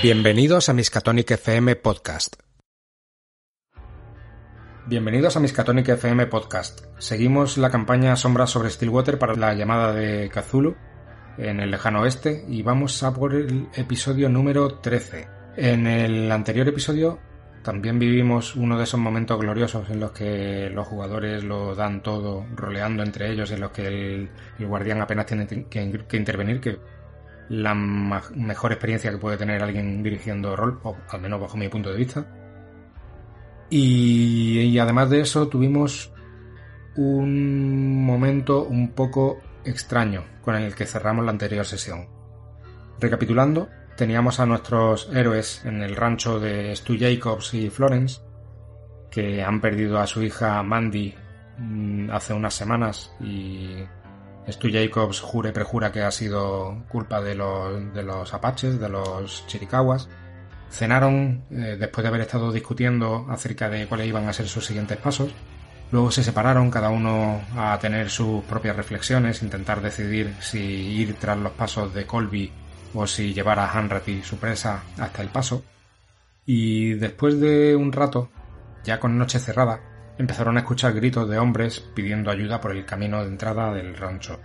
Bienvenidos 0.00 0.68
a 0.68 0.72
Miskatonic 0.72 1.32
FM 1.32 1.74
Podcast. 1.74 2.36
Bienvenidos 4.86 5.36
a 5.36 5.40
Miskatonic 5.40 5.88
FM 5.88 6.28
Podcast. 6.28 6.82
Seguimos 6.98 7.58
la 7.58 7.70
campaña 7.70 8.14
Sombras 8.14 8.50
sobre 8.50 8.70
Stillwater 8.70 9.18
para 9.18 9.34
la 9.34 9.54
llamada 9.54 9.92
de 9.92 10.30
Cthulhu 10.30 10.76
en 11.36 11.58
el 11.58 11.72
lejano 11.72 12.02
oeste 12.02 12.44
y 12.48 12.62
vamos 12.62 13.02
a 13.02 13.12
por 13.12 13.34
el 13.34 13.68
episodio 13.74 14.28
número 14.28 14.78
13. 14.78 15.28
En 15.56 15.88
el 15.88 16.30
anterior 16.30 16.68
episodio 16.68 17.18
también 17.66 17.98
vivimos 17.98 18.54
uno 18.54 18.78
de 18.78 18.84
esos 18.84 19.00
momentos 19.00 19.40
gloriosos 19.40 19.90
en 19.90 19.98
los 19.98 20.12
que 20.12 20.70
los 20.72 20.86
jugadores 20.86 21.42
lo 21.42 21.74
dan 21.74 22.00
todo 22.00 22.46
roleando 22.54 23.02
entre 23.02 23.32
ellos, 23.32 23.50
en 23.50 23.60
los 23.60 23.72
que 23.72 23.88
el, 23.88 24.30
guardián 24.60 25.00
apenas 25.00 25.26
tiene 25.26 25.48
que, 25.68 26.16
intervenir, 26.16 26.60
que 26.60 26.78
la 27.48 27.74
mejor 27.74 28.70
experiencia 28.70 29.10
que 29.10 29.18
puede 29.18 29.36
tener 29.36 29.64
alguien 29.64 30.00
dirigiendo 30.00 30.54
rol, 30.54 30.78
o 30.84 30.96
al 31.10 31.20
menos 31.20 31.40
bajo 31.40 31.56
mi 31.56 31.68
punto 31.68 31.90
de 31.90 31.96
vista. 31.96 32.24
y 33.68 34.78
además 34.78 35.10
de 35.10 35.22
eso 35.22 35.48
tuvimos 35.48 36.12
un 36.94 38.06
momento 38.06 38.62
un 38.62 38.92
poco 38.92 39.40
extraño 39.64 40.22
con 40.40 40.54
el 40.54 40.72
que 40.76 40.86
cerramos 40.86 41.24
la 41.24 41.32
anterior 41.32 41.66
sesión. 41.66 42.06
Recapitulando, 43.00 43.68
teníamos 43.96 44.38
a 44.40 44.46
nuestros 44.46 45.08
héroes 45.12 45.64
en 45.64 45.82
el 45.82 45.96
rancho 45.96 46.38
de 46.38 46.74
Stu 46.76 46.96
Jacobs 46.98 47.54
y 47.54 47.70
Florence, 47.70 48.20
que 49.10 49.42
han 49.42 49.60
perdido 49.60 49.98
a 49.98 50.06
su 50.06 50.22
hija 50.22 50.62
Mandy 50.62 51.14
mm, 51.58 52.10
hace 52.10 52.34
unas 52.34 52.54
semanas 52.54 53.12
y 53.20 53.76
Stu 54.48 54.68
Jacobs 54.70 55.20
jura 55.20 55.48
y 55.50 55.52
perjura 55.52 55.90
que 55.90 56.02
ha 56.02 56.10
sido 56.10 56.84
culpa 56.88 57.20
de 57.20 57.34
los, 57.34 57.92
de 57.94 58.02
los 58.02 58.32
apaches, 58.32 58.78
de 58.78 58.88
los 58.88 59.46
chiricahuas. 59.46 60.08
Cenaron 60.70 61.44
eh, 61.50 61.76
después 61.78 62.02
de 62.02 62.08
haber 62.08 62.20
estado 62.20 62.52
discutiendo 62.52 63.26
acerca 63.30 63.68
de 63.70 63.86
cuáles 63.86 64.08
iban 64.08 64.28
a 64.28 64.32
ser 64.32 64.46
sus 64.46 64.66
siguientes 64.66 64.98
pasos. 64.98 65.30
Luego 65.92 66.10
se 66.10 66.24
separaron, 66.24 66.70
cada 66.70 66.90
uno 66.90 67.40
a 67.56 67.78
tener 67.78 68.10
sus 68.10 68.42
propias 68.44 68.76
reflexiones, 68.76 69.42
intentar 69.42 69.80
decidir 69.80 70.34
si 70.40 70.58
ir 70.58 71.14
tras 71.14 71.38
los 71.38 71.52
pasos 71.52 71.94
de 71.94 72.06
Colby 72.06 72.52
o 72.96 73.06
si 73.06 73.34
llevar 73.34 73.58
a 73.58 73.70
Hanratty, 73.70 74.22
su 74.22 74.38
presa, 74.38 74.82
hasta 74.98 75.22
el 75.22 75.28
paso. 75.28 75.62
Y 76.46 76.94
después 76.94 77.38
de 77.40 77.76
un 77.76 77.92
rato, 77.92 78.30
ya 78.84 78.98
con 78.98 79.18
noche 79.18 79.38
cerrada, 79.38 79.80
empezaron 80.18 80.56
a 80.56 80.60
escuchar 80.60 80.94
gritos 80.94 81.28
de 81.28 81.38
hombres 81.38 81.80
pidiendo 81.94 82.30
ayuda 82.30 82.60
por 82.60 82.72
el 82.72 82.86
camino 82.86 83.22
de 83.22 83.28
entrada 83.28 83.72
del 83.74 83.96
rancho. 83.96 84.40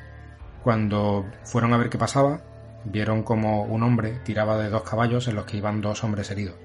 Cuando 0.63 1.25
fueron 1.43 1.73
a 1.73 1.77
ver 1.77 1.89
qué 1.89 1.97
pasaba, 1.97 2.41
vieron 2.83 3.23
como 3.23 3.63
un 3.63 3.83
hombre 3.83 4.19
tiraba 4.25 4.57
de 4.57 4.69
dos 4.69 4.83
caballos 4.83 5.27
en 5.27 5.35
los 5.35 5.45
que 5.45 5.57
iban 5.57 5.81
dos 5.81 6.03
hombres 6.03 6.29
heridos. 6.29 6.55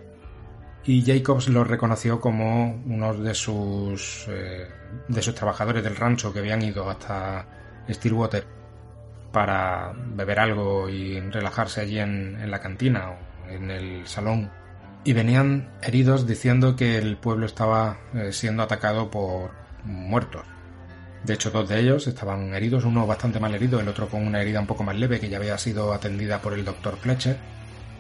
Y 0.85 1.05
Jacobs 1.05 1.49
lo 1.49 1.65
reconoció 1.65 2.21
como 2.21 2.83
uno 2.87 3.15
de 3.15 3.35
sus, 3.35 4.27
eh, 4.29 4.69
de 5.09 5.23
sus 5.23 5.35
trabajadores 5.35 5.85
del 5.85 5.97
rancho 5.97 6.33
que 6.33 6.41
habían 6.41 6.63
ido 6.63 6.89
hasta 6.89 7.47
Stillwater 7.89 8.56
para 9.33 9.93
beber 9.95 10.41
algo 10.41 10.89
y 10.89 11.21
relajarse 11.21 11.81
allí 11.81 11.99
en, 11.99 12.51
la 12.51 12.61
cantina 12.61 13.11
o 13.11 13.51
en 13.51 13.71
el 13.71 14.07
salón. 14.07 14.51
Y 15.05 15.13
venían 15.13 15.71
heridos 15.83 16.27
diciendo 16.27 16.75
que 16.75 16.99
el 16.99 17.17
pueblo 17.17 17.47
estaba 17.47 17.99
eh, 18.15 18.33
siendo 18.33 18.63
atacado 18.63 19.11
por 19.11 19.51
muertos. 19.85 20.43
De 21.25 21.35
hecho, 21.35 21.51
dos 21.51 21.69
de 21.69 21.81
ellos 21.81 22.07
estaban 22.07 22.55
heridos, 22.55 22.85
uno 22.85 23.07
bastante 23.07 23.41
mal 23.41 23.55
herido, 23.55 23.81
el 23.81 23.89
otro 23.89 24.09
con 24.09 24.25
una 24.25 24.41
herida 24.41 24.61
un 24.61 24.67
poco 24.67 24.85
más 24.85 24.95
leve 24.97 25.19
que 25.19 25.29
ya 25.29 25.39
había 25.39 25.59
sido 25.59 25.93
atendida 25.93 26.41
por 26.41 26.53
el 26.55 26.65
doctor 26.65 26.97
Fletcher. 26.97 27.37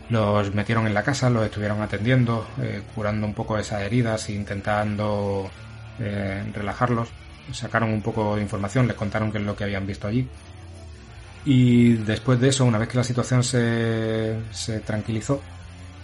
Los 0.08 0.54
metieron 0.54 0.86
en 0.86 0.94
la 0.94 1.02
casa, 1.02 1.28
los 1.28 1.44
estuvieron 1.44 1.82
atendiendo, 1.82 2.46
eh, 2.62 2.82
curando 2.94 3.26
un 3.26 3.34
poco 3.34 3.58
esas 3.58 3.82
heridas 3.82 4.28
e 4.28 4.34
intentando 4.34 5.50
eh, 5.98 6.44
relajarlos. 6.54 7.08
Sacaron 7.52 7.90
un 7.90 8.02
poco 8.02 8.36
de 8.36 8.42
información, 8.42 8.86
les 8.86 8.96
contaron 8.96 9.32
qué 9.32 9.38
es 9.38 9.44
lo 9.44 9.56
que 9.56 9.64
habían 9.64 9.86
visto 9.86 10.06
allí. 10.06 10.28
Y 11.46 11.92
después 11.94 12.40
de 12.40 12.48
eso, 12.48 12.64
una 12.64 12.76
vez 12.76 12.88
que 12.88 12.98
la 12.98 13.04
situación 13.04 13.44
se, 13.44 14.36
se 14.50 14.80
tranquilizó, 14.80 15.40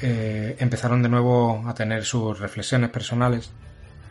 eh, 0.00 0.54
empezaron 0.60 1.02
de 1.02 1.08
nuevo 1.08 1.64
a 1.66 1.74
tener 1.74 2.04
sus 2.04 2.38
reflexiones 2.38 2.90
personales. 2.90 3.50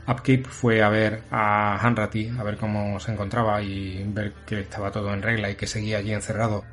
Upkeep 0.08 0.46
fue 0.46 0.84
a 0.84 0.90
ver 0.90 1.24
a 1.31 1.78
Hanratty, 1.81 2.34
a 2.38 2.44
ver 2.44 2.58
cómo 2.58 3.00
se 3.00 3.14
encontraba 3.14 3.62
y 3.62 4.03
ver 4.08 4.34
que 4.46 4.59
estaba 4.59 4.91
todo 4.91 5.14
en 5.14 5.22
regla 5.22 5.50
y 5.50 5.56
que 5.56 5.68
seguía 5.68 6.00
allí 6.00 6.12
encerrado 6.12 6.66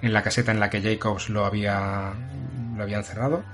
en 0.00 0.14
la 0.14 0.22
caseta 0.22 0.50
en 0.50 0.60
la 0.60 0.70
que 0.70 0.80
Jacobs 0.80 1.28
lo 1.28 1.44
había, 1.44 2.14
lo 2.74 2.82
había 2.82 2.96
encerrado. 2.96 3.44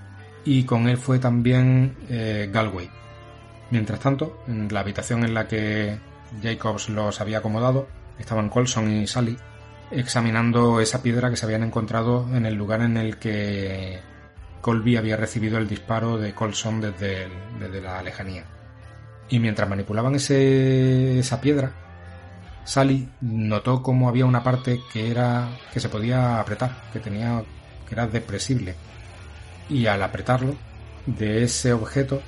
Y 0.44 0.62
con 0.62 0.88
él 0.88 0.96
fue 0.96 1.18
también 1.18 1.96
eh, 2.08 2.48
Galway. 2.52 2.88
Mientras 3.72 3.98
tanto, 3.98 4.44
en 4.46 4.72
la 4.72 4.78
habitación 4.78 5.24
en 5.24 5.34
la 5.34 5.48
que 5.48 5.98
Jacobs 6.40 6.88
los 6.88 7.20
había 7.20 7.38
acomodado, 7.38 7.88
estaban 8.20 8.48
Colson 8.48 8.92
y 8.92 9.08
Sally 9.08 9.36
examinando 9.92 10.80
esa 10.80 11.02
piedra 11.02 11.30
que 11.30 11.36
se 11.36 11.44
habían 11.44 11.62
encontrado 11.62 12.26
en 12.34 12.46
el 12.46 12.54
lugar 12.54 12.80
en 12.82 12.96
el 12.96 13.18
que 13.18 14.00
Colby 14.60 14.96
había 14.96 15.16
recibido 15.16 15.58
el 15.58 15.68
disparo 15.68 16.18
de 16.18 16.34
Colson 16.34 16.80
desde, 16.80 17.28
la 17.80 18.02
lejanía. 18.02 18.44
Y 19.28 19.38
mientras 19.38 19.68
manipulaban 19.68 20.14
ese, 20.14 21.18
esa 21.18 21.40
piedra, 21.40 21.72
Sally 22.64 23.08
notó 23.20 23.82
como 23.82 24.08
había 24.08 24.26
una 24.26 24.42
parte 24.42 24.80
que 24.92 25.10
era 25.10 25.48
que 25.72 25.80
se 25.80 25.88
podía 25.88 26.40
apretar, 26.40 26.90
que 26.92 27.00
tenía 27.00 27.42
que 27.88 27.94
era 27.94 28.06
depresible. 28.06 28.74
Y 29.68 29.86
al 29.86 30.02
apretarlo, 30.02 30.54
de 31.06 31.44
ese 31.44 31.72
objeto 31.72 32.22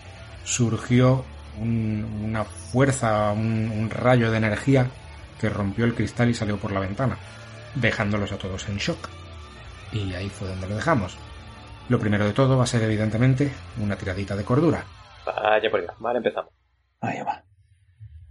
surgió 0.45 1.25
una 1.61 2.45
fuerza, 2.45 3.33
un 3.33 3.89
rayo 3.91 4.31
de 4.31 4.39
energía 4.39 4.91
que 5.41 5.49
rompió 5.49 5.85
el 5.85 5.95
cristal 5.95 6.31
y 6.31 6.35
salió 6.35 6.57
por 6.57 6.73
la 6.73 6.81
ventana 6.81 7.17
dejándolos 7.75 8.33
a 8.33 8.39
todos 8.39 8.69
en 8.69 8.77
shock. 8.77 9.09
Y 9.93 10.13
ahí 10.15 10.29
fue 10.29 10.49
donde 10.49 10.69
lo 10.69 10.77
dejamos. 10.77 11.17
Lo 11.89 11.99
primero 11.99 12.25
de 12.25 12.33
todo 12.33 12.57
va 12.57 12.65
a 12.65 12.67
ser 12.67 12.83
evidentemente 12.83 13.53
una 13.81 13.97
tiradita 13.97 14.35
de 14.37 14.45
cordura. 14.45 14.85
Vaya 15.27 15.71
por 15.71 15.81
allá. 15.81 15.95
Vale, 15.99 16.19
empezamos. 16.19 16.51
Ahí 17.01 17.21
va. 17.23 17.43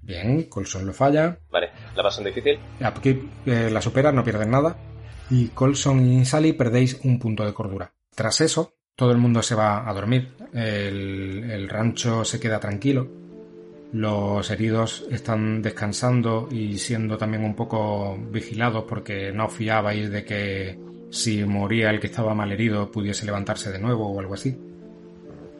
Bien, 0.01 0.43
Colson 0.43 0.85
lo 0.85 0.93
falla. 0.93 1.37
Vale, 1.49 1.69
¿la 1.95 2.03
pasan 2.03 2.25
difícil? 2.25 2.59
Aquí 2.81 3.31
eh, 3.45 3.69
la 3.71 3.81
supera, 3.81 4.11
no 4.11 4.23
pierden 4.23 4.51
nada. 4.51 4.75
Y 5.29 5.49
Colson 5.49 6.05
y 6.05 6.25
Sally 6.25 6.53
perdéis 6.53 6.99
un 7.03 7.19
punto 7.19 7.45
de 7.45 7.53
cordura. 7.53 7.93
Tras 8.13 8.41
eso, 8.41 8.73
todo 8.95 9.11
el 9.11 9.17
mundo 9.17 9.41
se 9.41 9.55
va 9.55 9.89
a 9.89 9.93
dormir. 9.93 10.35
el 10.53 11.69
rancho 11.69 12.25
se 12.25 12.39
queda 12.39 12.59
tranquilo 12.59 13.22
los 13.93 14.49
heridos 14.49 15.05
están 15.11 15.61
descansando 15.61 16.49
y 16.51 16.79
siendo 16.79 17.17
también 17.17 17.43
un 17.43 17.55
poco 17.55 18.17
vigilados 18.31 18.85
porque 18.89 19.31
no 19.31 19.47
fiabais 19.47 20.09
de 20.09 20.25
que 20.25 20.79
si 21.11 21.45
moría 21.45 21.91
el 21.91 21.99
que 21.99 22.07
estaba 22.07 22.33
mal 22.33 22.51
herido 22.51 22.91
pudiese 22.91 23.25
levantarse 23.25 23.71
de 23.71 23.77
nuevo 23.77 24.09
o 24.09 24.19
algo 24.19 24.33
así. 24.33 24.57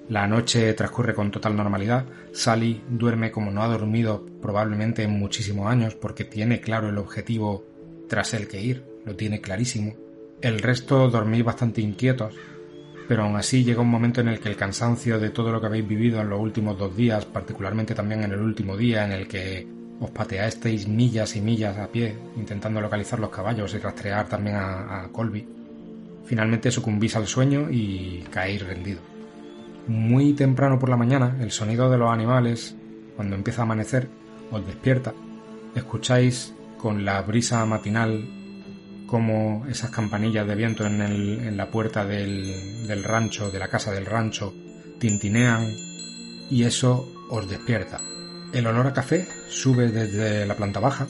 La 0.09 0.27
noche 0.27 0.73
transcurre 0.73 1.13
con 1.13 1.31
total 1.31 1.55
normalidad. 1.55 2.05
Sally 2.33 2.83
duerme 2.89 3.31
como 3.31 3.51
no 3.51 3.61
ha 3.61 3.67
dormido 3.67 4.25
probablemente 4.41 5.03
en 5.03 5.11
muchísimos 5.11 5.67
años 5.67 5.93
porque 5.95 6.25
tiene 6.25 6.59
claro 6.59 6.89
el 6.89 6.97
objetivo 6.97 7.63
tras 8.09 8.33
el 8.33 8.47
que 8.47 8.61
ir, 8.61 8.83
lo 9.05 9.15
tiene 9.15 9.41
clarísimo. 9.41 9.95
El 10.41 10.59
resto 10.59 11.07
dormís 11.07 11.43
bastante 11.43 11.81
inquietos, 11.81 12.33
pero 13.07 13.23
aún 13.23 13.35
así 13.35 13.63
llega 13.63 13.81
un 13.81 13.89
momento 13.89 14.21
en 14.21 14.27
el 14.29 14.39
que 14.39 14.49
el 14.49 14.55
cansancio 14.55 15.19
de 15.19 15.29
todo 15.29 15.51
lo 15.51 15.59
que 15.59 15.67
habéis 15.67 15.87
vivido 15.87 16.21
en 16.21 16.29
los 16.29 16.39
últimos 16.39 16.77
dos 16.77 16.95
días, 16.95 17.25
particularmente 17.25 17.95
también 17.95 18.23
en 18.23 18.31
el 18.31 18.39
último 18.39 18.77
día 18.77 19.05
en 19.05 19.11
el 19.11 19.27
que 19.27 19.67
os 19.99 20.09
pateasteis 20.11 20.87
millas 20.87 21.35
y 21.35 21.41
millas 21.41 21.77
a 21.77 21.87
pie 21.87 22.15
intentando 22.35 22.81
localizar 22.81 23.19
los 23.19 23.29
caballos 23.29 23.73
y 23.73 23.77
rastrear 23.77 24.27
también 24.27 24.55
a, 24.57 25.07
Colby, 25.11 25.47
finalmente 26.25 26.71
sucumbís 26.71 27.15
al 27.15 27.27
sueño 27.27 27.69
y 27.69 28.23
caéis 28.31 28.65
rendido. 28.65 29.01
Muy 29.87 30.33
temprano 30.33 30.79
por 30.79 30.89
la 30.89 30.97
mañana, 30.97 31.37
el 31.41 31.51
sonido 31.51 31.89
de 31.89 31.97
los 31.97 32.11
animales, 32.11 32.75
cuando 33.15 33.35
empieza 33.35 33.61
a 33.61 33.65
amanecer, 33.65 34.07
os 34.51 34.65
despierta. 34.65 35.13
Escucháis 35.75 36.53
con 36.77 37.05
la 37.05 37.21
brisa 37.21 37.65
matinal 37.65 38.42
como 39.07 39.65
esas 39.69 39.91
campanillas 39.91 40.47
de 40.47 40.55
viento 40.55 40.85
en, 40.85 41.57
la 41.57 41.69
puerta 41.69 42.05
del, 42.05 43.03
rancho, 43.03 43.51
de 43.51 43.59
la 43.59 43.67
casa 43.67 43.91
del 43.91 44.05
rancho, 44.05 44.53
tintinean 44.99 45.67
y 46.49 46.63
eso 46.63 47.07
os 47.29 47.49
despierta. 47.49 47.99
El 48.51 48.67
olor 48.67 48.87
a 48.87 48.93
café 48.93 49.27
sube 49.49 49.89
desde 49.89 50.45
la 50.45 50.55
planta 50.55 50.79
baja 50.79 51.07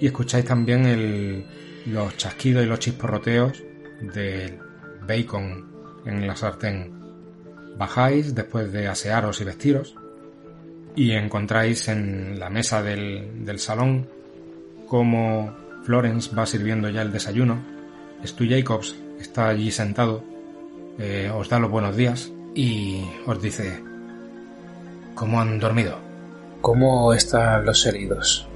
y 0.00 0.06
escucháis 0.06 0.44
también 0.44 1.46
los 1.86 2.16
chasquidos 2.16 2.64
y 2.64 2.66
los 2.68 2.78
chisporroteos 2.78 3.62
del 4.00 4.58
bacon 5.06 6.02
en 6.04 6.26
la 6.26 6.36
sartén. 6.36 6.92
Bajáis 7.76 8.34
después 8.34 8.72
de 8.72 8.88
asearos 8.88 9.40
y 9.40 9.44
vestiros 9.44 9.96
y 10.96 11.12
encontráis 11.12 11.88
en 11.88 12.38
la 12.38 12.50
mesa 12.50 12.82
del, 12.82 13.44
del 13.44 13.58
salón 13.58 14.08
como 14.86 15.63
Florence 15.84 16.34
va 16.34 16.46
sirviendo 16.46 16.88
ya 16.88 17.02
el 17.02 17.12
desayuno. 17.12 17.58
Stu 18.24 18.44
Jacobs 18.48 18.96
está 19.20 19.48
allí 19.48 19.70
sentado, 19.70 20.24
eh, 20.98 21.30
os 21.34 21.48
da 21.48 21.58
los 21.58 21.70
buenos 21.70 21.96
días 21.96 22.32
y 22.54 23.04
os 23.26 23.40
dice 23.42 23.82
¿Cómo 25.14 25.40
han 25.40 25.60
dormido? 25.60 25.98
¿Cómo 26.60 27.12
están 27.12 27.64
los 27.64 27.86
heridos? 27.86 28.48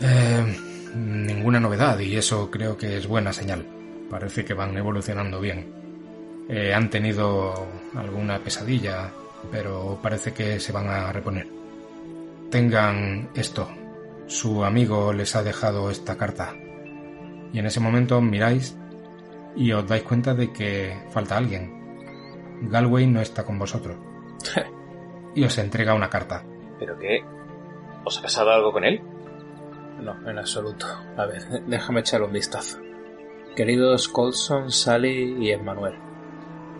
Eh, 0.00 0.56
ninguna 0.96 1.60
novedad 1.60 1.98
y 2.00 2.16
eso 2.16 2.50
creo 2.50 2.76
que 2.76 2.96
es 2.96 3.06
buena 3.06 3.32
señal. 3.32 3.64
Parece 4.10 4.44
que 4.44 4.54
van 4.54 4.76
evolucionando 4.76 5.40
bien. 5.40 5.66
Eh, 6.48 6.74
han 6.74 6.90
tenido 6.90 7.66
alguna 7.94 8.38
pesadilla, 8.38 9.10
pero 9.50 9.98
parece 10.02 10.32
que 10.32 10.58
se 10.58 10.72
van 10.72 10.88
a 10.88 11.12
reponer. 11.12 11.46
Tengan 12.50 13.28
esto. 13.34 13.68
Su 14.26 14.64
amigo 14.64 15.12
les 15.12 15.36
ha 15.36 15.42
dejado 15.42 15.90
esta 15.90 16.16
carta. 16.16 16.54
Y 17.52 17.58
en 17.58 17.66
ese 17.66 17.80
momento 17.80 18.20
miráis 18.20 18.76
y 19.54 19.72
os 19.72 19.86
dais 19.86 20.02
cuenta 20.02 20.34
de 20.34 20.52
que 20.52 20.96
falta 21.10 21.36
alguien. 21.36 21.72
Galway 22.62 23.06
no 23.06 23.20
está 23.20 23.44
con 23.44 23.58
vosotros. 23.58 23.96
y 25.34 25.44
os 25.44 25.56
entrega 25.58 25.94
una 25.94 26.10
carta. 26.10 26.44
¿Pero 26.78 26.98
qué? 26.98 27.24
¿Os 28.04 28.18
ha 28.18 28.22
pasado 28.22 28.50
algo 28.50 28.72
con 28.72 28.84
él? 28.84 29.00
No, 30.00 30.28
en 30.28 30.38
absoluto. 30.38 30.86
A 31.16 31.26
ver, 31.26 31.64
déjame 31.66 32.00
echar 32.00 32.22
un 32.22 32.32
vistazo. 32.32 32.78
Queridos 33.54 34.08
Colson, 34.08 34.70
Sally 34.70 35.36
y 35.40 35.50
Emmanuel, 35.50 35.94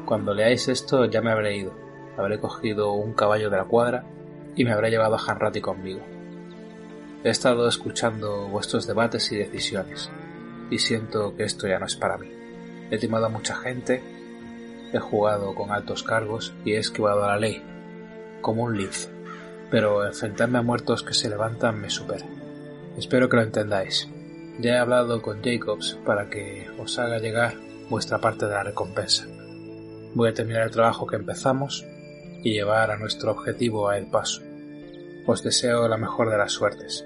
cuando 0.04 0.34
leáis 0.34 0.68
esto 0.68 1.06
ya 1.06 1.22
me 1.22 1.30
habré 1.30 1.56
ido. 1.56 1.72
Habré 2.18 2.38
cogido 2.38 2.92
un 2.92 3.14
caballo 3.14 3.50
de 3.50 3.56
la 3.56 3.64
cuadra 3.64 4.04
y 4.54 4.64
me 4.64 4.72
habré 4.72 4.90
llevado 4.90 5.16
a 5.16 5.18
Hanratty 5.18 5.60
conmigo. 5.60 6.00
He 7.26 7.30
estado 7.30 7.66
escuchando 7.66 8.46
vuestros 8.46 8.86
debates 8.86 9.32
y 9.32 9.36
decisiones 9.36 10.12
y 10.70 10.78
siento 10.78 11.34
que 11.34 11.42
esto 11.42 11.66
ya 11.66 11.80
no 11.80 11.86
es 11.86 11.96
para 11.96 12.18
mí. 12.18 12.30
He 12.88 12.98
timado 12.98 13.26
a 13.26 13.30
mucha 13.30 13.56
gente, 13.56 14.00
he 14.92 15.00
jugado 15.00 15.52
con 15.56 15.72
altos 15.72 16.04
cargos 16.04 16.54
y 16.64 16.74
he 16.74 16.78
esquivado 16.78 17.24
a 17.24 17.32
la 17.32 17.38
ley, 17.38 17.64
como 18.42 18.62
un 18.62 18.76
Leaf, 18.76 19.08
pero 19.72 20.06
enfrentarme 20.06 20.58
a 20.58 20.62
muertos 20.62 21.02
que 21.02 21.14
se 21.14 21.28
levantan 21.28 21.80
me 21.80 21.90
supera. 21.90 22.24
Espero 22.96 23.28
que 23.28 23.38
lo 23.38 23.42
entendáis. 23.42 24.08
Ya 24.60 24.74
he 24.74 24.78
hablado 24.78 25.20
con 25.20 25.42
Jacobs 25.42 25.98
para 26.06 26.30
que 26.30 26.70
os 26.78 26.96
haga 26.96 27.18
llegar 27.18 27.54
vuestra 27.90 28.20
parte 28.20 28.46
de 28.46 28.52
la 28.52 28.62
recompensa. 28.62 29.26
Voy 30.14 30.28
a 30.28 30.34
terminar 30.34 30.62
el 30.62 30.70
trabajo 30.70 31.08
que 31.08 31.16
empezamos 31.16 31.84
y 32.44 32.52
llevar 32.52 32.92
a 32.92 32.98
nuestro 32.98 33.32
objetivo 33.32 33.88
a 33.88 33.98
el 33.98 34.06
paso. 34.06 34.42
Os 35.26 35.42
deseo 35.42 35.88
la 35.88 35.96
mejor 35.96 36.30
de 36.30 36.38
las 36.38 36.52
suertes. 36.52 37.04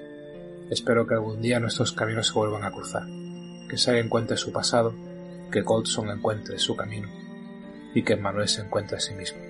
Espero 0.71 1.05
que 1.05 1.15
algún 1.15 1.41
día 1.41 1.59
nuestros 1.59 1.91
caminos 1.91 2.27
se 2.27 2.33
vuelvan 2.33 2.63
a 2.63 2.71
cruzar, 2.71 3.03
que 3.67 3.77
Sally 3.77 3.99
encuentre 3.99 4.37
su 4.37 4.53
pasado, 4.53 4.93
que 5.51 5.63
Goldson 5.63 6.09
encuentre 6.09 6.57
su 6.59 6.77
camino 6.77 7.09
y 7.93 8.03
que 8.03 8.15
Manuel 8.15 8.47
se 8.47 8.61
encuentre 8.61 8.95
a 8.95 9.01
sí 9.01 9.13
mismo. 9.13 9.41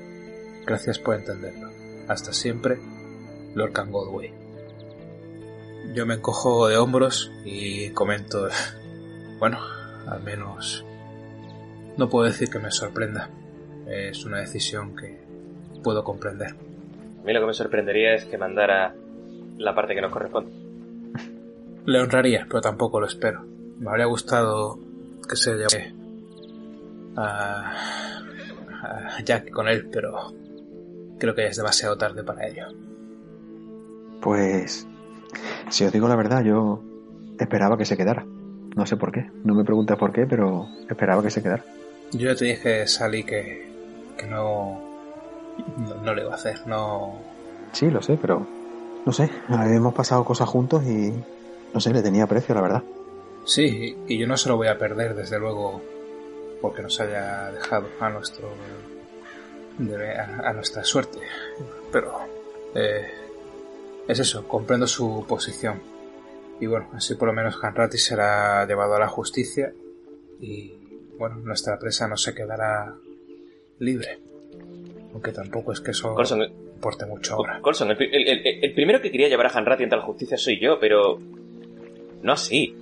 Gracias 0.66 0.98
por 0.98 1.14
entenderlo. 1.14 1.70
Hasta 2.08 2.34
siempre, 2.34 2.80
Lord 3.54 3.72
Godway. 3.92 4.34
Yo 5.94 6.08
me 6.08 6.16
encojo 6.16 6.68
de 6.68 6.78
hombros 6.78 7.32
y 7.46 7.92
comento, 7.92 8.50
bueno, 9.40 9.60
al 10.08 10.24
menos 10.24 10.84
no 11.98 12.10
puedo 12.10 12.26
decir 12.26 12.50
que 12.50 12.58
me 12.58 12.72
sorprenda. 12.72 13.30
Es 13.86 14.26
una 14.26 14.40
decisión 14.40 14.96
que 14.96 15.22
puedo 15.84 16.04
comprender. 16.04 16.50
A 16.50 17.24
mí 17.24 17.32
lo 17.32 17.42
que 17.42 17.46
me 17.46 17.54
sorprendería 17.54 18.16
es 18.16 18.26
que 18.26 18.40
mandara 18.40 18.96
la 19.60 19.76
parte 19.76 19.94
que 19.94 20.02
nos 20.02 20.12
corresponde. 20.12 20.71
Le 21.86 22.00
honraría, 22.00 22.46
pero 22.48 22.62
tampoco 22.62 23.00
lo 23.00 23.08
espero. 23.08 23.44
Me 23.80 23.90
habría 23.90 24.06
gustado 24.06 24.78
que 25.28 25.36
se 25.36 25.56
lleve 25.56 25.94
a, 27.18 27.72
a 28.84 29.24
Jack 29.24 29.50
con 29.52 29.68
él, 29.68 29.90
pero 29.92 30.34
creo 31.18 31.34
que 31.36 31.44
ya 31.44 31.50
es 31.50 31.58
demasiado 31.58 31.98
tarde 31.98 32.24
para 32.24 32.48
ello. 32.48 32.66
Pues, 34.22 34.88
si 35.70 35.84
os 35.86 35.92
digo 35.92 36.08
la 36.08 36.16
verdad, 36.16 36.44
yo 36.44 36.84
esperaba 37.40 37.78
que 37.78 37.86
se 37.86 37.98
quedara. 37.98 38.26
No 38.76 38.86
sé 38.86 38.96
por 38.98 39.12
qué. 39.12 39.30
No 39.44 39.56
me 39.56 39.64
preguntes 39.64 39.98
por 39.98 40.12
qué, 40.12 40.26
pero 40.26 40.68
esperaba 40.90 41.22
que 41.24 41.32
se 41.32 41.42
quedara. 41.42 41.64
Yo 42.12 42.30
ya 42.32 42.36
te 42.36 42.46
dije, 42.46 42.88
Sally, 42.88 43.24
que, 43.24 43.70
que 44.18 44.28
no, 44.28 44.80
no, 45.78 45.96
no 45.96 46.14
le 46.14 46.22
iba 46.22 46.32
a 46.32 46.36
hacer. 46.36 46.66
No, 46.68 47.20
Sí, 47.72 47.90
lo 47.90 48.02
sé, 48.02 48.18
pero 48.22 48.46
no 49.06 49.12
sé. 49.14 49.30
Hemos 49.50 49.94
pasado 49.94 50.24
cosas 50.26 50.48
juntos 50.50 50.84
y 50.86 51.14
no 51.74 51.80
sé, 51.80 51.94
le 51.94 52.02
tenía 52.02 52.24
aprecio, 52.24 52.54
la 52.56 52.62
verdad. 52.62 52.84
Sí, 53.46 53.98
y 54.08 54.18
yo 54.18 54.28
no 54.28 54.38
se 54.38 54.50
lo 54.50 54.58
voy 54.58 54.68
a 54.68 54.78
perder, 54.78 55.16
desde 55.16 55.40
luego, 55.40 55.82
porque 56.62 56.82
nos 56.82 57.00
haya 57.02 57.52
dejado 57.52 57.88
a 58.00 58.10
nuestro 58.10 58.50
a, 60.44 60.54
nuestra 60.54 60.84
suerte. 60.84 61.20
Pero 61.92 62.14
eh, 62.76 63.08
es 64.08 64.20
eso, 64.20 64.48
comprendo 64.48 64.86
su 64.88 65.26
posición. 65.28 65.82
Y 66.60 66.68
bueno, 66.68 66.90
así 66.94 67.16
por 67.16 67.28
lo 67.28 67.34
menos 67.34 67.58
Hanratty 67.62 67.98
será 67.98 68.66
llevado 68.68 68.96
a 68.96 69.00
la 69.00 69.08
justicia 69.08 69.74
y 70.40 70.74
bueno, 71.18 71.38
nuestra 71.38 71.80
presa 71.80 72.08
no 72.08 72.18
se 72.18 72.36
quedará 72.36 72.96
libre. 73.80 74.20
Aunque 75.14 75.32
tampoco 75.32 75.72
es 75.74 75.82
que 75.82 75.92
eso 75.92 76.14
Colson, 76.14 76.44
importe 76.44 77.06
mucho 77.08 77.34
ahora. 77.36 77.60
Colson, 77.62 77.90
el, 77.92 77.98
el- 78.02 78.28
el- 78.48 78.64
el 78.64 78.74
primero 78.76 79.02
que 79.02 79.12
quería 79.12 79.28
llevar 79.28 79.48
a 79.48 79.50
Hanratty 79.50 79.84
ante 79.84 79.96
la 79.96 80.04
justicia 80.04 80.38
soy 80.38 80.60
yo, 80.60 80.80
pero 80.80 81.20
no 82.24 82.34
así. 82.34 82.76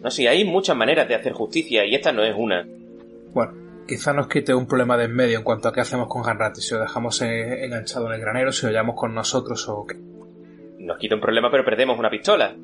No 0.00 0.08
así, 0.08 0.26
hay 0.26 0.44
muchas 0.44 0.76
maneras 0.76 1.08
de 1.08 1.14
hacer 1.14 1.32
justicia 1.32 1.84
y 1.84 1.94
esta 1.94 2.12
no 2.12 2.22
es 2.22 2.34
una. 2.36 2.66
Bueno, 3.32 3.52
quizá 3.86 4.12
nos 4.12 4.28
quite 4.28 4.54
un 4.54 4.66
problema 4.66 4.96
de 4.96 5.04
en 5.04 5.14
medio 5.14 5.38
en 5.38 5.44
cuanto 5.44 5.68
a 5.68 5.72
qué 5.72 5.80
hacemos 5.80 6.08
con 6.08 6.28
Hanratty, 6.28 6.60
si 6.60 6.74
lo 6.74 6.80
dejamos 6.80 7.20
enganchado 7.22 8.06
en 8.08 8.14
el 8.14 8.20
granero, 8.20 8.52
si 8.52 8.66
lo 8.66 8.72
llevamos 8.72 8.96
con 8.96 9.14
nosotros 9.14 9.68
o 9.68 9.86
qué. 9.86 9.96
Nos 10.78 10.98
quita 10.98 11.16
un 11.16 11.20
problema 11.20 11.50
pero 11.50 11.64
perdemos 11.64 11.98
una 11.98 12.10
pistola. 12.10 12.54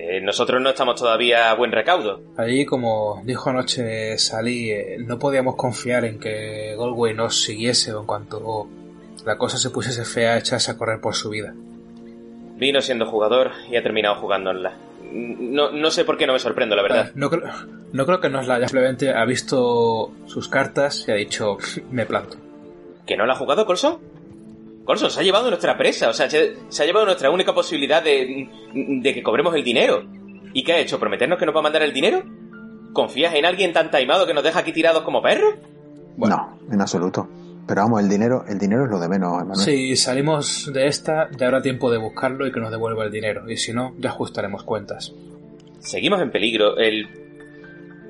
Eh, 0.00 0.20
nosotros 0.20 0.62
no 0.62 0.70
estamos 0.70 0.94
todavía 0.94 1.50
a 1.50 1.54
buen 1.54 1.72
recaudo. 1.72 2.20
Allí, 2.36 2.64
como 2.64 3.20
dijo 3.24 3.50
anoche 3.50 4.16
Salí, 4.16 4.70
eh, 4.70 4.96
no 5.00 5.18
podíamos 5.18 5.56
confiar 5.56 6.04
en 6.04 6.20
que 6.20 6.76
Galway 6.78 7.14
nos 7.14 7.42
siguiese 7.42 7.92
o 7.92 8.00
en 8.00 8.06
cuanto 8.06 8.68
la 9.26 9.36
cosa 9.36 9.58
se 9.58 9.70
pusiese 9.70 10.04
fea, 10.04 10.38
echarse 10.38 10.70
a 10.70 10.78
correr 10.78 11.00
por 11.00 11.14
su 11.14 11.30
vida. 11.30 11.52
Vino 12.58 12.80
siendo 12.80 13.06
jugador 13.06 13.52
y 13.70 13.76
ha 13.76 13.82
terminado 13.82 14.16
jugándola. 14.16 14.74
No, 15.12 15.70
no 15.70 15.90
sé 15.90 16.04
por 16.04 16.18
qué 16.18 16.26
no 16.26 16.32
me 16.32 16.38
sorprendo, 16.38 16.76
la 16.76 16.82
verdad. 16.82 17.12
No, 17.14 17.30
creo, 17.30 17.44
no 17.92 18.04
creo 18.04 18.20
que 18.20 18.28
nos 18.28 18.46
la 18.46 18.56
haya, 18.56 18.68
simplemente 18.68 19.14
ha 19.14 19.24
visto 19.24 20.10
sus 20.26 20.48
cartas 20.48 21.04
y 21.08 21.12
ha 21.12 21.14
dicho, 21.14 21.56
me 21.90 22.04
planto. 22.04 22.36
¿Que 23.06 23.16
no 23.16 23.24
la 23.24 23.32
ha 23.32 23.36
jugado 23.36 23.64
Colson? 23.64 23.98
Colson 24.84 25.10
se 25.10 25.20
ha 25.20 25.22
llevado 25.22 25.48
nuestra 25.48 25.78
presa, 25.78 26.08
o 26.08 26.12
sea, 26.12 26.28
se, 26.28 26.56
se 26.68 26.82
ha 26.82 26.86
llevado 26.86 27.06
nuestra 27.06 27.30
única 27.30 27.54
posibilidad 27.54 28.02
de, 28.02 28.48
de 28.74 29.14
que 29.14 29.22
cobremos 29.22 29.54
el 29.54 29.62
dinero. 29.62 30.04
¿Y 30.52 30.64
qué 30.64 30.72
ha 30.72 30.78
hecho? 30.78 30.98
¿Prometernos 30.98 31.38
que 31.38 31.46
nos 31.46 31.54
va 31.54 31.60
a 31.60 31.62
mandar 31.62 31.82
el 31.82 31.92
dinero? 31.92 32.22
¿Confías 32.92 33.34
en 33.34 33.44
alguien 33.46 33.72
tan 33.72 33.90
taimado 33.90 34.26
que 34.26 34.34
nos 34.34 34.42
deja 34.42 34.58
aquí 34.60 34.72
tirados 34.72 35.02
como 35.04 35.22
perros? 35.22 35.54
No, 36.16 36.58
en 36.70 36.80
absoluto. 36.80 37.28
Pero 37.68 37.82
vamos, 37.82 38.00
el 38.02 38.08
dinero, 38.08 38.44
el 38.48 38.58
dinero 38.58 38.84
es 38.86 38.90
lo 38.90 38.98
de 38.98 39.08
menos, 39.08 39.34
Emanuel. 39.34 39.58
Si 39.58 39.94
salimos 39.94 40.70
de 40.72 40.86
esta, 40.88 41.28
ya 41.36 41.46
habrá 41.46 41.60
tiempo 41.62 41.90
de 41.90 41.98
buscarlo 41.98 42.46
y 42.46 42.50
que 42.52 42.58
nos 42.60 42.70
devuelva 42.70 43.04
el 43.04 43.12
dinero, 43.12 43.48
y 43.50 43.56
si 43.58 43.72
no, 43.74 43.94
ya 43.98 44.08
ajustaremos 44.08 44.64
cuentas. 44.64 45.12
Seguimos 45.80 46.20
en 46.22 46.30
peligro. 46.30 46.78
El, 46.78 47.06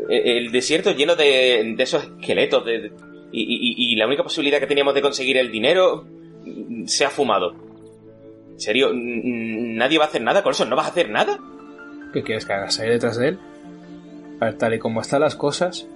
el 0.08 0.52
desierto 0.52 0.92
lleno 0.92 1.16
de, 1.16 1.74
de 1.76 1.82
esos 1.82 2.04
esqueletos 2.04 2.64
de, 2.64 2.92
y, 3.32 3.42
y- 3.42 3.92
y 3.92 3.96
la 3.96 4.06
única 4.06 4.22
posibilidad 4.22 4.60
que 4.60 4.66
teníamos 4.68 4.94
de 4.94 5.02
conseguir 5.02 5.36
el 5.36 5.50
dinero 5.50 6.04
mm, 6.46 6.86
se 6.86 7.04
ha 7.04 7.10
fumado. 7.10 7.52
¿En 8.52 8.60
serio? 8.60 8.90
¿Nadie 8.94 9.98
va 9.98 10.04
a 10.04 10.08
hacer 10.08 10.22
nada, 10.22 10.42
Colson? 10.42 10.70
¿No 10.70 10.76
vas 10.76 10.86
a 10.86 10.90
hacer 10.90 11.10
nada? 11.10 11.38
¿Qué 12.12 12.22
quieres 12.22 12.46
que 12.46 12.52
hagas? 12.52 12.78
¿Ir 12.78 12.88
detrás 12.90 13.18
de 13.18 13.28
él? 13.28 13.38
A 14.40 14.46
ver, 14.46 14.54
tal 14.54 14.74
y 14.74 14.78
como 14.78 15.00
están 15.00 15.20
las 15.20 15.34
cosas, 15.36 15.86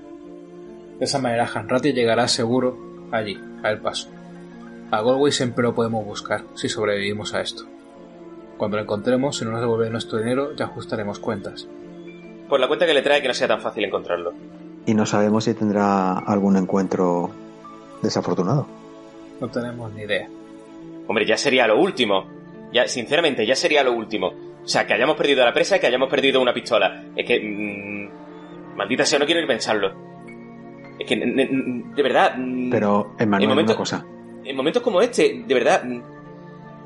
de 0.99 1.05
esa 1.05 1.19
manera 1.21 1.47
Hanratty 1.53 1.93
llegará 1.93 2.29
seguro 2.29 3.09
allí, 3.13 3.39
a 3.63 3.71
El 3.71 3.79
Paso. 3.79 4.09
A 4.91 5.03
Galway 5.03 5.33
siempre 5.33 5.63
lo 5.63 5.75
podemos 5.75 6.05
buscar, 6.05 6.45
si 6.55 6.69
sobrevivimos 6.69 7.35
a 7.35 7.41
esto. 7.41 7.65
Cuando 8.59 8.77
lo 8.77 8.83
encontremos, 8.83 9.39
si 9.39 9.45
no 9.45 9.51
nos 9.51 9.61
devuelve 9.61 9.91
nuestro 9.91 10.19
dinero, 10.19 10.55
ya 10.55 10.67
ajustaremos 10.67 11.19
cuentas. 11.19 11.67
Por 12.49 12.61
la 12.61 12.69
cuenta 12.69 12.87
que 12.87 12.95
le 12.95 13.03
trae 13.03 13.23
que 13.23 13.29
no 13.29 13.35
sea 13.35 13.49
tan 13.49 13.61
fácil 13.61 13.85
encontrarlo. 13.85 14.33
Y 14.85 14.95
no 14.95 15.07
sabemos 15.07 15.45
si 15.45 15.55
tendrá 15.55 16.19
algún 16.19 16.57
encuentro 16.57 17.31
desafortunado. 18.03 18.67
No 19.41 19.49
tenemos 19.49 19.93
ni 19.95 20.03
idea. 20.03 20.29
Hombre, 21.07 21.25
ya 21.27 21.37
sería 21.37 21.67
lo 21.67 21.81
último. 21.81 22.27
Ya, 22.73 22.87
sinceramente, 22.87 23.47
ya 23.47 23.57
sería 23.57 23.83
lo 23.83 23.93
último. 23.93 24.33
O 24.65 24.69
sea, 24.69 24.87
que 24.87 24.95
hayamos 24.95 25.17
perdido 25.17 25.45
la 25.45 25.53
presa 25.53 25.77
y 25.77 25.81
que 25.81 25.87
hayamos 25.87 26.09
perdido 26.09 26.41
una 26.41 26.53
pistola. 26.55 27.05
Es 27.17 27.27
que... 27.27 27.41
mm, 27.41 28.77
maldita 28.77 29.05
sea, 29.07 29.19
no 29.19 29.27
quiero 29.27 29.41
ni 29.41 29.47
pensarlo. 29.47 30.12
Es 30.99 31.07
que, 31.07 31.17
de 31.17 32.03
verdad... 32.03 32.37
Pero, 32.71 33.15
Emanuel, 33.19 33.43
En 33.45 33.49
momento- 33.49 33.73
una 33.73 33.79
cosa. 33.79 34.07
en 34.45 34.57
momentos 34.57 34.83
como 34.83 35.01
este, 35.01 35.43
de 35.47 35.55
verdad, 35.55 35.83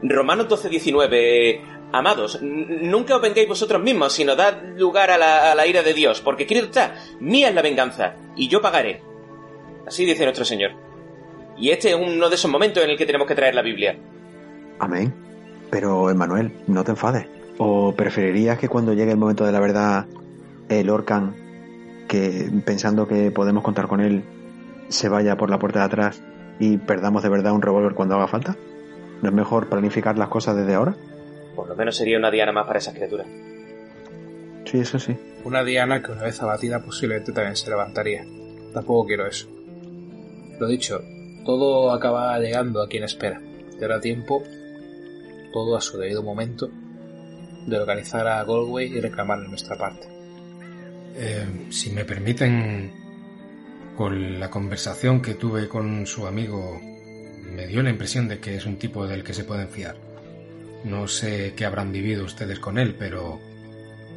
Romanos 0.03 0.49
12-19, 0.49 1.61
Amados, 1.93 2.41
nunca 2.43 3.15
os 3.17 3.23
vengáis 3.23 3.47
vosotros 3.49 3.81
mismos, 3.81 4.13
sino 4.13 4.35
dad 4.35 4.61
lugar 4.77 5.11
a 5.11 5.17
la, 5.19 5.53
a 5.53 5.55
la 5.55 5.67
ira 5.69 5.83
de 5.85 5.95
Dios, 5.95 6.21
porque 6.21 6.45
querido 6.47 6.67
está, 6.67 6.95
mía 7.21 7.49
es 7.49 7.55
la 7.55 7.63
venganza, 7.63 8.15
y 8.35 8.49
yo 8.49 8.61
pagaré. 8.61 9.01
Así 9.87 10.05
dice 10.05 10.25
nuestro 10.25 10.45
Señor. 10.45 10.73
Y 11.57 11.71
este 11.71 11.91
es 11.91 11.95
uno 11.97 12.29
de 12.29 12.35
esos 12.35 12.51
momentos 12.51 12.83
en 12.83 12.91
el 12.91 12.99
que 12.99 13.07
tenemos 13.07 13.29
que 13.29 13.37
traer 13.37 13.55
la 13.55 13.63
Biblia. 13.63 13.97
Amén. 14.81 15.15
Pero, 15.71 16.11
Emanuel, 16.11 16.53
no 16.67 16.83
te 16.85 16.91
enfades. 16.91 17.27
¿O 17.59 17.95
preferirías 17.95 18.59
que 18.59 18.69
cuando 18.69 18.93
llegue 18.93 19.13
el 19.13 19.17
momento 19.17 19.47
de 19.47 19.53
la 19.53 19.61
verdad, 19.61 20.07
el 20.69 20.91
Orcan, 20.91 21.35
que 22.09 22.51
pensando 22.65 23.07
que 23.07 23.31
podemos 23.31 23.63
contar 23.63 23.89
con 23.89 24.01
él, 24.01 24.25
se 24.89 25.09
vaya 25.09 25.37
por 25.37 25.51
la 25.51 25.59
puerta 25.59 25.81
de 25.81 25.85
atrás 25.87 26.23
y 26.59 26.79
perdamos 26.79 27.23
de 27.23 27.29
verdad 27.29 27.53
un 27.53 27.63
revólver 27.63 27.95
cuando 27.95 28.15
haga 28.15 28.29
falta? 28.29 28.57
¿No 29.23 29.29
es 29.29 29.35
mejor 29.35 29.69
planificar 29.69 30.19
las 30.19 30.29
cosas 30.29 30.57
desde 30.57 30.75
ahora? 30.75 30.95
Por 31.55 31.69
lo 31.69 31.77
menos 31.77 31.97
sería 31.97 32.19
una 32.19 32.31
diana 32.31 32.53
más 32.53 32.67
para 32.67 32.79
esas 32.79 32.95
criaturas. 32.95 33.27
Sí, 34.65 34.79
eso 34.79 34.99
sí. 34.99 35.17
Una 35.45 35.63
diana 35.65 36.03
que 36.03 36.13
una 36.13 36.25
vez 36.25 36.43
abatida 36.43 36.81
posiblemente 36.81 37.33
también 37.33 37.57
se 37.57 37.71
levantaría. 37.71 38.25
Tampoco 38.75 39.07
quiero 39.07 39.27
eso. 39.27 39.49
Lo 40.59 40.67
dicho, 40.67 41.01
todo 41.45 41.93
acaba 41.93 42.39
llegando 42.39 42.83
a 42.83 42.89
quien 42.89 43.05
espera. 43.05 43.41
Dará 43.81 44.01
tiempo, 44.01 44.43
todo 45.53 45.77
a 45.77 45.81
su 45.81 45.99
debido 45.99 46.23
momento, 46.23 46.69
de 47.67 47.79
organizar 47.79 48.27
a 48.27 48.45
Galway 48.45 48.87
y 48.87 49.01
reclamar 49.01 49.39
nuestra 49.39 49.77
parte. 49.77 50.16
Eh, 51.19 51.67
si 51.71 51.91
me 51.91 52.05
permiten, 52.05 52.93
con 53.97 54.39
la 54.39 54.51
conversación 54.51 55.23
que 55.23 55.35
tuve 55.35 55.69
con 55.69 56.07
su 56.07 56.27
amigo, 56.27 56.79
me 57.55 57.67
dio 57.67 57.83
la 57.83 57.91
impresión 57.91 58.29
de 58.29 58.39
que 58.39 58.57
es 58.57 58.67
un 58.67 58.77
tipo 58.77 59.07
del 59.07 59.25
que 59.25 59.33
se 59.33 59.45
pueden 59.45 59.69
fiar. 59.69 59.97
No 60.85 61.09
sé 61.09 61.55
qué 61.57 61.65
habrán 61.65 61.91
vivido 61.91 62.25
ustedes 62.25 62.59
con 62.61 62.79
él, 62.79 62.95
pero 62.99 63.41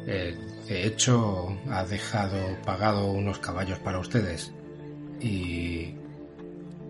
eh, 0.06 0.36
de 0.68 0.86
hecho 0.86 1.58
ha 1.70 1.84
dejado 1.84 2.58
pagado 2.64 3.10
unos 3.10 3.38
caballos 3.38 3.78
para 3.78 3.98
ustedes. 3.98 4.52
Y 5.20 5.94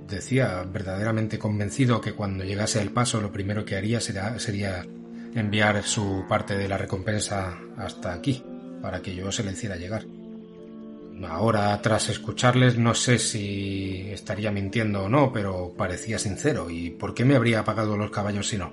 decía, 0.09 0.65
verdaderamente 0.65 1.39
convencido 1.39 2.01
que 2.01 2.13
cuando 2.13 2.45
llegase 2.45 2.83
el 2.83 2.91
paso 2.91 3.21
lo 3.21 3.31
primero 3.33 3.65
que 3.65 3.77
haría 3.77 4.01
será, 4.01 4.39
sería 4.41 4.85
enviar 5.35 5.85
su 5.85 6.25
parte 6.29 6.57
de 6.57 6.69
la 6.69 6.77
recompensa 6.77 7.59
hasta 7.77 8.13
aquí, 8.13 8.43
para 8.81 9.03
que 9.03 9.15
yo 9.15 9.31
se 9.33 9.45
le 9.45 9.53
hiciera 9.53 9.77
llegar. 9.77 10.05
Ahora, 11.29 11.81
tras 11.83 12.09
escucharles, 12.09 12.79
no 12.79 12.95
sé 12.95 13.19
si 13.19 14.09
estaría 14.11 14.51
mintiendo 14.51 15.05
o 15.05 15.09
no, 15.09 15.33
pero 15.33 15.73
parecía 15.77 16.19
sincero. 16.19 16.71
¿Y 16.71 16.91
por 16.91 17.15
qué 17.15 17.25
me 17.25 17.37
habría 17.37 17.65
pagado 17.65 17.97
los 17.97 18.11
caballos 18.11 18.49
si 18.49 18.57
no? 18.57 18.73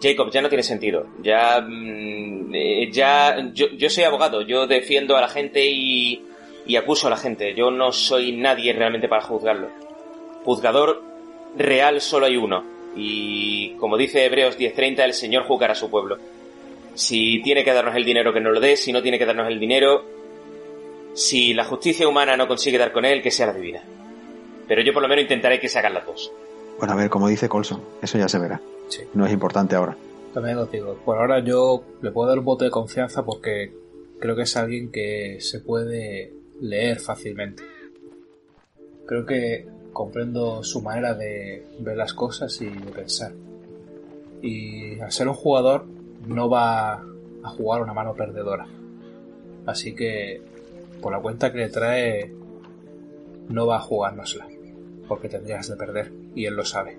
Jacob, 0.00 0.30
ya 0.30 0.42
no 0.42 0.48
tiene 0.48 0.62
sentido. 0.62 1.06
Ya. 1.22 1.60
mm, 1.60 2.54
eh, 2.54 2.90
ya. 2.92 3.36
Yo, 3.52 3.66
yo 3.76 3.90
soy 3.90 4.04
abogado, 4.04 4.42
yo 4.42 4.66
defiendo 4.66 5.16
a 5.16 5.20
la 5.20 5.28
gente 5.28 5.64
y. 5.64 6.22
y 6.66 6.76
acuso 6.76 7.08
a 7.08 7.10
la 7.10 7.16
gente. 7.16 7.54
Yo 7.54 7.70
no 7.70 7.90
soy 7.92 8.32
nadie 8.32 8.72
realmente 8.72 9.08
para 9.08 9.22
juzgarlo. 9.22 9.68
Juzgador 10.44 11.02
real 11.56 12.00
solo 12.00 12.26
hay 12.26 12.36
uno. 12.36 12.64
Y 12.96 13.70
como 13.80 13.96
dice 13.96 14.24
Hebreos 14.24 14.58
10:30, 14.58 15.04
el 15.04 15.12
Señor 15.12 15.44
juzgará 15.44 15.72
a 15.72 15.76
su 15.76 15.90
pueblo. 15.90 16.18
Si 16.94 17.42
tiene 17.42 17.64
que 17.64 17.72
darnos 17.72 17.96
el 17.96 18.04
dinero, 18.04 18.32
que 18.32 18.40
nos 18.40 18.52
lo 18.52 18.60
dé. 18.60 18.76
Si 18.76 18.92
no 18.92 19.02
tiene 19.02 19.18
que 19.18 19.26
darnos 19.26 19.48
el 19.48 19.58
dinero. 19.58 20.04
Si 21.14 21.54
la 21.54 21.64
justicia 21.64 22.08
humana 22.08 22.36
no 22.36 22.48
consigue 22.48 22.78
dar 22.78 22.92
con 22.92 23.04
él, 23.04 23.22
que 23.22 23.30
sea 23.30 23.46
la 23.46 23.52
divina. 23.52 23.82
Pero 24.66 24.82
yo 24.82 24.92
por 24.92 25.02
lo 25.02 25.08
menos 25.08 25.22
intentaré 25.22 25.60
que 25.60 25.68
se 25.68 25.78
hagan 25.78 25.94
las 25.94 26.06
dos. 26.06 26.32
Bueno, 26.78 26.94
a 26.94 26.96
ver, 26.96 27.10
como 27.10 27.28
dice 27.28 27.48
Colson, 27.48 27.82
eso 28.02 28.18
ya 28.18 28.28
se 28.28 28.38
verá. 28.38 28.60
Sí. 28.88 29.02
No 29.14 29.26
es 29.26 29.32
importante 29.32 29.76
ahora. 29.76 29.96
También 30.32 30.58
os 30.58 30.70
digo, 30.70 30.94
por 31.04 31.18
ahora 31.18 31.38
yo 31.38 31.84
le 32.02 32.10
puedo 32.10 32.28
dar 32.28 32.38
un 32.38 32.44
voto 32.44 32.64
de 32.64 32.70
confianza 32.70 33.24
porque 33.24 33.72
creo 34.18 34.34
que 34.34 34.42
es 34.42 34.56
alguien 34.56 34.90
que 34.90 35.38
se 35.40 35.60
puede 35.60 36.32
leer 36.60 36.98
fácilmente. 36.98 37.62
Creo 39.06 39.24
que 39.24 39.66
comprendo 39.92 40.64
su 40.64 40.82
manera 40.82 41.14
de 41.14 41.64
ver 41.78 41.96
las 41.96 42.14
cosas 42.14 42.60
y 42.60 42.66
de 42.66 42.90
pensar. 42.90 43.32
Y 44.42 44.98
al 45.00 45.12
ser 45.12 45.28
un 45.28 45.34
jugador 45.34 45.86
no 46.26 46.48
va 46.48 46.94
a 46.94 47.48
jugar 47.56 47.82
una 47.82 47.92
mano 47.92 48.14
perdedora. 48.14 48.66
Así 49.66 49.94
que 49.94 50.42
por 51.00 51.12
la 51.12 51.20
cuenta 51.20 51.52
que 51.52 51.58
le 51.58 51.68
trae 51.68 52.32
no 53.48 53.66
va 53.66 53.76
a 53.76 53.80
jugárnosla. 53.80 54.46
Porque 55.08 55.28
tendrías 55.28 55.68
de 55.68 55.76
perder 55.76 56.12
y 56.34 56.46
él 56.46 56.54
lo 56.54 56.64
sabe. 56.64 56.96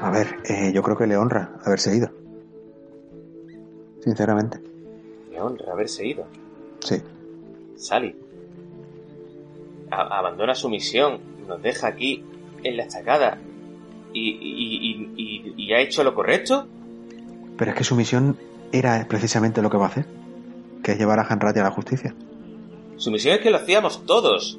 A 0.00 0.10
ver, 0.10 0.36
eh, 0.48 0.72
yo 0.74 0.82
creo 0.82 0.96
que 0.96 1.06
le 1.06 1.16
honra 1.16 1.58
haberse 1.64 1.96
ido. 1.96 2.10
Sinceramente. 4.00 4.60
Me 5.30 5.40
honra 5.40 5.72
haberse 5.72 6.06
ido. 6.06 6.26
Sí. 6.80 6.96
Sally. 7.76 8.14
A- 9.90 10.18
abandona 10.18 10.54
su 10.54 10.68
misión, 10.68 11.20
nos 11.46 11.62
deja 11.62 11.88
aquí 11.88 12.24
en 12.62 12.76
la 12.76 12.84
estacada 12.84 13.38
y, 14.12 14.28
y- 14.30 14.76
y- 14.90 15.12
y- 15.16 15.54
y 15.56 15.72
ha 15.72 15.80
hecho 15.80 16.04
lo 16.04 16.14
correcto. 16.14 16.66
Pero 17.56 17.70
es 17.70 17.76
que 17.76 17.84
su 17.84 17.94
misión 17.96 18.36
era 18.72 19.06
precisamente 19.08 19.62
lo 19.62 19.70
que 19.70 19.76
va 19.76 19.86
a 19.86 19.88
hacer. 19.88 20.06
Que 20.82 20.92
es 20.92 20.98
llevar 20.98 21.18
a 21.18 21.26
Hanratty 21.26 21.60
a 21.60 21.64
la 21.64 21.70
justicia. 21.70 22.14
Su 22.96 23.10
misión 23.10 23.34
es 23.34 23.40
que 23.40 23.50
lo 23.50 23.56
hacíamos 23.56 24.04
todos. 24.06 24.58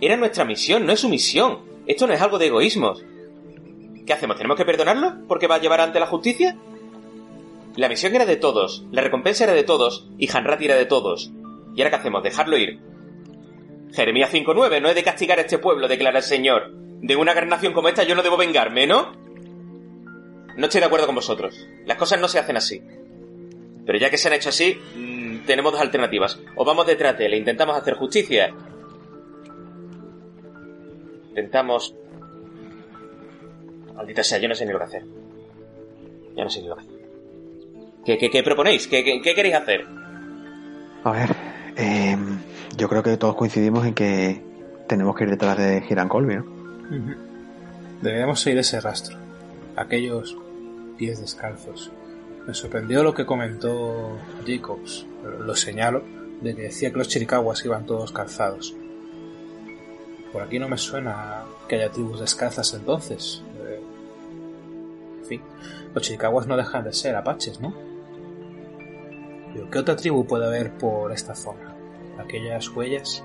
Era 0.00 0.16
nuestra 0.16 0.44
misión, 0.44 0.86
no 0.86 0.92
es 0.92 1.00
su 1.00 1.08
misión. 1.08 1.58
Esto 1.86 2.06
no 2.06 2.12
es 2.12 2.20
algo 2.20 2.38
de 2.38 2.46
egoísmos. 2.46 3.04
¿Qué 4.06 4.12
hacemos? 4.12 4.36
¿Tenemos 4.36 4.56
que 4.56 4.64
perdonarlo 4.64 5.14
porque 5.28 5.46
va 5.46 5.56
a 5.56 5.60
llevar 5.60 5.80
ante 5.80 6.00
la 6.00 6.06
justicia? 6.06 6.56
La 7.76 7.88
misión 7.88 8.14
era 8.14 8.24
de 8.24 8.36
todos, 8.36 8.84
la 8.92 9.02
recompensa 9.02 9.44
era 9.44 9.52
de 9.52 9.64
todos 9.64 10.06
y 10.16 10.30
Hanrati 10.30 10.66
era 10.66 10.76
de 10.76 10.86
todos. 10.86 11.32
¿Y 11.74 11.80
ahora 11.80 11.90
qué 11.90 11.96
hacemos? 11.96 12.22
¿Dejarlo 12.22 12.56
ir? 12.56 12.78
Jeremías 13.92 14.32
5.9, 14.32 14.80
no 14.80 14.88
he 14.88 14.94
de 14.94 15.02
castigar 15.02 15.38
a 15.38 15.42
este 15.42 15.58
pueblo, 15.58 15.88
declara 15.88 16.18
el 16.18 16.24
Señor. 16.24 16.70
De 17.00 17.16
una 17.16 17.34
gran 17.34 17.48
nación 17.48 17.72
como 17.72 17.88
esta 17.88 18.04
yo 18.04 18.14
no 18.14 18.22
debo 18.22 18.36
vengarme, 18.36 18.86
¿no? 18.86 19.23
No 20.56 20.66
estoy 20.66 20.80
de 20.80 20.86
acuerdo 20.86 21.06
con 21.06 21.14
vosotros. 21.16 21.66
Las 21.86 21.96
cosas 21.96 22.20
no 22.20 22.28
se 22.28 22.38
hacen 22.38 22.56
así. 22.56 22.82
Pero 23.86 23.98
ya 23.98 24.10
que 24.10 24.18
se 24.18 24.28
han 24.28 24.34
hecho 24.34 24.48
así, 24.48 24.78
mm, 24.96 25.46
tenemos 25.46 25.72
dos 25.72 25.80
alternativas. 25.80 26.38
O 26.56 26.64
vamos 26.64 26.86
detrás 26.86 27.18
de 27.18 27.26
él 27.26 27.34
e 27.34 27.38
intentamos 27.38 27.76
hacer 27.76 27.94
justicia. 27.94 28.52
Intentamos... 31.28 31.94
Maldita 33.94 34.22
sea, 34.22 34.38
yo 34.38 34.48
no 34.48 34.54
sé 34.54 34.66
ni 34.66 34.72
lo 34.72 34.78
que 34.78 34.84
hacer. 34.84 35.04
Ya 36.36 36.44
no 36.44 36.50
sé 36.50 36.62
ni 36.62 36.68
lo 36.68 36.76
que 36.76 36.82
hacer. 36.82 36.94
¿Qué, 38.04 38.18
qué, 38.18 38.30
qué 38.30 38.42
proponéis? 38.42 38.86
¿Qué, 38.86 39.02
qué, 39.02 39.20
qué 39.22 39.34
queréis 39.34 39.54
hacer? 39.54 39.86
A 41.04 41.10
ver, 41.10 41.34
eh, 41.76 42.16
yo 42.76 42.88
creo 42.88 43.02
que 43.02 43.16
todos 43.16 43.34
coincidimos 43.34 43.86
en 43.86 43.94
que 43.94 44.42
tenemos 44.86 45.16
que 45.16 45.24
ir 45.24 45.30
detrás 45.30 45.56
de 45.56 45.82
Hiram 45.88 46.08
Colby, 46.08 46.36
¿no? 46.36 46.44
Debemos 48.02 48.40
seguir 48.40 48.58
ese 48.58 48.80
rastro. 48.80 49.16
Aquellos 49.76 50.36
pies 50.96 51.20
descalzos. 51.20 51.90
Me 52.46 52.54
sorprendió 52.54 53.02
lo 53.02 53.14
que 53.14 53.26
comentó 53.26 54.18
Jacobs. 54.46 55.06
Lo 55.40 55.54
señalo 55.54 56.02
de 56.40 56.54
que 56.54 56.62
decía 56.62 56.90
que 56.90 56.98
los 56.98 57.08
chiricahuas 57.08 57.64
iban 57.64 57.86
todos 57.86 58.12
calzados. 58.12 58.74
Por 60.32 60.42
aquí 60.42 60.58
no 60.58 60.68
me 60.68 60.78
suena 60.78 61.44
que 61.68 61.76
haya 61.76 61.90
tribus 61.90 62.20
descalzas 62.20 62.74
entonces. 62.74 63.42
Eh, 63.58 63.80
en 65.20 65.24
fin, 65.26 65.42
los 65.94 66.02
chiricahuas 66.02 66.46
no 66.46 66.56
dejan 66.56 66.84
de 66.84 66.92
ser 66.92 67.16
apaches, 67.16 67.60
¿no? 67.60 67.74
Pero 69.52 69.70
¿qué 69.70 69.78
otra 69.78 69.96
tribu 69.96 70.26
puede 70.26 70.46
haber 70.46 70.76
por 70.76 71.12
esta 71.12 71.34
zona? 71.34 71.74
Aquellas 72.18 72.68
huellas 72.68 73.24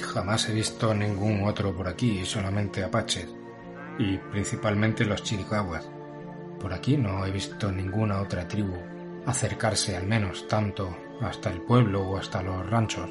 Jamás 0.00 0.48
he 0.48 0.52
visto 0.52 0.94
ningún 0.94 1.44
otro 1.44 1.74
por 1.74 1.88
aquí, 1.88 2.24
solamente 2.24 2.82
apaches. 2.82 3.28
Y 3.98 4.18
principalmente 4.18 5.04
los 5.04 5.22
chiricahuas. 5.22 5.88
Por 6.62 6.72
aquí 6.72 6.96
no 6.96 7.26
he 7.26 7.32
visto 7.32 7.72
ninguna 7.72 8.22
otra 8.22 8.46
tribu 8.46 8.76
acercarse 9.26 9.96
al 9.96 10.06
menos 10.06 10.46
tanto 10.46 10.96
hasta 11.20 11.50
el 11.50 11.60
pueblo 11.60 12.02
o 12.02 12.16
hasta 12.16 12.40
los 12.40 12.70
ranchos. 12.70 13.10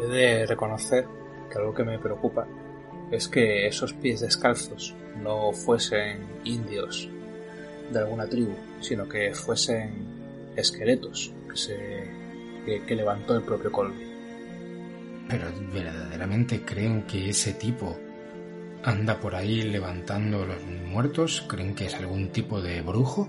He 0.00 0.06
de 0.06 0.46
reconocer 0.46 1.06
que 1.50 1.58
algo 1.58 1.74
que 1.74 1.84
me 1.84 1.98
preocupa 1.98 2.46
es 3.10 3.28
que 3.28 3.66
esos 3.66 3.92
pies 3.92 4.20
descalzos 4.20 4.94
no 5.22 5.52
fuesen 5.52 6.26
indios 6.44 7.10
de 7.92 7.98
alguna 7.98 8.26
tribu, 8.26 8.54
sino 8.80 9.06
que 9.06 9.34
fuesen 9.34 10.52
esqueletos 10.56 11.32
que, 11.48 11.56
se, 11.56 11.76
que, 12.64 12.84
que 12.84 12.94
levantó 12.94 13.36
el 13.36 13.42
propio 13.42 13.70
Colby. 13.70 14.02
Pero 15.28 15.46
verdaderamente 15.74 16.64
creen 16.64 17.02
que 17.02 17.28
ese 17.28 17.52
tipo 17.52 17.98
anda 18.86 19.20
por 19.20 19.34
ahí 19.34 19.62
levantando 19.62 20.46
los 20.46 20.62
muertos? 20.64 21.44
¿Creen 21.48 21.74
que 21.74 21.86
es 21.86 21.94
algún 21.94 22.28
tipo 22.30 22.62
de 22.62 22.80
brujo? 22.80 23.28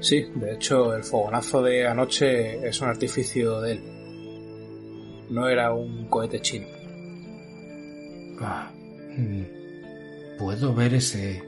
Sí, 0.00 0.26
de 0.34 0.54
hecho 0.54 0.94
el 0.94 1.04
fogonazo 1.04 1.62
de 1.62 1.86
anoche 1.86 2.66
es 2.66 2.80
un 2.80 2.88
artificio 2.88 3.60
de 3.60 3.72
él. 3.72 3.82
No 5.30 5.48
era 5.48 5.74
un 5.74 6.06
cohete 6.08 6.40
chino. 6.40 6.66
Ah, 8.40 8.70
mm, 9.16 10.38
puedo 10.38 10.74
ver 10.74 10.94
ese 10.94 11.42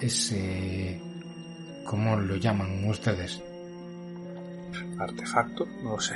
ese 0.00 1.00
¿Cómo 1.84 2.16
lo 2.16 2.36
llaman 2.36 2.84
ustedes? 2.88 3.42
Artefacto, 4.98 5.66
no 5.82 5.92
lo 5.92 6.00
sé. 6.00 6.14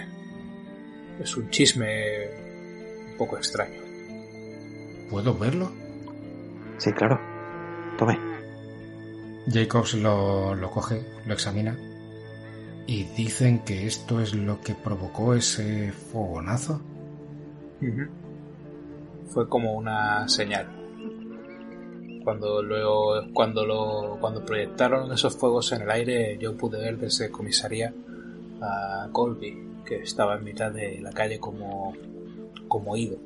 Es 1.20 1.36
un 1.36 1.50
chisme 1.50 2.28
un 3.10 3.16
poco 3.18 3.36
extraño. 3.36 3.85
¿Puedo 5.10 5.36
verlo? 5.36 5.70
Sí, 6.78 6.92
claro. 6.92 7.20
Tome. 7.98 8.18
Jacobs 9.48 9.94
lo, 9.94 10.54
lo 10.54 10.70
coge, 10.70 11.06
lo 11.26 11.34
examina 11.34 11.76
y 12.86 13.04
dicen 13.16 13.60
que 13.60 13.86
esto 13.86 14.20
es 14.20 14.34
lo 14.34 14.60
que 14.60 14.74
provocó 14.74 15.34
ese 15.34 15.92
fogonazo. 15.92 16.80
Fue 19.28 19.48
como 19.48 19.74
una 19.74 20.28
señal. 20.28 20.68
Cuando 22.22 22.62
lo, 22.62 23.32
cuando 23.32 23.66
lo, 23.66 24.18
cuando 24.20 24.44
proyectaron 24.44 25.12
esos 25.12 25.36
fuegos 25.36 25.72
en 25.72 25.82
el 25.82 25.90
aire, 25.90 26.38
yo 26.38 26.56
pude 26.56 26.78
ver 26.78 26.98
desde 26.98 27.30
comisaría 27.30 27.92
a 28.60 29.08
Colby, 29.12 29.82
que 29.84 29.96
estaba 30.02 30.36
en 30.36 30.44
mitad 30.44 30.72
de 30.72 31.00
la 31.00 31.12
calle 31.12 31.38
como, 31.38 31.92
como 32.68 32.96
ido. 32.96 33.18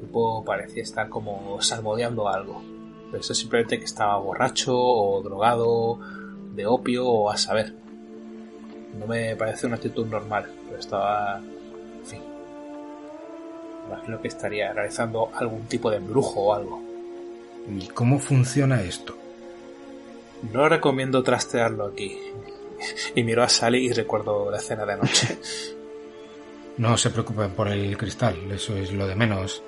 El 0.00 0.06
tipo 0.06 0.44
parecía 0.44 0.82
estar 0.82 1.08
como 1.08 1.60
salmodeando 1.60 2.28
algo. 2.28 2.62
Pero 3.10 3.20
eso 3.20 3.34
simplemente 3.34 3.78
que 3.78 3.84
estaba 3.84 4.16
borracho 4.18 4.74
o 4.74 5.22
drogado 5.22 5.98
de 6.54 6.66
opio 6.66 7.06
o 7.06 7.30
a 7.30 7.36
saber. 7.36 7.74
No 8.98 9.06
me 9.06 9.36
parece 9.36 9.66
una 9.66 9.76
actitud 9.76 10.06
normal, 10.06 10.50
pero 10.66 10.78
estaba, 10.78 11.38
en 11.38 12.06
fin, 12.06 12.22
imagino 13.86 14.20
que 14.20 14.28
estaría 14.28 14.72
realizando 14.72 15.30
algún 15.34 15.66
tipo 15.66 15.90
de 15.90 15.96
embrujo 15.98 16.40
o 16.40 16.54
algo. 16.54 16.82
¿Y 17.68 17.86
cómo 17.88 18.18
funciona 18.18 18.82
esto? 18.82 19.16
No 20.52 20.68
recomiendo 20.68 21.22
trastearlo 21.22 21.86
aquí. 21.86 22.18
Y 23.14 23.22
miro 23.22 23.42
a 23.42 23.48
Sally 23.48 23.86
y 23.86 23.92
recuerdo 23.92 24.50
la 24.50 24.58
escena 24.58 24.86
de 24.86 24.92
anoche. 24.92 25.38
No 26.78 26.96
se 26.96 27.10
preocupen 27.10 27.50
por 27.50 27.68
el 27.68 27.94
cristal, 27.98 28.36
eso 28.50 28.74
es 28.74 28.90
lo 28.90 29.06
de 29.06 29.14
menos. 29.14 29.62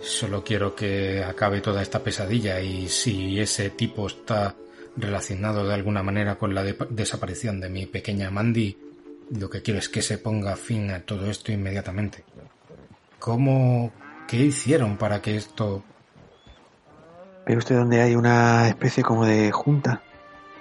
Solo 0.00 0.44
quiero 0.44 0.74
que 0.74 1.22
acabe 1.24 1.60
toda 1.60 1.82
esta 1.82 2.02
pesadilla 2.02 2.60
y 2.60 2.88
si 2.88 3.40
ese 3.40 3.70
tipo 3.70 4.06
está 4.06 4.54
relacionado 4.96 5.66
de 5.66 5.74
alguna 5.74 6.02
manera 6.02 6.36
con 6.36 6.54
la 6.54 6.62
de- 6.62 6.76
desaparición 6.90 7.60
de 7.60 7.68
mi 7.68 7.86
pequeña 7.86 8.30
Mandy, 8.30 8.76
lo 9.38 9.50
que 9.50 9.60
quiero 9.62 9.78
es 9.78 9.88
que 9.88 10.02
se 10.02 10.18
ponga 10.18 10.56
fin 10.56 10.90
a 10.90 11.00
todo 11.00 11.30
esto 11.30 11.52
inmediatamente. 11.52 12.24
¿Cómo... 13.18 13.92
qué 14.28 14.36
hicieron 14.36 14.96
para 14.96 15.20
que 15.20 15.36
esto... 15.36 15.82
¿Ve 17.46 17.56
usted 17.56 17.76
donde 17.76 18.00
hay 18.00 18.14
una 18.14 18.68
especie 18.68 19.02
como 19.02 19.24
de 19.26 19.50
junta? 19.52 20.02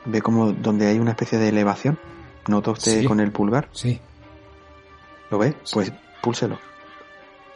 ¿Ve 0.06 0.22
como 0.22 0.51
donde 0.53 0.88
hay 0.88 1.00
una 1.00 1.12
especie 1.12 1.38
de 1.38 1.50
elevación? 1.50 2.00
¿Nota 2.48 2.72
usted 2.72 3.01
Sí. 3.01 3.06
con 3.06 3.20
el 3.20 3.32
pulgar? 3.32 3.67
Sí, 3.74 4.00
¿Lo 5.29 5.38
ve? 5.38 5.53
Pues 5.74 5.91
púlselo. 6.22 6.58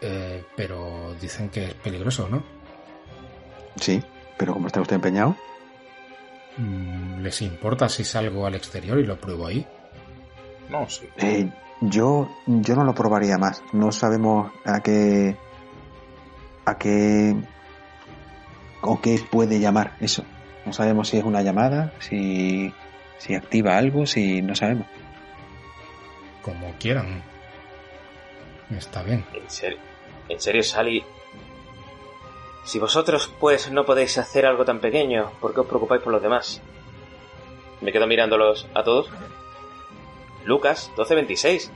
Eh, 0.01 0.43
pero 0.55 1.15
dicen 1.19 1.49
que 1.49 1.65
es 1.65 1.73
peligroso, 1.75 2.27
¿no? 2.29 2.43
Sí, 3.79 4.01
pero 4.37 4.53
como 4.53 4.67
está 4.67 4.81
usted 4.81 4.95
empeñado, 4.95 5.35
Mm, 6.57 7.21
¿Les 7.21 7.41
importa 7.41 7.87
si 7.87 8.03
salgo 8.03 8.45
al 8.45 8.55
exterior 8.55 8.99
y 8.99 9.05
lo 9.05 9.19
pruebo 9.19 9.47
ahí? 9.47 9.65
No, 10.69 10.87
sí. 10.89 11.07
eh, 11.17 11.49
yo, 11.81 12.29
yo 12.45 12.75
no 12.75 12.83
lo 12.83 12.93
probaría 12.93 13.37
más. 13.37 13.63
No 13.73 13.91
sabemos 13.91 14.51
a 14.65 14.81
qué... 14.81 15.35
a 16.65 16.77
qué... 16.77 17.35
o 18.81 19.01
qué 19.01 19.19
puede 19.29 19.59
llamar 19.59 19.95
eso. 19.99 20.23
No 20.65 20.73
sabemos 20.73 21.09
si 21.09 21.17
es 21.17 21.23
una 21.23 21.41
llamada, 21.41 21.93
si, 21.99 22.71
si 23.17 23.33
activa 23.33 23.77
algo, 23.77 24.05
si 24.05 24.41
no 24.41 24.53
sabemos. 24.55 24.87
Como 26.43 26.73
quieran. 26.79 27.23
Está 28.77 29.03
bien. 29.03 29.25
En 29.33 29.49
serio, 29.49 29.79
en 30.31 30.39
serio, 30.39 30.63
Sally. 30.63 31.03
Si 32.63 32.79
vosotros, 32.79 33.31
pues, 33.39 33.71
no 33.71 33.85
podéis 33.85 34.17
hacer 34.17 34.45
algo 34.45 34.65
tan 34.65 34.79
pequeño, 34.79 35.31
¿por 35.39 35.53
qué 35.53 35.61
os 35.61 35.67
preocupáis 35.67 36.01
por 36.01 36.13
los 36.13 36.21
demás? 36.21 36.61
Me 37.81 37.91
quedo 37.91 38.07
mirándolos 38.07 38.67
a 38.73 38.83
todos. 38.83 39.09
Lucas, 40.45 40.87
1226. 40.89 41.71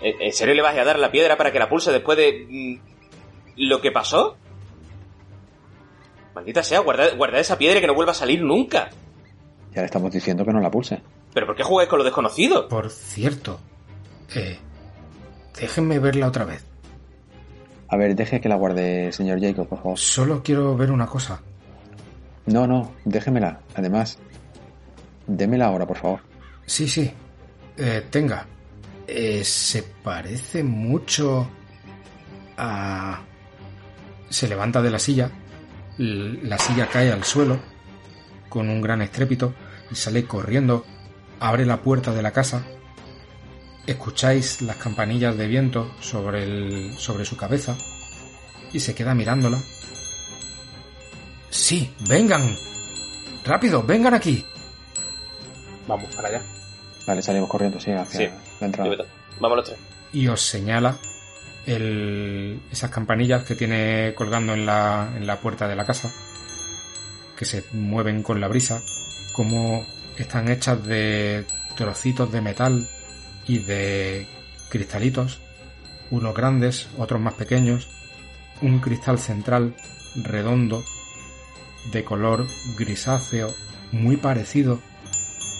¿En 0.00 0.22
en 0.22 0.32
serio 0.32 0.54
le 0.54 0.62
vais 0.62 0.78
a 0.78 0.84
dar 0.84 0.98
la 0.98 1.10
piedra 1.10 1.36
para 1.36 1.52
que 1.52 1.58
la 1.58 1.68
pulse 1.68 1.92
después 1.92 2.18
de. 2.18 2.46
mm, 2.48 2.78
lo 3.56 3.80
que 3.80 3.92
pasó? 3.92 4.36
Maldita 6.34 6.62
sea, 6.62 6.80
guardad, 6.80 7.16
guardad 7.16 7.40
esa 7.40 7.58
piedra 7.58 7.78
y 7.78 7.80
que 7.80 7.86
no 7.86 7.94
vuelva 7.94 8.12
a 8.12 8.16
salir 8.16 8.42
nunca. 8.42 8.90
Ya 9.72 9.80
le 9.80 9.86
estamos 9.86 10.10
diciendo 10.10 10.44
que 10.44 10.52
no 10.52 10.60
la 10.60 10.70
pulse. 10.70 11.00
¿Pero 11.32 11.46
por 11.46 11.56
qué 11.56 11.62
jugáis 11.62 11.88
con 11.88 11.98
lo 11.98 12.04
desconocido? 12.04 12.68
Por 12.68 12.90
cierto, 12.90 13.60
eh, 14.34 14.58
déjenme 15.58 15.98
verla 15.98 16.28
otra 16.28 16.44
vez. 16.44 16.64
A 17.94 17.96
ver, 17.96 18.16
deje 18.16 18.40
que 18.40 18.48
la 18.48 18.56
guarde, 18.56 19.12
señor 19.12 19.40
Jacob, 19.40 19.68
por 19.68 19.78
favor. 19.78 19.96
Solo 19.96 20.42
quiero 20.42 20.76
ver 20.76 20.90
una 20.90 21.06
cosa. 21.06 21.40
No, 22.46 22.66
no, 22.66 22.90
déjemela. 23.04 23.60
Además, 23.76 24.18
démela 25.28 25.66
ahora, 25.66 25.86
por 25.86 25.98
favor. 25.98 26.20
Sí, 26.66 26.88
sí. 26.88 27.08
Eh, 27.76 28.04
tenga. 28.10 28.48
Eh, 29.06 29.44
se 29.44 29.84
parece 29.84 30.64
mucho 30.64 31.48
a... 32.56 33.22
Se 34.28 34.48
levanta 34.48 34.82
de 34.82 34.90
la 34.90 34.98
silla. 34.98 35.30
La 35.96 36.58
silla 36.58 36.88
cae 36.88 37.12
al 37.12 37.22
suelo 37.22 37.60
con 38.48 38.70
un 38.70 38.80
gran 38.80 39.02
estrépito 39.02 39.54
y 39.88 39.94
sale 39.94 40.24
corriendo. 40.24 40.84
Abre 41.38 41.64
la 41.64 41.80
puerta 41.80 42.12
de 42.12 42.22
la 42.22 42.32
casa. 42.32 42.64
Escucháis 43.86 44.62
las 44.62 44.76
campanillas 44.76 45.36
de 45.36 45.46
viento 45.46 45.94
sobre, 46.00 46.44
el, 46.44 46.94
sobre 46.98 47.24
su 47.24 47.36
cabeza 47.36 47.76
y 48.72 48.80
se 48.80 48.94
queda 48.94 49.14
mirándola. 49.14 49.58
Sí, 51.50 51.92
vengan. 52.08 52.56
Rápido, 53.44 53.82
vengan 53.82 54.14
aquí. 54.14 54.44
Vamos 55.86 56.14
para 56.14 56.28
allá. 56.28 56.42
Vale, 57.06 57.20
salimos 57.22 57.48
corriendo, 57.50 57.78
sí, 57.78 57.90
hacia 57.92 58.20
Sí, 58.30 58.34
la 58.60 58.66
entrada. 58.66 58.90
Vamos 59.38 59.56
los 59.58 59.66
tres. 59.66 59.78
y 60.12 60.28
os 60.28 60.40
señala 60.40 60.96
el- 61.66 62.60
esas 62.72 62.90
campanillas 62.90 63.44
que 63.44 63.54
tiene 63.54 64.14
colgando 64.14 64.54
en 64.54 64.64
la, 64.64 65.12
en 65.16 65.26
la 65.26 65.36
puerta 65.40 65.68
de 65.68 65.76
la 65.76 65.84
casa, 65.84 66.10
que 67.36 67.44
se 67.44 67.64
mueven 67.72 68.22
con 68.22 68.40
la 68.40 68.48
brisa, 68.48 68.80
como 69.34 69.84
están 70.16 70.48
hechas 70.50 70.82
de 70.86 71.44
trocitos 71.76 72.30
de 72.32 72.40
metal 72.40 72.88
y 73.46 73.58
de 73.58 74.26
cristalitos, 74.70 75.40
unos 76.10 76.34
grandes, 76.34 76.88
otros 76.98 77.20
más 77.20 77.34
pequeños, 77.34 77.88
un 78.62 78.80
cristal 78.80 79.18
central 79.18 79.74
redondo 80.16 80.82
de 81.92 82.04
color 82.04 82.46
grisáceo 82.76 83.52
muy 83.92 84.16
parecido 84.16 84.80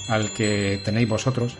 al 0.09 0.33
que 0.33 0.81
tenéis 0.85 1.09
vosotros 1.09 1.57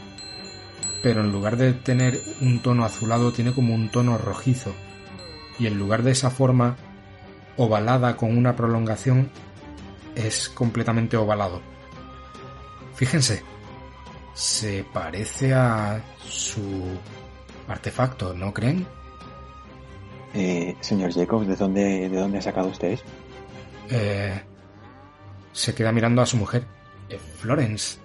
pero 1.05 1.21
en 1.21 1.31
lugar 1.31 1.59
de 1.59 1.75
tener 1.75 2.19
un 2.41 2.61
tono 2.61 2.83
azulado 2.83 3.31
tiene 3.31 3.53
como 3.53 3.75
un 3.75 3.91
tono 3.91 4.17
rojizo 4.17 4.75
y 5.59 5.67
en 5.67 5.79
lugar 5.79 6.03
de 6.03 6.13
esa 6.13 6.31
forma 6.31 6.77
ovalada 7.59 8.17
con 8.17 8.35
una 8.35 8.57
prolongación 8.57 9.29
es 10.15 10.49
completamente 10.49 11.19
ovalado. 11.19 11.61
Fíjense, 12.95 13.43
se 14.35 14.85
parece 14.93 15.55
a 15.55 16.03
su 16.25 16.99
artefacto, 17.69 18.35
¿no 18.35 18.53
creen? 18.53 18.87
Eh, 20.35 20.77
señor 20.81 21.13
Jacob, 21.13 21.47
¿de 21.47 21.57
dónde, 21.57 22.09
¿de 22.09 22.17
dónde 22.17 22.39
ha 22.39 22.43
sacado 22.43 22.69
usted? 22.69 22.99
Eh, 23.91 24.41
se 25.53 25.75
queda 25.75 25.93
mirando 25.93 26.21
a 26.21 26.27
su 26.27 26.37
mujer. 26.37 26.65
Eh, 27.09 27.19
Florence, 27.19 27.99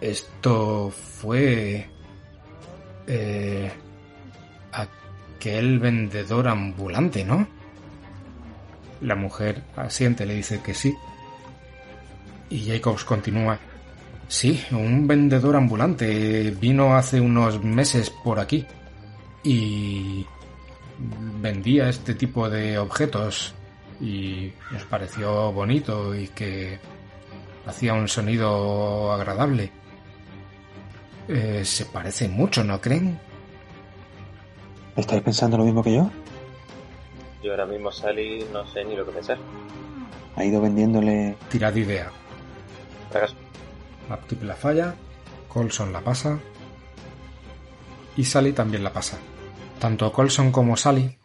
esto 0.00 0.90
fue... 0.90 1.88
Eh, 3.06 3.70
aquel 4.72 5.78
vendedor 5.78 6.48
ambulante, 6.48 7.24
¿no? 7.24 7.46
La 9.02 9.14
mujer 9.14 9.62
asiente, 9.76 10.26
le 10.26 10.34
dice 10.34 10.60
que 10.62 10.74
sí. 10.74 10.94
Y 12.50 12.66
Jacobs 12.66 13.04
continúa. 13.04 13.58
Sí, 14.28 14.64
un 14.72 15.06
vendedor 15.06 15.56
ambulante 15.56 16.50
vino 16.50 16.96
hace 16.96 17.20
unos 17.20 17.62
meses 17.62 18.10
por 18.10 18.38
aquí 18.38 18.66
y 19.42 20.26
vendía 21.40 21.88
este 21.88 22.14
tipo 22.14 22.48
de 22.48 22.78
objetos 22.78 23.54
y 24.00 24.52
nos 24.72 24.84
pareció 24.84 25.52
bonito 25.52 26.14
y 26.14 26.28
que 26.28 26.78
hacía 27.66 27.94
un 27.94 28.08
sonido 28.08 29.12
agradable. 29.12 29.70
Eh, 31.28 31.64
se 31.64 31.86
parece 31.86 32.28
mucho, 32.28 32.64
¿no 32.64 32.80
creen? 32.80 33.18
¿Estáis 34.96 35.22
pensando 35.22 35.58
lo 35.58 35.64
mismo 35.64 35.82
que 35.82 35.94
yo? 35.94 36.10
Yo 37.42 37.50
ahora 37.50 37.66
mismo, 37.66 37.90
Sally, 37.90 38.44
no 38.52 38.66
sé 38.68 38.84
ni 38.84 38.96
lo 38.96 39.04
que 39.04 39.12
pensar. 39.12 39.38
Ha 40.36 40.44
ido 40.44 40.60
vendiéndole... 40.60 41.36
Tirad 41.50 41.74
idea. 41.74 42.10
Fracaso. 43.10 43.43
La 44.08 44.18
tip 44.18 44.42
la 44.42 44.54
falla, 44.54 44.94
Colson 45.48 45.92
la 45.92 46.00
pasa 46.00 46.38
y 48.16 48.24
Sally 48.24 48.52
también 48.52 48.84
la 48.84 48.92
pasa. 48.92 49.18
Tanto 49.78 50.12
Colson 50.12 50.52
como 50.52 50.76
Sally, 50.76 51.16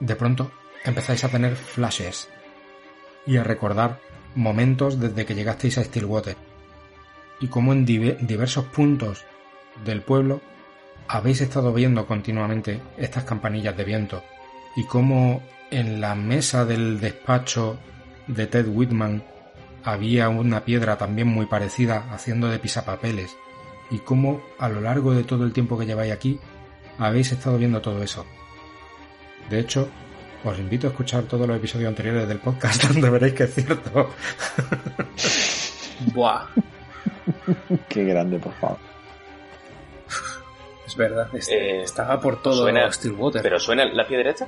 de 0.00 0.14
pronto 0.16 0.50
empezáis 0.84 1.24
a 1.24 1.28
tener 1.28 1.56
flashes 1.56 2.28
y 3.26 3.36
a 3.36 3.44
recordar 3.44 3.98
momentos 4.34 5.00
desde 5.00 5.26
que 5.26 5.34
llegasteis 5.34 5.78
a 5.78 5.84
Stillwater 5.84 6.36
y 7.40 7.48
cómo 7.48 7.72
en 7.72 7.86
diver- 7.86 8.18
diversos 8.20 8.64
puntos 8.66 9.24
del 9.84 10.02
pueblo 10.02 10.40
habéis 11.08 11.40
estado 11.40 11.72
viendo 11.72 12.06
continuamente 12.06 12.80
estas 12.96 13.24
campanillas 13.24 13.76
de 13.76 13.84
viento 13.84 14.22
y 14.76 14.84
cómo 14.84 15.42
en 15.70 16.00
la 16.00 16.14
mesa 16.14 16.64
del 16.64 17.00
despacho 17.00 17.78
de 18.26 18.46
Ted 18.46 18.66
Whitman 18.68 19.22
había 19.92 20.28
una 20.28 20.64
piedra 20.64 20.96
también 20.98 21.28
muy 21.28 21.46
parecida 21.46 22.06
haciendo 22.12 22.48
de 22.48 22.58
pisapapeles 22.58 23.36
y 23.90 23.98
cómo 23.98 24.42
a 24.58 24.68
lo 24.68 24.80
largo 24.80 25.12
de 25.14 25.24
todo 25.24 25.44
el 25.44 25.52
tiempo 25.52 25.78
que 25.78 25.86
lleváis 25.86 26.12
aquí 26.12 26.38
habéis 26.98 27.32
estado 27.32 27.56
viendo 27.58 27.80
todo 27.80 28.02
eso. 28.02 28.26
De 29.48 29.60
hecho, 29.60 29.88
os 30.44 30.58
invito 30.58 30.86
a 30.86 30.90
escuchar 30.90 31.22
todos 31.24 31.46
los 31.48 31.56
episodios 31.56 31.88
anteriores 31.88 32.28
del 32.28 32.38
podcast 32.38 32.84
donde 32.88 33.08
veréis 33.10 33.34
que 33.34 33.44
es 33.44 33.54
cierto. 33.54 34.10
Buah, 36.14 36.46
Qué 37.88 38.04
grande, 38.04 38.38
por 38.38 38.52
favor. 38.54 38.78
es 40.86 40.96
verdad. 40.96 41.28
es- 41.34 41.48
Eh, 41.48 41.82
estaba 41.82 42.20
por 42.20 42.40
todo 42.42 42.62
suena- 42.62 42.90
Stillwater. 42.92 43.42
¿Pero 43.42 43.58
suena 43.58 43.84
la 43.86 44.06
piedra 44.06 44.30
esta? 44.30 44.46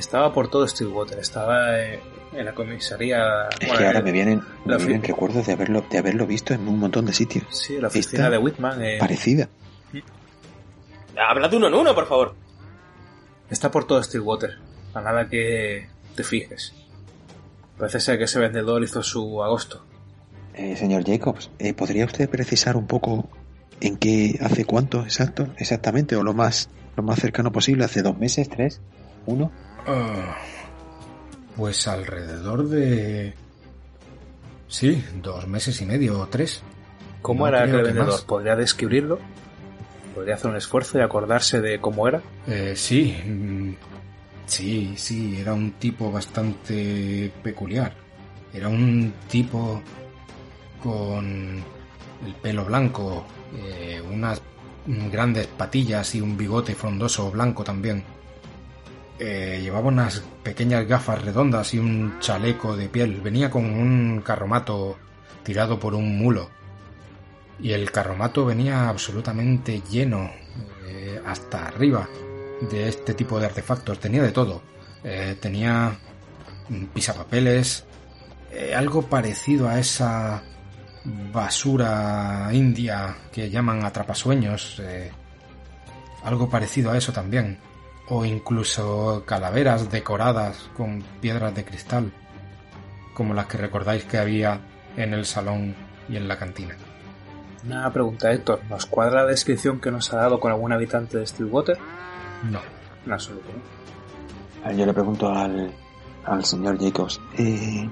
Estaba 0.00 0.32
por 0.32 0.48
todo 0.50 0.66
Stillwater. 0.66 1.18
Estaba 1.18 1.78
eh, 1.78 2.00
en 2.32 2.44
la 2.46 2.54
comisaría. 2.54 3.48
Es 3.60 3.68
bueno, 3.68 3.78
que 3.78 3.86
ahora 3.86 3.98
en- 4.00 4.04
me 4.06 4.12
vienen, 4.12 4.42
me 4.64 4.72
la 4.72 4.78
vienen 4.78 5.02
recuerdos 5.02 5.46
de 5.46 5.52
haberlo, 5.52 5.84
de 5.90 5.98
haberlo 5.98 6.26
visto 6.26 6.54
en 6.54 6.66
un 6.66 6.78
montón 6.78 7.04
de 7.06 7.12
sitios. 7.12 7.44
Sí, 7.50 7.78
la 7.78 7.88
oficina 7.88 8.24
Está 8.24 8.30
de 8.30 8.38
Whitman. 8.38 8.82
eh, 8.82 8.96
Parecida. 8.98 9.48
Habla 11.16 11.48
de 11.48 11.56
uno 11.56 11.68
en 11.68 11.74
uno, 11.74 11.94
por 11.94 12.06
favor. 12.08 12.34
está 13.50 13.70
por 13.70 13.86
todo 13.86 14.02
Stillwater. 14.02 14.58
A 14.94 15.00
nada 15.00 15.28
que 15.28 15.86
te 16.16 16.24
fijes. 16.24 16.72
Parece 17.78 18.00
ser 18.00 18.18
que 18.18 18.24
ese 18.24 18.38
vendedor 18.40 18.82
hizo 18.82 19.02
su 19.02 19.42
agosto. 19.42 19.84
Eh, 20.54 20.76
señor 20.76 21.04
Jacobs, 21.06 21.50
eh, 21.58 21.74
¿podría 21.74 22.04
usted 22.06 22.28
precisar 22.28 22.76
un 22.76 22.86
poco 22.86 23.28
en 23.80 23.96
qué, 23.96 24.38
hace 24.42 24.64
cuánto 24.64 25.02
exacto, 25.02 25.46
exactamente, 25.58 26.16
o 26.16 26.22
lo 26.22 26.34
más, 26.34 26.68
lo 26.96 27.02
más 27.02 27.20
cercano 27.20 27.52
posible? 27.52 27.84
¿Hace 27.84 28.02
dos 28.02 28.18
meses, 28.18 28.48
tres, 28.48 28.80
uno? 29.26 29.52
Ah, 29.86 30.36
pues 31.56 31.86
alrededor 31.88 32.68
de... 32.68 33.34
Sí, 34.68 35.04
dos 35.22 35.46
meses 35.48 35.80
y 35.80 35.86
medio 35.86 36.20
o 36.20 36.26
tres. 36.28 36.62
¿Cómo 37.22 37.40
No 37.40 37.48
era 37.48 37.66
que 37.66 37.82
vendedor? 37.82 38.24
¿Podría 38.24 38.56
describirlo? 38.56 39.18
¿Podría 40.14 40.34
hacer 40.34 40.50
un 40.50 40.56
esfuerzo 40.56 40.98
y 40.98 41.02
acordarse 41.02 41.60
de 41.60 41.80
cómo 41.80 42.08
era? 42.08 42.22
Eh, 42.46 42.74
sí, 42.76 43.16
mm, 43.24 43.72
sí, 44.46 44.94
sí, 44.96 45.40
era 45.40 45.52
un 45.54 45.72
tipo 45.72 46.10
bastante 46.10 47.32
peculiar. 47.42 47.94
Era 48.52 48.68
un 48.68 49.12
tipo 49.28 49.82
con 50.82 51.62
el 52.26 52.34
pelo 52.42 52.64
blanco, 52.64 53.24
eh, 53.56 54.00
unas 54.10 54.40
grandes 54.86 55.46
patillas 55.46 56.14
y 56.14 56.20
un 56.20 56.36
bigote 56.36 56.74
frondoso 56.74 57.30
blanco 57.30 57.62
también. 57.62 58.02
Eh, 59.22 59.60
llevaba 59.62 59.88
unas 59.88 60.20
pequeñas 60.42 60.86
gafas 60.88 61.22
redondas 61.22 61.74
y 61.74 61.78
un 61.78 62.18
chaleco 62.20 62.74
de 62.74 62.88
piel. 62.88 63.20
Venía 63.20 63.50
con 63.50 63.66
un 63.66 64.22
carromato 64.22 64.96
tirado 65.42 65.78
por 65.78 65.94
un 65.94 66.16
mulo. 66.16 66.48
Y 67.58 67.72
el 67.72 67.90
carromato 67.90 68.46
venía 68.46 68.88
absolutamente 68.88 69.82
lleno 69.90 70.30
eh, 70.86 71.20
hasta 71.26 71.66
arriba 71.66 72.08
de 72.70 72.88
este 72.88 73.12
tipo 73.12 73.38
de 73.38 73.46
artefactos. 73.46 74.00
Tenía 74.00 74.22
de 74.22 74.32
todo. 74.32 74.62
Eh, 75.04 75.36
tenía 75.38 75.98
pisapapeles, 76.94 77.84
eh, 78.50 78.74
algo 78.74 79.02
parecido 79.02 79.68
a 79.68 79.78
esa 79.78 80.42
basura 81.32 82.48
india 82.52 83.16
que 83.32 83.50
llaman 83.50 83.84
atrapasueños. 83.84 84.80
algo 86.24 86.48
parecido 86.48 86.90
a 86.90 86.96
eso 86.96 87.12
también. 87.12 87.58
O 88.10 88.24
incluso 88.24 89.22
calaveras 89.24 89.90
decoradas 89.90 90.68
con 90.76 91.02
piedras 91.20 91.54
de 91.54 91.64
cristal, 91.64 92.12
como 93.14 93.32
las 93.34 93.46
que 93.46 93.56
recordáis 93.56 94.04
que 94.04 94.18
había 94.18 94.60
en 94.96 95.14
el 95.14 95.24
salón 95.24 95.74
y 96.08 96.16
en 96.16 96.26
la 96.26 96.36
cantina. 96.36 96.74
Una 97.64 97.92
pregunta, 97.92 98.32
Héctor. 98.32 98.60
¿Nos 98.68 98.84
cuadra 98.86 99.22
la 99.22 99.28
descripción 99.28 99.80
que 99.80 99.90
nos 99.90 100.12
ha 100.12 100.16
dado 100.16 100.40
con 100.40 100.50
algún 100.50 100.72
habitante 100.72 101.18
de 101.18 101.26
Stillwater? 101.26 101.78
No. 102.50 102.60
En 103.06 103.12
absoluto, 103.12 103.48
¿no? 104.64 104.72
Yo 104.72 104.84
le 104.84 104.92
pregunto 104.92 105.30
al, 105.30 105.72
al 106.24 106.44
señor 106.44 106.78
Jacobs, 106.78 107.20
eh, 107.38 107.88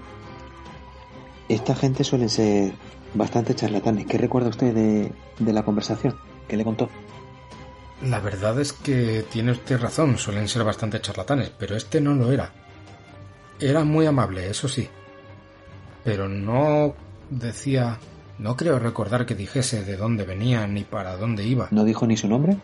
esta 1.49 1.75
gente 1.75 2.05
suelen 2.05 2.29
ser 2.29 2.73
bastante 3.15 3.55
charlatanes. 3.55 4.07
¿Qué 4.07 4.19
recuerda 4.19 4.51
usted 4.51 4.75
de, 4.75 5.13
de 5.39 5.53
la 5.53 5.63
conversación? 5.63 6.17
¿Qué 6.47 6.57
le 6.57 6.65
contó? 6.65 6.89
La 8.03 8.21
verdad 8.21 8.61
es 8.61 8.73
que 8.73 9.25
tiene 9.31 9.53
usted 9.53 9.81
razón, 9.81 10.19
suelen 10.19 10.47
ser 10.49 10.63
bastante 10.63 11.01
charlatanes, 11.01 11.51
pero 11.59 11.77
este 11.77 12.01
no 12.01 12.15
lo 12.15 12.31
era. 12.31 12.53
Era 13.59 13.83
muy 13.83 14.07
amable, 14.07 14.49
eso 14.49 14.69
sí. 14.69 14.89
Pero 16.05 16.29
no 16.29 16.95
decía... 17.31 17.99
No 18.39 18.57
creo 18.57 18.79
recordar 18.79 19.27
que 19.27 19.35
dijese 19.35 19.83
de 19.83 19.97
dónde 19.97 20.25
venía 20.25 20.65
ni 20.69 20.85
para 20.85 21.17
dónde 21.17 21.43
iba. 21.43 21.67
¿No 21.73 21.83
dijo 21.83 22.07
ni 22.07 22.17
su 22.17 22.29
nombre? 22.29 22.57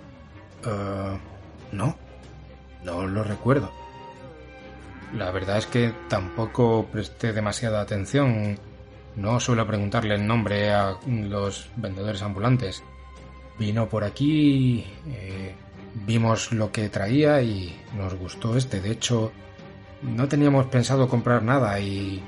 Eh, 0.65 1.19
no, 1.73 1.97
no 2.85 3.07
lo 3.09 3.25
recuerdo. 3.25 3.73
La 5.15 5.33
verdad 5.33 5.59
es 5.59 5.67
que 5.67 5.93
tampoco 6.09 6.87
presté 6.93 7.33
demasiada 7.33 7.81
atención. 7.81 8.57
No 9.17 9.41
suelo 9.41 9.67
preguntarle 9.67 10.15
el 10.15 10.27
nombre 10.27 10.73
a 10.73 10.97
los 11.07 11.69
vendedores 11.75 12.23
ambulantes. 12.23 12.85
Vino 13.59 13.89
por 13.89 14.05
aquí, 14.05 14.85
eh, 15.09 15.55
vimos 16.07 16.53
lo 16.53 16.73
que 16.73 16.89
traía 16.89 17.41
y 17.43 17.75
nos 17.97 18.15
gustó 18.15 18.57
este. 18.57 18.81
De 18.81 18.91
hecho, 18.91 19.33
no 20.03 20.29
teníamos 20.29 20.67
pensado 20.67 21.09
comprar 21.09 21.43
nada 21.43 21.79
y 21.81 22.23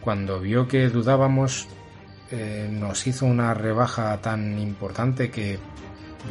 cuando 0.00 0.40
vio 0.40 0.66
que 0.66 0.88
dudábamos, 0.88 1.68
eh, 2.30 2.66
nos 2.70 3.06
hizo 3.06 3.26
una 3.26 3.52
rebaja 3.54 4.20
tan 4.20 4.58
importante 4.58 5.30
que 5.30 5.58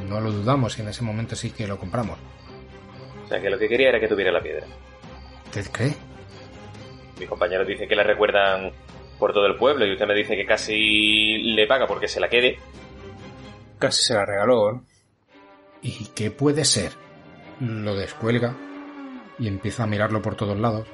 no 0.10 0.20
lo 0.20 0.32
dudamos 0.32 0.78
y 0.78 0.82
en 0.82 0.88
ese 0.88 1.04
momento 1.04 1.36
sí 1.36 1.52
que 1.52 1.68
lo 1.68 1.78
compramos. 1.78 2.18
O 3.24 3.28
sea, 3.28 3.42
que 3.42 3.50
lo 3.50 3.58
que 3.58 3.70
quería 3.70 3.90
era 3.90 4.00
que 4.00 4.08
tuviera 4.08 4.32
la 4.32 4.42
piedra. 4.42 4.66
¿Usted 5.46 5.68
cree? 5.72 5.94
Mis 7.20 7.30
compañeros 7.30 7.68
dicen 7.68 7.88
que 7.88 7.96
la 7.96 8.04
recuerdan 8.04 8.72
por 9.20 9.34
todo 9.34 9.46
el 9.46 9.56
pueblo 9.56 9.86
y 9.86 9.94
usted 9.94 10.08
me 10.08 10.16
dice 10.16 10.36
que 10.36 10.46
casi 10.46 11.38
le 11.54 11.68
paga 11.68 11.86
porque 11.86 12.08
se 12.08 12.20
la 12.20 12.28
quede. 12.28 12.58
Casi 13.82 14.04
se 14.04 14.14
la 14.14 14.28
regaló, 14.28 14.72
¿no? 14.72 14.86
¿Y 15.82 16.06
qué 16.14 16.30
puede 16.30 16.66
ser? 16.66 16.92
Lo 17.60 17.96
descuelga 17.96 18.56
y 19.40 19.48
empieza 19.48 19.84
a 19.84 19.88
mirarlo 19.88 20.22
por 20.22 20.36
todos 20.36 20.56
lados. 20.60 20.88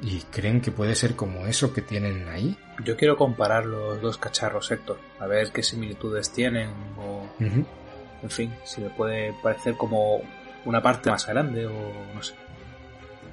¿Y 0.00 0.20
creen 0.30 0.62
que 0.62 0.70
puede 0.70 0.94
ser 0.94 1.16
como 1.16 1.44
eso 1.46 1.74
que 1.74 1.82
tienen 1.82 2.26
ahí? 2.28 2.56
Yo 2.82 2.96
quiero 2.96 3.18
comparar 3.18 3.66
los 3.66 4.00
dos 4.00 4.16
cacharros, 4.16 4.70
Héctor. 4.70 4.98
A 5.20 5.26
ver 5.26 5.52
qué 5.52 5.62
similitudes 5.62 6.32
tienen 6.32 6.70
o... 6.98 7.26
En 7.38 8.30
fin, 8.30 8.54
si 8.64 8.80
le 8.80 8.88
puede 8.88 9.34
parecer 9.42 9.76
como 9.76 10.22
una 10.64 10.82
parte 10.82 11.10
más 11.10 11.26
grande 11.26 11.66
o 11.66 11.92
no 12.14 12.22
sé. 12.22 12.34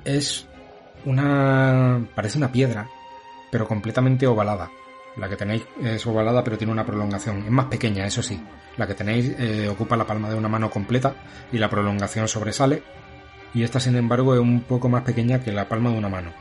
Es 0.04 0.46
una... 1.06 2.06
parece 2.14 2.38
una 2.38 2.52
piedra, 2.52 2.90
pero 3.52 3.70
completamente 3.70 4.28
ovalada. 4.28 4.70
La 5.18 5.28
que 5.28 5.36
tenéis 5.36 5.64
es 5.82 6.06
ovalada 6.08 6.44
pero 6.44 6.58
tiene 6.58 6.74
una 6.74 6.86
prolongación. 6.86 7.44
Es 7.44 7.52
más 7.52 7.66
pequeña, 7.66 8.06
eso 8.06 8.24
sí. 8.24 8.42
La 8.78 8.88
que 8.88 8.96
tenéis 8.96 9.36
eh, 9.38 9.68
ocupa 9.70 9.98
la 9.98 10.08
palma 10.08 10.30
de 10.30 10.36
una 10.36 10.48
mano 10.48 10.70
completa 10.70 11.16
y 11.52 11.58
la 11.58 11.70
prolongación 11.70 12.28
sobresale. 12.28 12.84
Y 13.54 13.64
esta, 13.64 13.80
sin 13.80 13.96
embargo, 13.98 14.34
es 14.34 14.40
un 14.40 14.62
poco 14.62 14.88
más 14.88 15.04
pequeña 15.04 15.42
que 15.44 15.52
la 15.52 15.68
palma 15.68 15.92
de 15.92 15.98
una 15.98 16.10
mano. 16.10 16.32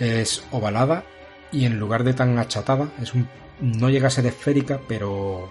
Es 0.00 0.46
ovalada 0.50 1.04
y 1.52 1.66
en 1.66 1.78
lugar 1.78 2.04
de 2.04 2.14
tan 2.14 2.38
achatada, 2.38 2.88
es 3.00 3.14
un... 3.14 3.28
no 3.60 3.90
llega 3.90 4.08
a 4.08 4.10
ser 4.10 4.26
esférica, 4.26 4.80
pero 4.88 5.50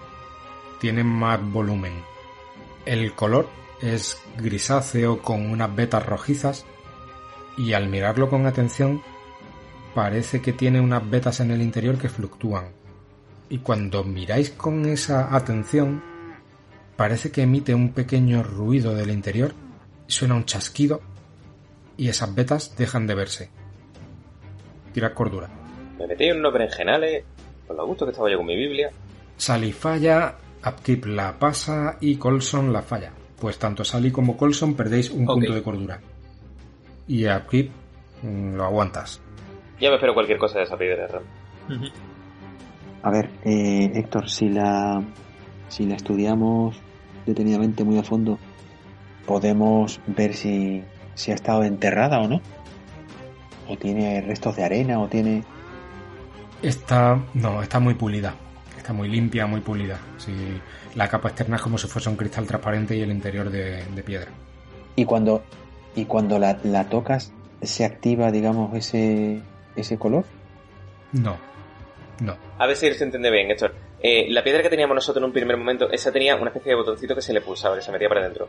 tiene 0.80 1.04
más 1.04 1.40
volumen. 1.42 1.92
El 2.84 3.12
color 3.12 3.48
es 3.80 4.20
grisáceo 4.38 5.20
con 5.22 5.50
unas 5.50 5.74
vetas 5.74 6.04
rojizas 6.04 6.64
y 7.56 7.72
al 7.72 7.88
mirarlo 7.88 8.28
con 8.28 8.46
atención 8.46 9.02
parece 9.96 10.42
que 10.42 10.52
tiene 10.52 10.78
unas 10.78 11.08
vetas 11.08 11.40
en 11.40 11.50
el 11.50 11.62
interior 11.62 11.96
que 11.96 12.10
fluctúan. 12.10 12.66
Y 13.48 13.60
cuando 13.60 14.04
miráis 14.04 14.50
con 14.50 14.84
esa 14.84 15.34
atención, 15.34 16.02
parece 16.96 17.32
que 17.32 17.40
emite 17.40 17.74
un 17.74 17.94
pequeño 17.94 18.42
ruido 18.42 18.94
del 18.94 19.10
interior, 19.10 19.54
suena 20.06 20.34
un 20.34 20.44
chasquido 20.44 21.00
y 21.96 22.10
esas 22.10 22.34
vetas 22.34 22.76
dejan 22.76 23.06
de 23.06 23.14
verse. 23.14 23.48
Tirad 24.92 25.14
cordura. 25.14 25.48
Me 25.98 26.06
metí 26.06 26.24
en 26.24 26.40
unos 26.40 26.52
berenjenales 26.52 27.24
Por 27.66 27.76
lo 27.76 27.86
gusto 27.86 28.04
que 28.04 28.10
estaba 28.10 28.30
yo 28.30 28.36
con 28.36 28.44
mi 28.44 28.56
Biblia. 28.56 28.90
Sally 29.38 29.72
falla, 29.72 30.36
Upkeep 30.62 31.06
la 31.06 31.38
pasa 31.38 31.96
y 32.02 32.16
Colson 32.16 32.70
la 32.70 32.82
falla. 32.82 33.12
Pues 33.40 33.58
tanto 33.58 33.82
Sally 33.82 34.10
como 34.10 34.36
Colson 34.36 34.74
perdéis 34.74 35.08
un 35.08 35.24
punto 35.24 35.54
de 35.54 35.62
cordura. 35.62 36.00
Y 37.08 37.26
Upkeep 37.26 37.70
mm, 38.24 38.56
lo 38.56 38.64
aguantas. 38.64 39.22
Ya 39.80 39.90
me 39.90 39.96
espero 39.96 40.14
cualquier 40.14 40.38
cosa 40.38 40.58
de 40.58 40.64
esa 40.64 40.76
piedra, 40.76 41.06
Ram. 41.06 41.22
A 43.02 43.10
ver, 43.10 43.30
eh, 43.44 43.92
Héctor, 43.94 44.28
si 44.28 44.48
la, 44.48 45.02
si 45.68 45.84
la 45.86 45.96
estudiamos 45.96 46.76
detenidamente 47.26 47.84
muy 47.84 47.98
a 47.98 48.02
fondo, 48.02 48.38
podemos 49.26 50.00
ver 50.06 50.34
si, 50.34 50.82
si 51.14 51.30
ha 51.30 51.34
estado 51.34 51.64
enterrada 51.64 52.20
o 52.20 52.28
no. 52.28 52.40
O 53.68 53.76
tiene 53.76 54.20
restos 54.22 54.56
de 54.56 54.64
arena, 54.64 55.00
o 55.00 55.08
tiene... 55.08 55.44
Está. 56.62 57.20
No, 57.34 57.62
está 57.62 57.80
muy 57.80 57.94
pulida. 57.94 58.34
Está 58.76 58.92
muy 58.92 59.08
limpia, 59.08 59.46
muy 59.46 59.60
pulida. 59.60 59.98
Sí, 60.16 60.32
la 60.94 61.08
capa 61.08 61.28
externa 61.28 61.56
es 61.56 61.62
como 61.62 61.76
si 61.76 61.88
fuese 61.88 62.08
un 62.08 62.16
cristal 62.16 62.46
transparente 62.46 62.96
y 62.96 63.02
el 63.02 63.10
interior 63.10 63.50
de, 63.50 63.84
de 63.84 64.02
piedra. 64.02 64.30
Y 64.94 65.04
cuando, 65.04 65.42
y 65.96 66.04
cuando 66.04 66.38
la, 66.38 66.58
la 66.62 66.88
tocas, 66.88 67.32
se 67.60 67.84
activa, 67.84 68.30
digamos, 68.30 68.74
ese, 68.74 69.42
ese 69.76 69.98
color. 69.98 70.24
No. 71.12 71.36
No. 72.20 72.36
A 72.58 72.66
ver 72.66 72.76
si 72.76 72.92
se 72.94 73.04
entiende 73.04 73.30
bien, 73.30 73.50
Héctor. 73.50 73.74
Eh, 74.00 74.26
la 74.30 74.42
piedra 74.42 74.62
que 74.62 74.68
teníamos 74.68 74.94
nosotros 74.94 75.20
en 75.22 75.26
un 75.26 75.32
primer 75.32 75.56
momento, 75.56 75.90
esa 75.90 76.12
tenía 76.12 76.36
una 76.36 76.48
especie 76.48 76.70
de 76.70 76.76
botoncito 76.76 77.14
que 77.14 77.22
se 77.22 77.32
le 77.32 77.40
pulsaba, 77.40 77.76
que 77.76 77.82
se 77.82 77.92
metía 77.92 78.08
para 78.08 78.22
adentro. 78.22 78.48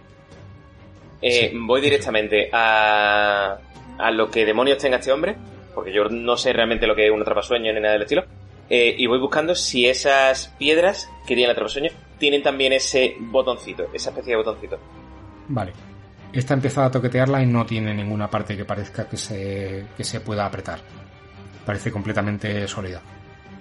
Eh, 1.22 1.52
Voy 1.54 1.82
directamente 1.82 2.50
a, 2.52 3.58
a 3.98 4.12
lo 4.12 4.30
que 4.30 4.46
demonios 4.46 4.78
tenga 4.78 4.98
este 4.98 5.12
hombre, 5.12 5.36
porque 5.74 5.94
yo 5.94 6.06
no 6.06 6.38
sé 6.38 6.54
realmente 6.54 6.88
lo 6.88 6.96
que 6.96 7.06
es 7.06 7.12
un 7.12 7.22
atrapasueño 7.22 7.74
ni 7.74 7.80
nada 7.80 7.94
del 7.94 8.04
estilo. 8.04 8.26
Eh, 8.70 8.96
y 8.98 9.08
voy 9.08 9.20
buscando 9.20 9.56
si 9.56 9.88
esas 9.88 10.50
piedras 10.60 11.10
que 11.22 11.36
tienen 11.36 11.46
el 11.46 11.52
atrapasueño 11.52 11.90
tienen 12.18 12.44
también 12.44 12.74
ese 12.74 13.16
botoncito, 13.20 13.88
esa 13.94 14.10
especie 14.10 14.32
de 14.32 14.38
botoncito. 14.38 14.78
Vale. 15.48 15.72
Esta 16.34 16.54
empieza 16.54 16.86
a 16.86 16.92
toquetearla 16.92 17.42
y 17.42 17.46
no 17.46 17.66
tiene 17.66 17.94
ninguna 17.94 18.30
parte 18.30 18.58
que 18.58 18.66
parezca 18.66 19.08
que 19.08 19.16
se, 19.16 19.86
que 19.96 20.04
se 20.04 20.20
pueda 20.20 20.46
apretar. 20.46 20.80
Parece 21.68 21.92
completamente 21.92 22.66
sólida. 22.66 23.02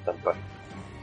Tal 0.04 0.14
cual. 0.22 0.36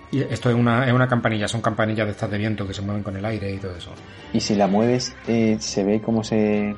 Y 0.10 0.22
esto 0.22 0.50
es 0.50 0.56
una, 0.56 0.88
es 0.88 0.94
una 0.94 1.06
campanilla, 1.06 1.50
son 1.50 1.62
campanillas 1.62 2.06
de 2.06 2.12
estas 2.14 2.32
de 2.32 2.38
viento 2.38 2.66
que 2.66 2.74
se 2.74 2.82
mueven 2.82 3.04
con 3.04 3.18
el 3.18 3.26
aire 3.26 3.52
y 3.52 3.58
todo 3.58 3.76
eso. 3.76 3.92
Y 4.32 4.40
si 4.40 4.56
la 4.56 4.68
mueves, 4.68 5.14
eh, 5.28 5.58
¿se 5.60 5.84
ve 5.84 6.00
cómo 6.00 6.24
se... 6.24 6.74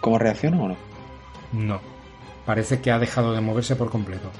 cómo 0.00 0.18
reacciona 0.18 0.60
o 0.60 0.68
no? 0.68 0.76
No. 1.52 1.80
Parece 2.44 2.80
que 2.80 2.90
ha 2.90 2.98
dejado 2.98 3.32
de 3.32 3.40
moverse 3.40 3.76
por 3.76 3.90
completo. 3.90 4.32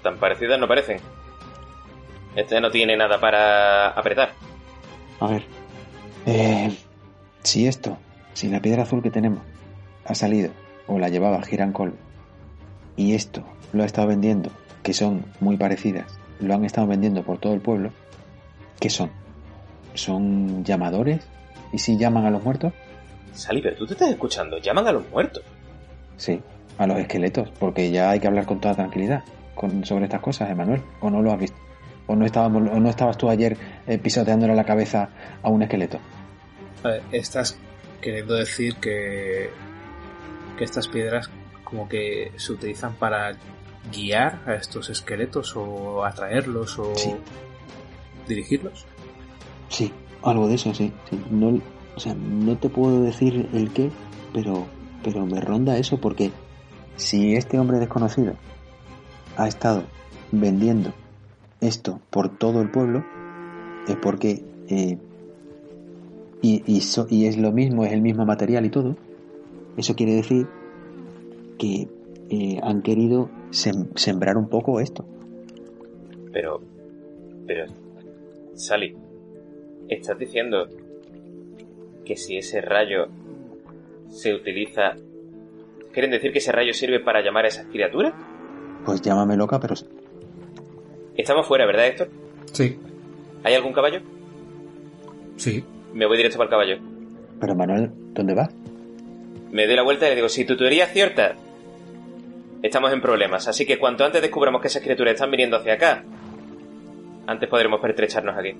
Tan 0.00 0.18
parecidas 0.18 0.60
no 0.60 0.68
parecen. 0.68 1.00
Este 2.36 2.60
no 2.60 2.70
tiene 2.70 2.96
nada 2.96 3.18
para 3.18 3.88
apretar. 3.88 4.32
A 5.18 5.26
ver. 5.26 5.42
Eh, 6.26 6.78
si 7.42 7.66
esto, 7.66 7.98
si 8.32 8.48
la 8.48 8.62
piedra 8.62 8.84
azul 8.84 9.02
que 9.02 9.10
tenemos 9.10 9.42
ha 10.04 10.14
salido 10.14 10.52
o 10.86 11.00
la 11.00 11.08
llevaba 11.08 11.42
Girancol 11.42 11.94
y 12.96 13.14
esto 13.14 13.42
lo 13.72 13.82
ha 13.82 13.86
estado 13.86 14.08
vendiendo, 14.08 14.50
que 14.82 14.92
son 14.92 15.24
muy 15.40 15.56
parecidas, 15.56 16.06
lo 16.40 16.54
han 16.54 16.64
estado 16.64 16.86
vendiendo 16.86 17.22
por 17.22 17.38
todo 17.38 17.54
el 17.54 17.60
pueblo, 17.60 17.90
¿qué 18.80 18.90
son? 18.90 19.10
¿Son 19.94 20.64
llamadores? 20.64 21.20
¿Y 21.72 21.78
si 21.78 21.96
llaman 21.96 22.26
a 22.26 22.30
los 22.30 22.42
muertos? 22.42 22.72
Sally, 23.32 23.62
pero 23.62 23.76
tú 23.76 23.86
te 23.86 23.94
estás 23.94 24.10
escuchando. 24.10 24.58
Llaman 24.58 24.86
a 24.88 24.92
los 24.92 25.08
muertos. 25.10 25.42
Sí, 26.16 26.40
a 26.78 26.86
los 26.86 26.98
esqueletos, 26.98 27.50
porque 27.58 27.90
ya 27.90 28.10
hay 28.10 28.20
que 28.20 28.26
hablar 28.26 28.46
con 28.46 28.60
toda 28.60 28.74
tranquilidad 28.74 29.24
con, 29.54 29.84
sobre 29.84 30.04
estas 30.04 30.20
cosas, 30.20 30.50
Emanuel. 30.50 30.82
¿O 31.00 31.10
no 31.10 31.22
lo 31.22 31.32
has 31.32 31.38
visto? 31.38 31.58
¿O 32.06 32.16
no, 32.16 32.26
estábamos, 32.26 32.68
o 32.70 32.80
no 32.80 32.88
estabas 32.88 33.16
tú 33.16 33.28
ayer 33.28 33.56
eh, 33.86 33.98
pisoteándole 33.98 34.54
la 34.54 34.64
cabeza 34.64 35.08
a 35.42 35.48
un 35.48 35.62
esqueleto? 35.62 35.98
A 36.82 36.88
ver, 36.88 37.02
estás 37.12 37.56
queriendo 38.00 38.34
decir 38.34 38.76
que, 38.76 39.50
que 40.58 40.64
estas 40.64 40.88
piedras 40.88 41.30
como 41.72 41.88
que 41.88 42.30
se 42.36 42.52
utilizan 42.52 42.92
para 42.94 43.32
guiar 43.92 44.42
a 44.46 44.54
estos 44.54 44.88
esqueletos 44.90 45.56
o 45.56 46.04
atraerlos 46.04 46.78
o 46.78 46.94
Sí. 46.94 47.14
dirigirlos. 48.28 48.84
Sí, 49.68 49.90
algo 50.22 50.46
de 50.46 50.54
eso, 50.54 50.72
sí. 50.74 50.92
sí. 51.10 51.18
No, 51.30 51.58
o 51.96 51.98
sea, 52.00 52.14
no 52.14 52.56
te 52.58 52.68
puedo 52.68 53.02
decir 53.02 53.48
el 53.52 53.72
qué, 53.72 53.90
pero, 54.32 54.66
pero 55.02 55.26
me 55.26 55.40
ronda 55.40 55.76
eso 55.78 55.98
porque 55.98 56.30
si 56.96 57.34
este 57.34 57.58
hombre 57.58 57.78
desconocido 57.78 58.34
ha 59.36 59.48
estado 59.48 59.82
vendiendo 60.30 60.92
esto 61.60 62.00
por 62.10 62.28
todo 62.28 62.60
el 62.62 62.70
pueblo, 62.70 63.02
es 63.88 63.96
porque... 63.96 64.44
eh, 64.68 64.98
y, 66.44 66.62
y, 66.66 66.80
so- 66.82 67.06
y 67.08 67.26
es 67.26 67.36
lo 67.38 67.52
mismo, 67.52 67.84
es 67.84 67.92
el 67.92 68.02
mismo 68.02 68.26
material 68.26 68.66
y 68.66 68.70
todo. 68.70 68.96
Eso 69.76 69.94
quiere 69.94 70.14
decir 70.14 70.46
que 71.62 71.86
eh, 72.30 72.58
han 72.62 72.82
querido 72.82 73.28
sem- 73.52 73.96
sembrar 73.96 74.36
un 74.36 74.48
poco 74.48 74.80
esto. 74.80 75.04
Pero. 76.32 76.60
Pero. 77.46 77.66
Sally. 78.54 78.96
¿Estás 79.88 80.18
diciendo 80.18 80.66
que 82.04 82.16
si 82.16 82.36
ese 82.36 82.60
rayo 82.60 83.06
se 84.08 84.34
utiliza. 84.34 84.96
¿Quieren 85.92 86.10
decir 86.10 86.32
que 86.32 86.38
ese 86.38 86.52
rayo 86.52 86.72
sirve 86.72 87.00
para 87.00 87.22
llamar 87.22 87.44
a 87.44 87.48
esas 87.48 87.66
criaturas? 87.66 88.12
Pues 88.84 89.00
llámame 89.02 89.36
loca, 89.36 89.60
pero 89.60 89.74
Estamos 91.16 91.46
fuera, 91.46 91.66
¿verdad, 91.66 91.86
Héctor? 91.86 92.08
Sí, 92.52 92.76
¿Hay 93.44 93.54
algún 93.54 93.72
caballo? 93.72 94.00
sí. 95.36 95.62
Me 95.94 96.06
voy 96.06 96.16
directo 96.16 96.38
para 96.38 96.46
el 96.46 96.50
caballo. 96.50 96.76
Pero 97.38 97.54
Manuel, 97.54 97.90
¿dónde 98.14 98.34
vas? 98.34 98.48
Me 99.50 99.66
doy 99.66 99.76
la 99.76 99.82
vuelta 99.82 100.06
y 100.06 100.10
le 100.10 100.14
digo: 100.16 100.28
si 100.30 100.46
tu 100.46 100.56
teoría 100.56 100.84
es 100.84 100.92
cierta, 100.92 101.36
estamos 102.62 102.92
en 102.92 103.00
problemas. 103.00 103.48
Así 103.48 103.66
que 103.66 103.78
cuanto 103.78 104.04
antes 104.04 104.22
descubramos 104.22 104.60
que 104.60 104.68
esas 104.68 104.82
criaturas 104.82 105.14
están 105.14 105.30
viniendo 105.30 105.56
hacia 105.56 105.74
acá, 105.74 106.04
antes 107.26 107.48
podremos 107.48 107.80
pertrecharnos 107.80 108.36
aquí. 108.36 108.54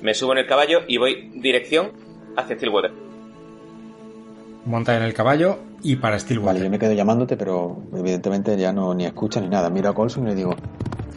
Me 0.00 0.14
subo 0.14 0.32
en 0.32 0.38
el 0.38 0.46
caballo 0.46 0.80
y 0.86 0.98
voy 0.98 1.30
dirección 1.34 1.92
hacia 2.36 2.56
Stillwater. 2.56 2.92
Monta 4.66 4.96
en 4.96 5.02
el 5.02 5.14
caballo 5.14 5.58
y 5.82 5.96
para 5.96 6.18
Stillwater. 6.18 6.54
Vale, 6.54 6.64
yo 6.64 6.70
me 6.70 6.78
quedo 6.78 6.92
llamándote, 6.92 7.36
pero 7.36 7.82
evidentemente 7.94 8.56
ya 8.56 8.72
no 8.72 8.94
ni 8.94 9.04
escucha 9.06 9.40
ni 9.40 9.48
nada. 9.48 9.70
Miro 9.70 9.90
a 9.90 9.94
Colson 9.94 10.24
y 10.24 10.30
le 10.30 10.34
digo, 10.34 10.54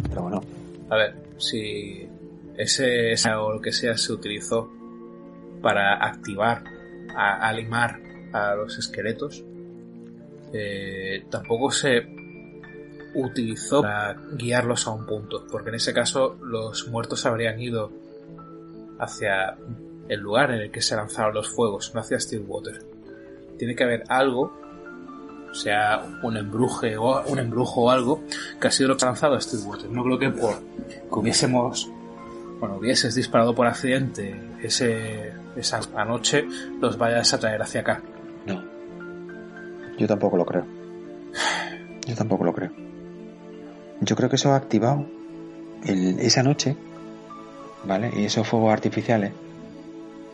pero 0.09 0.21
bueno, 0.21 0.41
A 0.89 0.95
ver, 0.95 1.15
si 1.37 2.07
ese, 2.57 3.11
ese 3.11 3.33
o 3.33 3.53
lo 3.53 3.61
que 3.61 3.71
sea 3.71 3.97
se 3.97 4.11
utilizó 4.11 4.69
para 5.61 5.95
activar, 6.05 6.63
a, 7.15 7.47
a 7.47 7.53
limar 7.53 7.99
a 8.33 8.55
los 8.55 8.77
esqueletos, 8.77 9.43
eh, 10.53 11.25
tampoco 11.29 11.71
se 11.71 12.07
utilizó 13.13 13.81
para 13.81 14.15
guiarlos 14.33 14.87
a 14.87 14.91
un 14.91 15.05
punto, 15.05 15.45
porque 15.51 15.69
en 15.69 15.75
ese 15.75 15.93
caso 15.93 16.37
los 16.41 16.87
muertos 16.87 17.25
habrían 17.25 17.59
ido 17.59 17.91
hacia 18.99 19.57
el 20.07 20.19
lugar 20.19 20.51
en 20.51 20.61
el 20.61 20.71
que 20.71 20.81
se 20.81 20.95
lanzaron 20.95 21.33
los 21.33 21.49
fuegos, 21.49 21.93
no 21.93 22.01
hacia 22.01 22.19
Stillwater. 22.19 22.79
Tiene 23.57 23.75
que 23.75 23.83
haber 23.83 24.03
algo, 24.07 24.53
sea 25.51 26.19
un 26.23 26.37
embruje 26.37 26.97
o 26.97 27.23
un 27.25 27.39
embrujo 27.39 27.83
o 27.83 27.89
algo, 27.89 28.23
que 28.61 28.67
ha 28.67 28.71
sido 28.71 28.89
lo 28.89 28.97
que 28.97 29.05
ha 29.05 29.07
lanzado 29.07 29.39
Stillwater. 29.39 29.89
No 29.89 30.03
creo 30.03 30.19
que 30.19 30.29
por 30.29 30.59
que 30.59 31.19
hubiésemos, 31.19 31.89
bueno, 32.59 32.77
hubieses 32.77 33.15
disparado 33.15 33.55
por 33.55 33.67
accidente 33.67 34.39
ese, 34.61 35.33
esa 35.55 35.79
anoche, 35.95 36.47
los 36.79 36.97
vayas 36.97 37.33
a 37.33 37.39
traer 37.39 37.61
hacia 37.61 37.81
acá. 37.81 38.01
no. 38.45 38.76
Yo 39.97 40.07
tampoco 40.07 40.37
lo 40.37 40.45
creo. 40.45 40.65
Yo 42.05 42.15
tampoco 42.15 42.43
lo 42.45 42.53
creo. 42.53 42.71
Yo 44.01 44.15
creo 44.15 44.29
que 44.29 44.35
eso 44.35 44.51
ha 44.51 44.55
activado 44.55 45.05
el- 45.85 46.19
esa 46.19 46.43
noche, 46.43 46.75
¿vale? 47.85 48.11
Y 48.15 48.25
esos 48.25 48.47
fuegos 48.47 48.71
artificiales, 48.71 49.31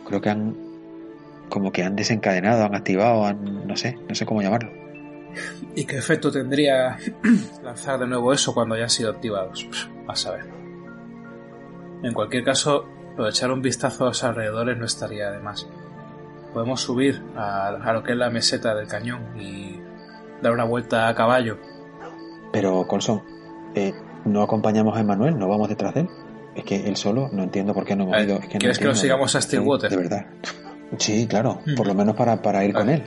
creo 0.06 0.22
que 0.22 0.30
han, 0.30 0.56
como 1.50 1.72
que 1.72 1.84
han 1.84 1.96
desencadenado, 1.96 2.66
han 2.66 2.76
activado, 2.76 3.26
han, 3.26 3.66
no 3.68 3.76
sé, 3.78 3.98
no 4.08 4.16
sé 4.16 4.26
cómo 4.26 4.42
llamarlo. 4.42 4.70
¿Y 5.76 5.86
qué 5.86 5.98
efecto 5.98 6.30
tendría 6.32 6.98
lanzar 7.64 8.00
de 8.00 8.06
nuevo 8.08 8.34
eso 8.34 8.54
cuando 8.54 8.76
hayan 8.76 8.90
sido 8.90 9.12
activados? 9.12 9.64
Pff, 9.64 9.88
A 10.08 10.16
saber. 10.16 10.46
En 12.04 12.14
cualquier 12.14 12.44
caso, 12.44 12.86
de 13.18 13.30
echar 13.30 13.50
un 13.52 13.62
vistazo 13.62 14.04
a 14.04 14.08
los 14.10 14.24
alrededores 14.24 14.78
no 14.78 14.86
estaría 14.86 15.32
de 15.32 15.40
más. 15.40 15.66
Podemos 16.54 16.82
subir 16.82 17.22
a, 17.36 17.68
a 17.70 17.94
lo 17.94 18.04
que 18.04 18.12
es 18.12 18.18
la 18.18 18.30
meseta 18.30 18.76
del 18.76 18.88
cañón 18.88 19.40
y 19.40 19.80
dar 20.42 20.52
una 20.54 20.64
vuelta 20.66 21.08
a 21.08 21.16
caballo. 21.16 21.58
Pero, 22.52 22.86
Colson, 22.88 23.24
eh, 23.76 23.94
no 24.26 24.44
acompañamos 24.44 24.96
a 24.96 25.00
Emanuel, 25.02 25.38
no 25.40 25.48
vamos 25.48 25.70
detrás 25.70 25.94
de 25.96 26.02
él. 26.02 26.10
Es 26.56 26.64
que 26.64 26.88
él 26.88 26.96
solo, 26.96 27.30
no 27.32 27.42
entiendo 27.44 27.74
por 27.74 27.84
qué 27.86 27.96
no 27.96 28.04
hemos 28.04 28.16
A 28.16 28.18
ver, 28.20 28.30
ido. 28.30 28.36
Es 28.40 28.48
que 28.48 28.54
no 28.54 28.60
¿quieres 28.60 28.78
que 28.80 28.86
nos 28.86 29.00
sigamos 29.00 29.36
a 29.36 29.42
Stillwater? 29.42 29.90
De 29.90 29.98
verdad. 29.98 30.26
Sí, 31.00 31.26
claro, 31.28 31.60
Hmm. 31.66 31.74
por 31.76 31.88
lo 31.88 31.96
menos 31.96 32.16
para, 32.16 32.40
para 32.42 32.64
ir 32.64 32.74
con 32.74 32.90
él. 32.90 33.02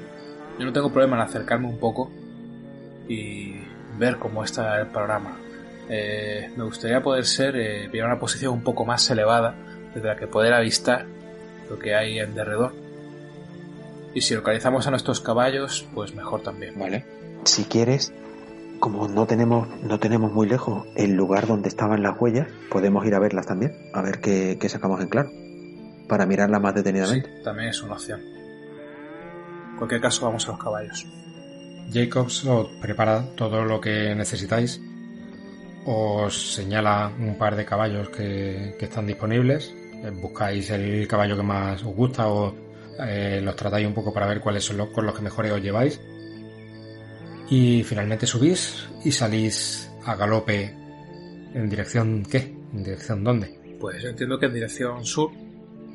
Yo 0.58 0.64
no 0.66 0.72
tengo 0.72 0.90
problema 0.90 1.16
en 1.16 1.22
acercarme 1.22 1.68
un 1.68 1.78
poco 1.78 2.10
y 3.08 3.54
ver 3.98 4.16
cómo 4.16 4.42
está 4.42 4.80
el 4.80 4.88
panorama. 4.88 5.36
Eh, 5.88 6.50
me 6.56 6.64
gustaría 6.64 7.00
poder 7.00 7.24
ser, 7.24 7.54
eh, 7.56 7.88
una 8.04 8.18
posición 8.18 8.52
un 8.54 8.62
poco 8.62 8.84
más 8.84 9.08
elevada 9.10 9.54
desde 9.94 10.08
la 10.08 10.16
que 10.16 10.26
poder 10.26 10.52
avistar 10.52 11.06
lo 11.70 11.78
que 11.78 11.94
hay 11.94 12.18
en 12.18 12.34
derredor. 12.34 12.74
Y 14.16 14.22
si 14.22 14.34
localizamos 14.34 14.86
a 14.86 14.90
nuestros 14.90 15.20
caballos, 15.20 15.86
pues 15.94 16.14
mejor 16.14 16.40
también. 16.42 16.78
Vale. 16.78 17.04
Si 17.44 17.64
quieres, 17.64 18.12
como 18.80 19.08
no 19.08 19.26
tenemos, 19.26 19.68
no 19.82 19.98
tenemos 20.00 20.32
muy 20.32 20.48
lejos 20.48 20.86
el 20.96 21.12
lugar 21.14 21.46
donde 21.46 21.68
estaban 21.68 22.02
las 22.02 22.18
huellas, 22.20 22.48
podemos 22.70 23.04
ir 23.06 23.14
a 23.14 23.18
verlas 23.18 23.46
también, 23.46 23.72
a 23.92 24.00
ver 24.02 24.20
qué, 24.20 24.56
qué 24.60 24.68
sacamos 24.68 25.00
en 25.02 25.08
claro, 25.08 25.30
para 26.08 26.24
mirarlas 26.26 26.60
más 26.62 26.72
Sí, 26.72 26.78
detenidamente. 26.78 27.28
también 27.44 27.68
es 27.68 27.82
una 27.82 27.92
opción. 27.92 28.20
En 29.72 29.76
cualquier 29.76 30.00
caso, 30.00 30.24
vamos 30.24 30.48
a 30.48 30.52
los 30.52 30.60
caballos. 30.60 31.06
Jacobs 31.92 32.44
os 32.46 32.68
prepara 32.80 33.22
todo 33.36 33.64
lo 33.64 33.80
que 33.80 34.14
necesitáis. 34.14 34.80
Os 35.84 36.54
señala 36.54 37.12
un 37.20 37.36
par 37.38 37.54
de 37.54 37.64
caballos 37.64 38.08
que, 38.08 38.74
que 38.78 38.86
están 38.86 39.06
disponibles. 39.06 39.72
Eh, 40.02 40.10
Buscáis 40.10 40.70
el 40.70 41.06
caballo 41.06 41.36
que 41.36 41.42
más 41.44 41.82
os 41.84 41.94
gusta 41.94 42.26
o 42.28 42.54
eh, 43.00 43.40
los 43.42 43.56
tratáis 43.56 43.86
un 43.86 43.94
poco 43.94 44.12
para 44.12 44.26
ver 44.26 44.40
cuáles 44.40 44.64
son 44.64 44.76
los 44.76 44.88
con 44.90 45.06
los 45.06 45.14
que 45.14 45.22
mejores 45.22 45.52
os 45.52 45.62
lleváis. 45.62 46.00
Y 47.48 47.82
finalmente 47.84 48.26
subís 48.26 48.88
y 49.04 49.12
salís 49.12 49.90
a 50.04 50.16
galope 50.16 50.74
en 51.54 51.68
dirección 51.68 52.24
¿qué? 52.24 52.54
¿En 52.72 52.82
dirección 52.82 53.22
dónde? 53.22 53.76
Pues 53.80 54.02
yo 54.02 54.08
entiendo 54.08 54.38
que 54.38 54.46
en 54.46 54.54
dirección 54.54 55.04
sur, 55.04 55.30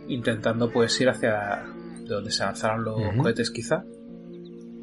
intentando 0.07 0.71
pues 0.71 0.99
ir 1.01 1.09
hacia 1.09 1.63
de 2.01 2.07
donde 2.07 2.31
se 2.31 2.43
lanzaron 2.43 2.83
los 2.83 3.15
cohetes 3.17 3.51
quizá, 3.51 3.83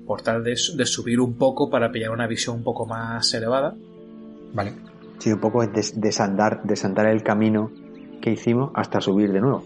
por 0.06 0.22
tal 0.22 0.42
de, 0.44 0.50
de 0.74 0.86
subir 0.86 1.20
un 1.20 1.34
poco 1.36 1.70
para 1.70 1.90
pillar 1.90 2.10
una 2.10 2.26
visión 2.26 2.56
un 2.56 2.64
poco 2.64 2.86
más 2.86 3.32
elevada. 3.34 3.74
Vale. 4.52 4.72
Sí, 5.18 5.32
un 5.32 5.40
poco 5.40 5.62
es 5.62 5.72
des- 5.72 6.00
desandar, 6.00 6.62
desandar 6.64 7.06
el 7.06 7.22
camino 7.22 7.72
que 8.20 8.30
hicimos 8.30 8.70
hasta 8.74 9.00
subir 9.00 9.32
de 9.32 9.40
nuevo. 9.40 9.64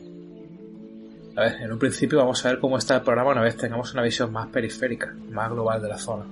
A 1.37 1.41
ver, 1.43 1.63
en 1.63 1.73
un 1.73 1.79
principio 1.79 2.19
vamos 2.19 2.45
a 2.45 2.51
ver 2.51 2.59
cómo 2.59 2.77
está 2.77 2.97
el 2.97 3.03
programa 3.03 3.31
una 3.31 3.43
vez 3.43 3.57
tengamos 3.57 3.93
una 3.95 4.03
visión 4.03 4.33
más 4.33 4.49
periférica, 4.49 5.15
más 5.31 5.51
global 5.51 5.81
de 5.81 5.89
la 5.89 5.99
zona. 5.99 6.25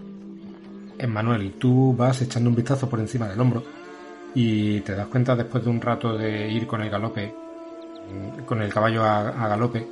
Emmanuel, 0.98 1.54
tú 1.58 1.94
vas 1.96 2.20
echando 2.20 2.50
un 2.50 2.56
vistazo 2.56 2.88
por 2.88 3.00
encima 3.00 3.26
del 3.28 3.40
hombro 3.40 3.64
y 4.34 4.80
te 4.80 4.94
das 4.94 5.06
cuenta 5.06 5.34
después 5.34 5.64
de 5.64 5.70
un 5.70 5.80
rato 5.80 6.16
de 6.16 6.48
ir 6.48 6.66
con 6.66 6.82
el 6.82 6.90
galope, 6.90 7.32
mm, 7.32 8.44
con 8.44 8.60
el 8.60 8.72
caballo 8.72 9.02
a, 9.02 9.28
a 9.28 9.48
galope, 9.48 9.86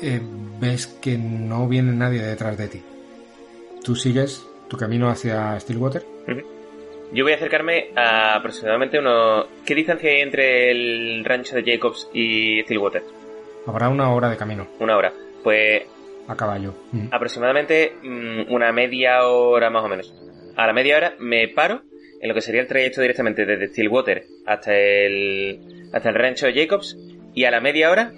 eh, 0.00 0.20
ves 0.58 0.86
que 0.86 1.18
no 1.18 1.68
viene 1.68 1.92
nadie 1.92 2.22
detrás 2.22 2.56
de 2.56 2.68
ti. 2.68 2.82
Tú 3.84 3.94
sigues 3.94 4.46
tu 4.68 4.76
camino 4.76 5.10
hacia 5.10 5.58
Stillwater. 5.60 6.04
Yo 7.12 7.24
voy 7.24 7.32
a 7.32 7.36
acercarme 7.36 7.90
a 7.96 8.36
aproximadamente 8.36 8.98
unos... 8.98 9.46
¿Qué 9.66 9.74
distancia 9.74 10.10
hay 10.10 10.20
entre 10.20 10.70
el 10.70 11.24
rancho 11.24 11.56
de 11.56 11.64
Jacobs 11.64 12.08
y 12.14 12.62
Stillwater? 12.62 13.02
Habrá 13.70 13.88
una 13.88 14.12
hora 14.12 14.28
de 14.28 14.36
camino 14.36 14.66
Una 14.80 14.96
hora. 14.96 15.12
Pues 15.44 15.82
a 16.26 16.36
caballo. 16.36 16.74
Mm. 16.92 17.06
aproximadamente 17.12 17.92
mm, 18.02 18.52
una 18.52 18.72
media 18.72 19.24
hora 19.24 19.70
más 19.70 19.84
o 19.84 19.88
menos. 19.88 20.12
A 20.56 20.66
la 20.66 20.72
media 20.72 20.96
hora 20.96 21.14
me 21.20 21.48
paro 21.48 21.82
en 22.20 22.28
lo 22.28 22.34
que 22.34 22.40
sería 22.40 22.60
el 22.60 22.66
trayecto 22.66 23.00
directamente 23.00 23.46
desde 23.46 23.68
Stillwater 23.68 24.24
hasta 24.44 24.76
el, 24.76 25.88
hasta 25.92 26.08
el 26.08 26.14
rancho 26.16 26.46
Jacobs 26.52 26.96
y 27.32 27.44
a 27.44 27.50
la 27.50 27.60
media 27.60 27.90
hora 27.90 28.12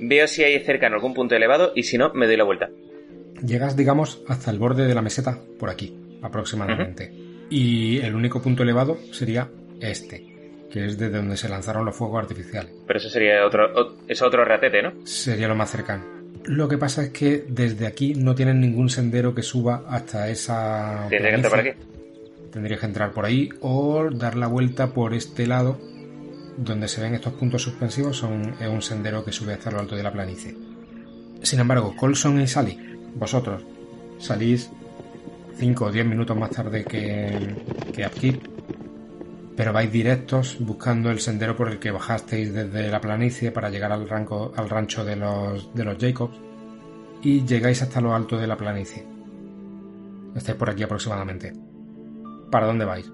veo 0.00 0.28
si 0.28 0.44
hay 0.44 0.58
cercano 0.60 0.94
algún 0.94 1.12
punto 1.12 1.34
elevado 1.34 1.72
y 1.74 1.82
si 1.82 1.98
no 1.98 2.12
me 2.14 2.26
doy 2.26 2.36
la 2.36 2.44
vuelta. 2.44 2.70
Llegas, 3.44 3.76
digamos, 3.76 4.22
hasta 4.28 4.52
el 4.52 4.58
borde 4.58 4.86
de 4.86 4.94
la 4.94 5.02
meseta, 5.02 5.40
por 5.58 5.70
aquí, 5.70 5.98
aproximadamente. 6.22 7.12
Y 7.50 7.98
el 7.98 8.14
único 8.14 8.40
punto 8.40 8.62
elevado 8.62 8.96
sería 9.12 9.50
este, 9.80 10.33
que 10.70 10.86
es 10.86 10.98
desde 10.98 11.18
donde 11.18 11.36
se 11.36 11.48
lanzaron 11.48 11.84
los 11.84 11.96
fuegos 11.96 12.22
artificiales. 12.22 12.72
Pero 12.86 12.98
eso 12.98 13.08
sería 13.08 13.46
otro, 13.46 13.96
es 14.08 14.22
otro 14.22 14.44
ratete, 14.44 14.82
¿no? 14.82 14.92
Sería 15.04 15.48
lo 15.48 15.54
más 15.54 15.70
cercano. 15.70 16.04
Lo 16.44 16.68
que 16.68 16.76
pasa 16.76 17.04
es 17.04 17.10
que 17.10 17.44
desde 17.48 17.86
aquí 17.86 18.14
no 18.14 18.34
tienen 18.34 18.60
ningún 18.60 18.90
sendero 18.90 19.34
que 19.34 19.42
suba 19.42 19.84
hasta 19.88 20.28
esa. 20.28 21.06
Tendría 21.08 21.30
que 21.30 21.36
entrar 21.36 21.50
por 21.50 21.60
aquí. 21.60 21.70
Tendrías 22.52 22.80
que 22.80 22.86
entrar 22.86 23.12
por 23.12 23.24
ahí 23.24 23.48
o 23.60 24.10
dar 24.10 24.36
la 24.36 24.46
vuelta 24.46 24.92
por 24.92 25.14
este 25.14 25.46
lado 25.46 25.78
donde 26.56 26.86
se 26.86 27.00
ven 27.00 27.14
estos 27.14 27.32
puntos 27.32 27.62
suspensivos. 27.62 28.18
Son, 28.18 28.54
es 28.60 28.68
un 28.68 28.82
sendero 28.82 29.24
que 29.24 29.32
sube 29.32 29.54
hasta 29.54 29.70
lo 29.70 29.80
alto 29.80 29.96
de 29.96 30.02
la 30.02 30.12
planicie. 30.12 30.54
Sin 31.42 31.60
embargo, 31.60 31.94
Colson 31.96 32.40
y 32.40 32.46
Sally, 32.46 32.78
vosotros, 33.14 33.62
salís 34.18 34.70
5 35.56 35.84
o 35.84 35.92
10 35.92 36.06
minutos 36.06 36.36
más 36.36 36.50
tarde 36.50 36.84
que, 36.84 37.54
que 37.92 38.06
Upkeep, 38.06 38.53
pero 39.56 39.72
vais 39.72 39.90
directos 39.92 40.56
buscando 40.60 41.10
el 41.10 41.20
sendero 41.20 41.54
por 41.56 41.68
el 41.68 41.78
que 41.78 41.90
bajasteis 41.90 42.52
desde 42.52 42.90
la 42.90 43.00
planicie 43.00 43.52
para 43.52 43.70
llegar 43.70 43.92
al, 43.92 44.08
ranco- 44.08 44.52
al 44.56 44.68
rancho 44.68 45.04
de 45.04 45.16
los, 45.16 45.72
de 45.74 45.84
los 45.84 45.96
Jacobs 45.98 46.36
y 47.22 47.44
llegáis 47.44 47.80
hasta 47.82 48.00
lo 48.00 48.14
alto 48.14 48.36
de 48.38 48.46
la 48.46 48.56
planicie. 48.56 49.06
Estáis 50.34 50.58
por 50.58 50.70
aquí 50.70 50.82
aproximadamente. 50.82 51.52
¿Para 52.50 52.66
dónde 52.66 52.84
vais? 52.84 53.10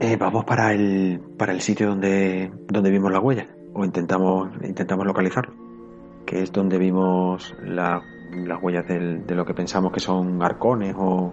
Eh, 0.00 0.16
vamos 0.16 0.44
para 0.44 0.72
el, 0.72 1.20
para 1.36 1.52
el 1.52 1.60
sitio 1.60 1.88
donde, 1.88 2.50
donde 2.68 2.90
vimos 2.90 3.12
la 3.12 3.20
huella, 3.20 3.46
o 3.74 3.84
intentamos, 3.84 4.50
intentamos 4.62 5.04
localizarlo, 5.06 5.54
que 6.24 6.42
es 6.42 6.52
donde 6.52 6.78
vimos 6.78 7.54
la- 7.64 8.02
las 8.32 8.62
huellas 8.62 8.86
del- 8.86 9.26
de 9.26 9.34
lo 9.34 9.44
que 9.44 9.54
pensamos 9.54 9.92
que 9.92 10.00
son 10.00 10.42
arcones 10.42 10.94
o... 10.98 11.32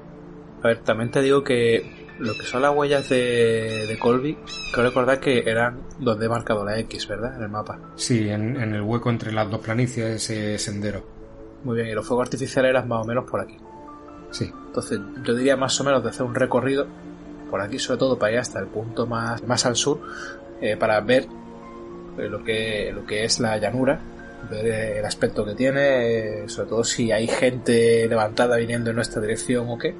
A 0.63 0.67
ver, 0.67 0.79
también 0.79 1.11
te 1.11 1.21
digo 1.21 1.43
que 1.43 2.04
lo 2.19 2.33
que 2.33 2.45
son 2.45 2.61
las 2.61 2.73
huellas 2.75 3.09
de, 3.09 3.85
de 3.87 3.99
Colby, 3.99 4.37
creo 4.71 4.85
recordar 4.85 5.19
que 5.19 5.43
eran 5.45 5.81
donde 5.99 6.25
he 6.25 6.29
marcado 6.29 6.63
la 6.63 6.79
X, 6.79 7.07
¿verdad? 7.07 7.35
En 7.35 7.43
el 7.43 7.49
mapa. 7.49 7.79
Sí, 7.95 8.29
en, 8.29 8.55
en 8.55 8.73
el 8.73 8.81
hueco 8.81 9.09
entre 9.09 9.31
las 9.31 9.49
dos 9.49 9.61
planicies, 9.61 10.15
ese 10.15 10.57
sendero. 10.57 11.03
Muy 11.63 11.77
bien, 11.77 11.89
y 11.89 11.93
los 11.93 12.05
fuegos 12.05 12.27
artificiales 12.27 12.69
eran 12.69 12.87
más 12.87 13.03
o 13.03 13.05
menos 13.05 13.25
por 13.29 13.41
aquí. 13.41 13.57
Sí. 14.31 14.51
Entonces, 14.67 14.99
yo 15.23 15.33
diría 15.35 15.57
más 15.57 15.79
o 15.81 15.83
menos 15.83 16.03
de 16.03 16.09
hacer 16.09 16.25
un 16.25 16.35
recorrido 16.35 16.87
por 17.49 17.61
aquí, 17.61 17.79
sobre 17.79 17.99
todo 17.99 18.19
para 18.19 18.33
ir 18.33 18.39
hasta 18.39 18.59
el 18.59 18.67
punto 18.67 19.07
más, 19.07 19.43
más 19.43 19.65
al 19.65 19.75
sur, 19.75 19.99
eh, 20.61 20.77
para 20.77 20.99
ver 21.01 21.27
eh, 22.17 22.29
lo, 22.29 22.43
que, 22.43 22.91
lo 22.93 23.05
que 23.05 23.23
es 23.23 23.39
la 23.39 23.57
llanura, 23.57 23.99
ver 24.49 24.65
eh, 24.67 24.99
el 24.99 25.05
aspecto 25.05 25.45
que 25.45 25.55
tiene, 25.55 26.47
sobre 26.49 26.69
todo 26.69 26.83
si 26.83 27.11
hay 27.11 27.27
gente 27.27 28.07
levantada 28.07 28.57
viniendo 28.57 28.89
en 28.89 28.95
nuestra 28.95 29.21
dirección 29.21 29.67
o 29.69 29.77
qué. 29.77 29.95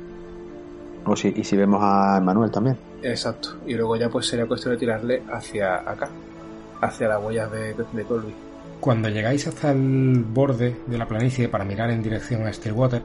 O 1.06 1.16
si, 1.16 1.34
y 1.36 1.44
si 1.44 1.56
vemos 1.56 1.82
a 1.84 2.20
Manuel 2.22 2.52
también. 2.52 2.78
Exacto. 3.02 3.58
Y 3.66 3.76
luego 3.76 3.96
ya 3.96 4.10
pues 4.10 4.26
sería 4.28 4.46
cuestión 4.46 4.74
de 4.74 4.80
tirarle 4.80 5.24
hacia 5.32 5.76
acá, 5.90 6.10
hacia 6.82 7.08
las 7.08 7.24
huellas 7.24 7.52
de, 7.52 7.74
de 7.74 8.04
Colby. 8.04 8.34
Cuando 8.80 9.10
llegáis 9.10 9.48
hasta 9.48 9.72
el 9.72 10.26
borde 10.28 10.76
de 10.86 10.98
la 10.98 11.08
planicie 11.08 11.50
para 11.50 11.64
mirar 11.64 11.90
en 11.92 12.04
dirección 12.04 12.46
a 12.46 12.54
Stillwater, 12.54 13.04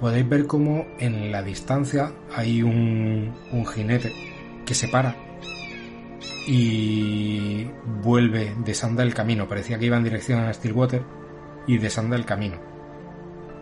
podéis 0.00 0.28
ver 0.28 0.46
como 0.46 0.86
en 0.98 1.30
la 1.30 1.42
distancia 1.42 2.12
hay 2.34 2.62
un, 2.62 3.34
un 3.52 3.66
jinete 3.66 4.12
que 4.64 4.74
se 4.74 4.88
para 4.88 5.16
y 6.46 7.66
vuelve, 8.02 8.54
desanda 8.64 9.02
el 9.02 9.14
camino. 9.14 9.48
Parecía 9.48 9.78
que 9.78 9.86
iba 9.86 9.96
en 9.96 10.04
dirección 10.04 10.40
a 10.40 10.52
Stillwater 10.52 11.02
y 11.66 11.78
desanda 11.78 12.16
el 12.16 12.24
camino. 12.24 12.69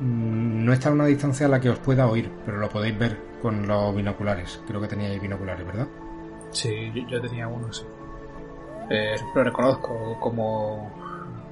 Mm, 0.01 0.65
No 0.65 0.73
está 0.73 0.89
a 0.91 0.93
una 0.93 1.07
distancia 1.07 1.47
a 1.47 1.49
la 1.49 1.61
que 1.61 1.71
os 1.71 1.79
pueda 1.79 2.07
oír, 2.07 2.31
pero 2.45 2.59
lo 2.59 2.69
podéis 2.69 2.99
ver 2.99 3.17
con 3.43 3.67
los 3.67 3.95
binoculares. 3.95 4.61
Creo 4.67 4.81
que 4.81 4.89
teníais 4.89 5.21
binoculares, 5.21 5.67
¿verdad? 5.67 5.87
Sí, 6.51 6.91
yo, 6.95 7.07
yo 7.09 7.21
tenía 7.21 7.47
uno, 7.49 7.73
sí. 7.73 7.85
Eh, 8.91 9.17
lo 9.35 9.45
reconozco 9.45 10.17
como, 10.21 10.91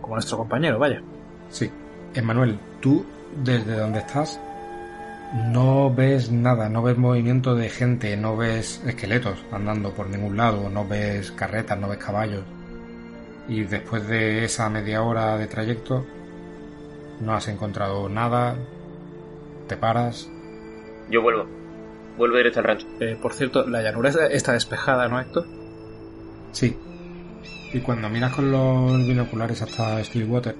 como 0.00 0.14
nuestro 0.14 0.38
compañero, 0.38 0.78
vaya. 0.78 1.02
Sí. 1.50 1.70
Emmanuel, 2.14 2.58
tú 2.80 3.04
desde 3.44 3.76
donde 3.76 3.98
estás 3.98 4.40
no 5.52 5.92
ves 5.92 6.30
nada, 6.30 6.68
no 6.68 6.82
ves 6.82 6.96
movimiento 6.96 7.54
de 7.54 7.68
gente, 7.68 8.16
no 8.16 8.36
ves 8.36 8.82
esqueletos 8.86 9.44
andando 9.52 9.90
por 9.92 10.08
ningún 10.08 10.36
lado, 10.36 10.70
no 10.70 10.86
ves 10.86 11.30
carretas, 11.32 11.78
no 11.78 11.88
ves 11.88 11.98
caballos. 11.98 12.44
Y 13.48 13.64
después 13.64 14.06
de 14.08 14.44
esa 14.44 14.70
media 14.70 15.02
hora 15.02 15.36
de 15.36 15.46
trayecto 15.46 16.06
no 17.20 17.34
has 17.34 17.48
encontrado 17.48 18.08
nada, 18.08 18.56
te 19.68 19.76
paras. 19.76 20.28
Yo 21.10 21.22
vuelvo. 21.22 21.46
Vuelvo 22.18 22.36
directo 22.36 22.60
al 22.60 22.64
rancho. 22.66 22.86
Eh, 23.00 23.16
por 23.20 23.32
cierto, 23.34 23.66
la 23.66 23.82
llanura 23.82 24.10
está- 24.30 24.52
despejada, 24.52 25.08
¿no, 25.08 25.20
Héctor? 25.20 25.46
Sí. 26.52 26.76
Y 27.72 27.80
cuando 27.80 28.08
miras 28.08 28.34
con 28.34 28.50
los 28.50 28.96
binoculares 29.06 29.60
hasta 29.60 30.02
Stillwater, 30.02 30.54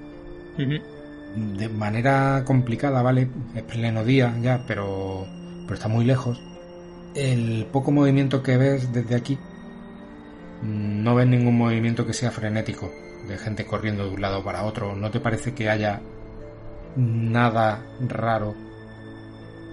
de 1.35 1.69
manera 1.69 2.43
complicada, 2.45 3.01
¿vale? 3.01 3.29
Es 3.55 3.63
pleno 3.63 4.03
día 4.03 4.35
ya, 4.41 4.63
pero, 4.67 5.25
pero 5.63 5.73
está 5.75 5.87
muy 5.87 6.05
lejos. 6.05 6.39
El 7.15 7.65
poco 7.71 7.91
movimiento 7.91 8.43
que 8.43 8.57
ves 8.57 8.91
desde 8.93 9.15
aquí, 9.15 9.37
mm, 10.61 11.03
no 11.03 11.15
ves 11.15 11.27
ningún 11.27 11.57
movimiento 11.57 12.05
que 12.05 12.13
sea 12.13 12.29
frenético, 12.31 12.91
de 13.27 13.37
gente 13.37 13.65
corriendo 13.65 14.05
de 14.05 14.11
un 14.13 14.21
lado 14.21 14.43
para 14.43 14.63
otro. 14.63 14.95
¿No 14.95 15.09
te 15.09 15.19
parece 15.19 15.53
que 15.55 15.69
haya 15.69 16.01
nada 16.97 17.81
raro 18.07 18.53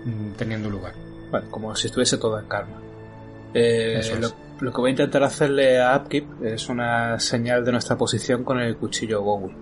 mm, 0.04 0.32
teniendo 0.36 0.70
lugar? 0.70 0.94
Bueno, 1.30 1.50
como 1.50 1.74
si 1.74 1.88
estuviese 1.88 2.18
todo 2.18 2.38
en 2.38 2.46
calma. 2.46 2.80
Eh, 3.54 3.96
es. 3.98 4.20
lo, 4.20 4.28
Lo 4.60 4.72
que 4.72 4.80
voy 4.80 4.88
a 4.88 4.90
intentar 4.92 5.22
hacerle 5.24 5.80
a 5.80 5.96
Upkeep 5.96 6.44
es 6.44 6.68
una 6.68 7.18
señal 7.18 7.64
de 7.64 7.72
nuestra 7.72 7.96
posición 7.96 8.44
con 8.44 8.60
el 8.60 8.76
cuchillo 8.76 9.22
Bowie. 9.22 9.54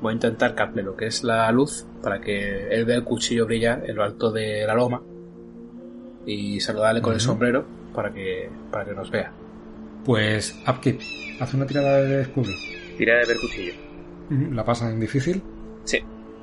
Voy 0.00 0.12
a 0.12 0.14
intentar 0.14 0.54
caple 0.54 0.82
lo 0.82 0.96
que 0.96 1.06
es 1.06 1.24
la 1.24 1.50
luz 1.50 1.86
para 2.02 2.20
que 2.20 2.68
él 2.68 2.84
vea 2.84 2.96
el 2.96 3.04
cuchillo 3.04 3.46
brillar 3.46 3.82
en 3.88 3.96
lo 3.96 4.04
alto 4.04 4.30
de 4.30 4.64
la 4.64 4.74
loma 4.74 5.02
y 6.24 6.60
saludarle 6.60 7.00
con 7.02 7.14
el 7.14 7.20
sombrero 7.20 7.64
para 7.92 8.12
que, 8.12 8.48
para 8.70 8.84
que 8.84 8.94
nos 8.94 9.10
vea. 9.10 9.32
Pues 10.04 10.56
Upkeep, 10.68 11.00
haz 11.40 11.54
una 11.54 11.66
tirada 11.66 11.96
de 12.02 12.18
descubrir. 12.18 12.54
Tira 12.96 13.16
de 13.18 13.26
ver 13.26 13.36
cuchillo. 13.40 13.72
La 14.52 14.64
pasas 14.64 14.92
en 14.92 15.00
difícil. 15.00 15.42
Sí. 15.84 15.98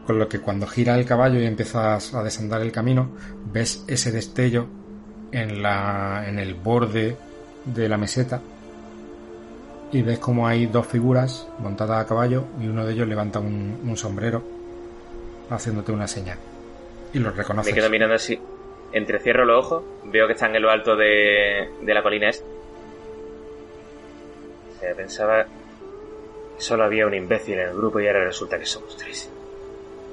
Con 0.05 0.19
lo 0.19 0.29
que 0.29 0.39
cuando 0.39 0.67
gira 0.67 0.95
el 0.97 1.05
caballo 1.05 1.39
y 1.39 1.45
empiezas 1.45 2.13
a 2.13 2.23
desandar 2.23 2.61
el 2.61 2.71
camino, 2.71 3.09
ves 3.51 3.83
ese 3.87 4.11
destello 4.11 4.67
en, 5.31 5.61
la, 5.61 6.25
en 6.27 6.39
el 6.39 6.53
borde 6.53 7.17
de 7.65 7.89
la 7.89 7.97
meseta 7.97 8.41
y 9.91 10.01
ves 10.01 10.19
como 10.19 10.47
hay 10.47 10.65
dos 10.65 10.85
figuras 10.87 11.47
montadas 11.59 12.03
a 12.03 12.07
caballo 12.07 12.45
y 12.61 12.67
uno 12.67 12.85
de 12.85 12.93
ellos 12.93 13.07
levanta 13.07 13.39
un, 13.39 13.79
un 13.83 13.97
sombrero 13.97 14.43
haciéndote 15.49 15.91
una 15.91 16.07
señal. 16.07 16.37
Y 17.13 17.19
los 17.19 17.35
reconoces. 17.35 17.73
Me 17.73 17.79
quedo 17.79 17.89
mirando 17.89 18.15
así. 18.15 18.39
Entrecierro 18.91 19.45
los 19.45 19.65
ojos, 19.65 19.83
veo 20.05 20.27
que 20.27 20.33
están 20.33 20.55
en 20.55 20.61
lo 20.61 20.69
alto 20.69 20.95
de, 20.95 21.69
de 21.81 21.93
la 21.93 22.03
colina 22.03 22.29
esta. 22.29 22.45
Pensaba 24.95 25.43
que 25.43 26.61
solo 26.61 26.83
había 26.83 27.07
un 27.07 27.13
imbécil 27.13 27.57
en 27.57 27.69
el 27.69 27.75
grupo 27.75 27.99
y 27.99 28.07
ahora 28.07 28.23
resulta 28.23 28.59
que 28.59 28.65
somos 28.65 28.95
tres. 28.97 29.31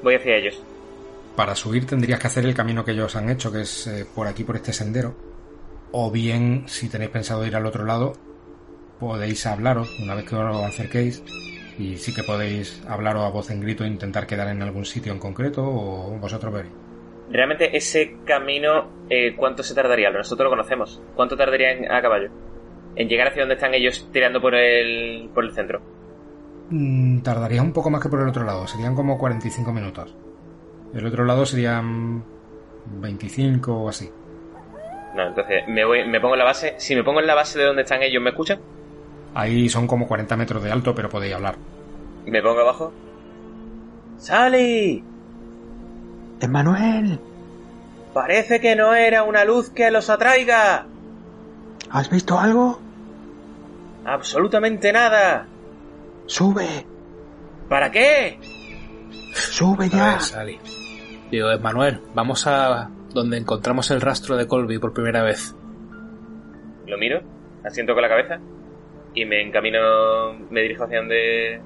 Voy 0.02 0.14
hacia 0.14 0.36
ellos. 0.36 0.62
Para 1.36 1.54
subir 1.54 1.86
tendrías 1.86 2.20
que 2.20 2.26
hacer 2.26 2.44
el 2.44 2.54
camino 2.54 2.84
que 2.84 2.90
ellos 2.92 3.16
han 3.16 3.30
hecho, 3.30 3.50
que 3.52 3.62
es 3.62 3.86
eh, 3.86 4.06
por 4.14 4.26
aquí, 4.26 4.44
por 4.44 4.56
este 4.56 4.72
sendero. 4.72 5.14
O 5.92 6.10
bien, 6.10 6.64
si 6.66 6.88
tenéis 6.88 7.10
pensado 7.10 7.46
ir 7.46 7.54
al 7.56 7.66
otro 7.66 7.84
lado, 7.84 8.12
podéis 8.98 9.46
hablaros 9.46 9.98
una 10.00 10.14
vez 10.14 10.24
que 10.24 10.36
os 10.36 10.64
acerquéis. 10.64 11.22
Y 11.78 11.96
sí 11.96 12.12
que 12.14 12.22
podéis 12.22 12.82
hablaros 12.86 13.24
a 13.24 13.30
voz 13.30 13.50
en 13.50 13.60
grito 13.60 13.84
e 13.84 13.88
intentar 13.88 14.26
quedar 14.26 14.48
en 14.48 14.60
algún 14.62 14.84
sitio 14.84 15.12
en 15.12 15.18
concreto, 15.18 15.62
o 15.64 16.18
vosotros 16.18 16.52
veréis. 16.52 16.74
Realmente 17.30 17.74
ese 17.74 18.18
camino, 18.26 18.90
eh, 19.08 19.34
¿cuánto 19.34 19.62
se 19.62 19.74
tardaría? 19.74 20.10
Nosotros 20.10 20.44
lo 20.44 20.50
conocemos. 20.50 21.00
¿Cuánto 21.14 21.34
tardaría 21.36 21.72
en- 21.72 21.90
a 21.90 22.02
caballo? 22.02 22.28
En 22.94 23.08
llegar 23.08 23.28
hacia 23.28 23.42
donde 23.42 23.54
están 23.54 23.72
ellos 23.72 24.06
tirando 24.12 24.38
por 24.40 24.54
el, 24.54 25.30
por 25.32 25.44
el 25.44 25.52
centro. 25.54 25.80
Mm, 26.72 27.20
tardarías 27.20 27.62
un 27.62 27.74
poco 27.74 27.90
más 27.90 28.00
que 28.00 28.08
por 28.08 28.22
el 28.22 28.28
otro 28.28 28.44
lado, 28.44 28.66
serían 28.66 28.94
como 28.94 29.18
45 29.18 29.72
minutos. 29.74 30.14
El 30.94 31.04
otro 31.04 31.26
lado 31.26 31.44
serían 31.44 32.24
25 32.86 33.74
o 33.74 33.88
así. 33.90 34.10
No, 35.14 35.28
entonces 35.28 35.68
me, 35.68 35.84
voy, 35.84 36.08
me 36.08 36.18
pongo 36.18 36.34
en 36.34 36.38
la 36.38 36.46
base. 36.46 36.74
Si 36.78 36.96
me 36.96 37.04
pongo 37.04 37.20
en 37.20 37.26
la 37.26 37.34
base 37.34 37.58
de 37.58 37.66
donde 37.66 37.82
están 37.82 38.02
ellos, 38.02 38.22
¿me 38.22 38.30
escuchan? 38.30 38.58
Ahí 39.34 39.68
son 39.68 39.86
como 39.86 40.08
40 40.08 40.34
metros 40.38 40.62
de 40.62 40.72
alto, 40.72 40.94
pero 40.94 41.10
podéis 41.10 41.34
hablar. 41.34 41.56
Me 42.24 42.40
pongo 42.40 42.60
abajo. 42.60 42.90
¡Sally! 44.16 45.04
¡Emmanuel! 46.40 47.20
Parece 48.14 48.60
que 48.62 48.76
no 48.76 48.94
era 48.94 49.24
una 49.24 49.44
luz 49.44 49.68
que 49.68 49.90
los 49.90 50.08
atraiga. 50.08 50.86
¿Has 51.90 52.08
visto 52.08 52.38
algo? 52.38 52.78
Absolutamente 54.06 54.90
nada. 54.90 55.46
¡Sube! 56.26 56.86
¿Para 57.68 57.90
qué? 57.90 58.38
¡Sube 59.34 59.88
ya! 59.88 60.12
ver, 60.12 60.20
Sally. 60.20 60.58
Digo, 61.30 61.48
Manuel, 61.60 62.00
vamos 62.14 62.46
a 62.46 62.90
donde 63.14 63.38
encontramos 63.38 63.90
el 63.90 64.00
rastro 64.00 64.36
de 64.36 64.46
Colby 64.46 64.78
por 64.78 64.92
primera 64.92 65.22
vez. 65.22 65.54
Lo 66.86 66.98
miro, 66.98 67.22
asiento 67.64 67.94
con 67.94 68.02
la 68.02 68.08
cabeza 68.08 68.40
y 69.14 69.24
me 69.24 69.42
encamino, 69.42 70.34
me 70.50 70.62
dirijo 70.62 70.84
hacia 70.84 70.98
donde... 70.98 71.60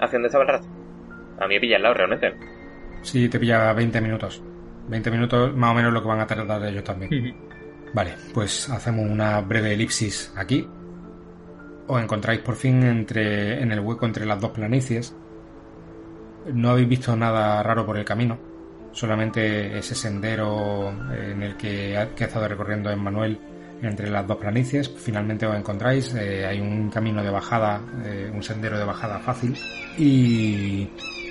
hacia 0.00 0.12
donde 0.12 0.26
estaba 0.26 0.44
el 0.44 0.50
rastro. 0.50 0.70
A 1.38 1.46
mí 1.46 1.54
me 1.54 1.60
pilla 1.60 1.76
al 1.76 1.82
lado 1.82 1.94
realmente. 1.94 2.34
Sí, 3.02 3.28
te 3.28 3.38
pilla 3.38 3.72
20 3.72 4.00
minutos. 4.00 4.42
20 4.88 5.10
minutos 5.10 5.54
más 5.56 5.70
o 5.70 5.74
menos 5.74 5.92
lo 5.92 6.02
que 6.02 6.08
van 6.08 6.20
a 6.20 6.26
tardar 6.26 6.62
ellos 6.66 6.84
también. 6.84 7.34
Vale, 7.94 8.14
pues 8.32 8.68
hacemos 8.68 9.08
una 9.08 9.40
breve 9.40 9.72
elipsis 9.72 10.32
aquí. 10.36 10.68
Os 11.92 12.00
encontráis 12.02 12.40
por 12.40 12.54
fin 12.56 12.82
entre, 12.82 13.60
en 13.62 13.72
el 13.72 13.80
hueco 13.80 14.06
entre 14.06 14.24
las 14.26 14.40
dos 14.40 14.50
planicies. 14.52 15.14
No 16.52 16.70
habéis 16.70 16.88
visto 16.88 17.16
nada 17.16 17.62
raro 17.62 17.84
por 17.84 17.96
el 17.98 18.04
camino. 18.04 18.38
Solamente 18.92 19.78
ese 19.78 19.94
sendero 19.94 20.90
en 21.12 21.42
el 21.42 21.56
que 21.56 21.96
ha, 21.96 22.14
que 22.14 22.24
ha 22.24 22.26
estado 22.26 22.48
recorriendo 22.48 22.90
Emmanuel 22.90 23.38
entre 23.82 24.10
las 24.10 24.26
dos 24.26 24.36
planicies. 24.38 24.88
Finalmente 24.88 25.46
os 25.46 25.56
encontráis. 25.56 26.14
eh, 26.14 26.46
hay 26.46 26.60
un 26.60 26.90
camino 26.90 27.22
de 27.22 27.30
bajada, 27.30 27.80
eh, 28.04 28.30
un 28.32 28.42
sendero 28.42 28.78
de 28.78 28.84
bajada 28.84 29.18
fácil. 29.20 29.56
Y 29.98 30.88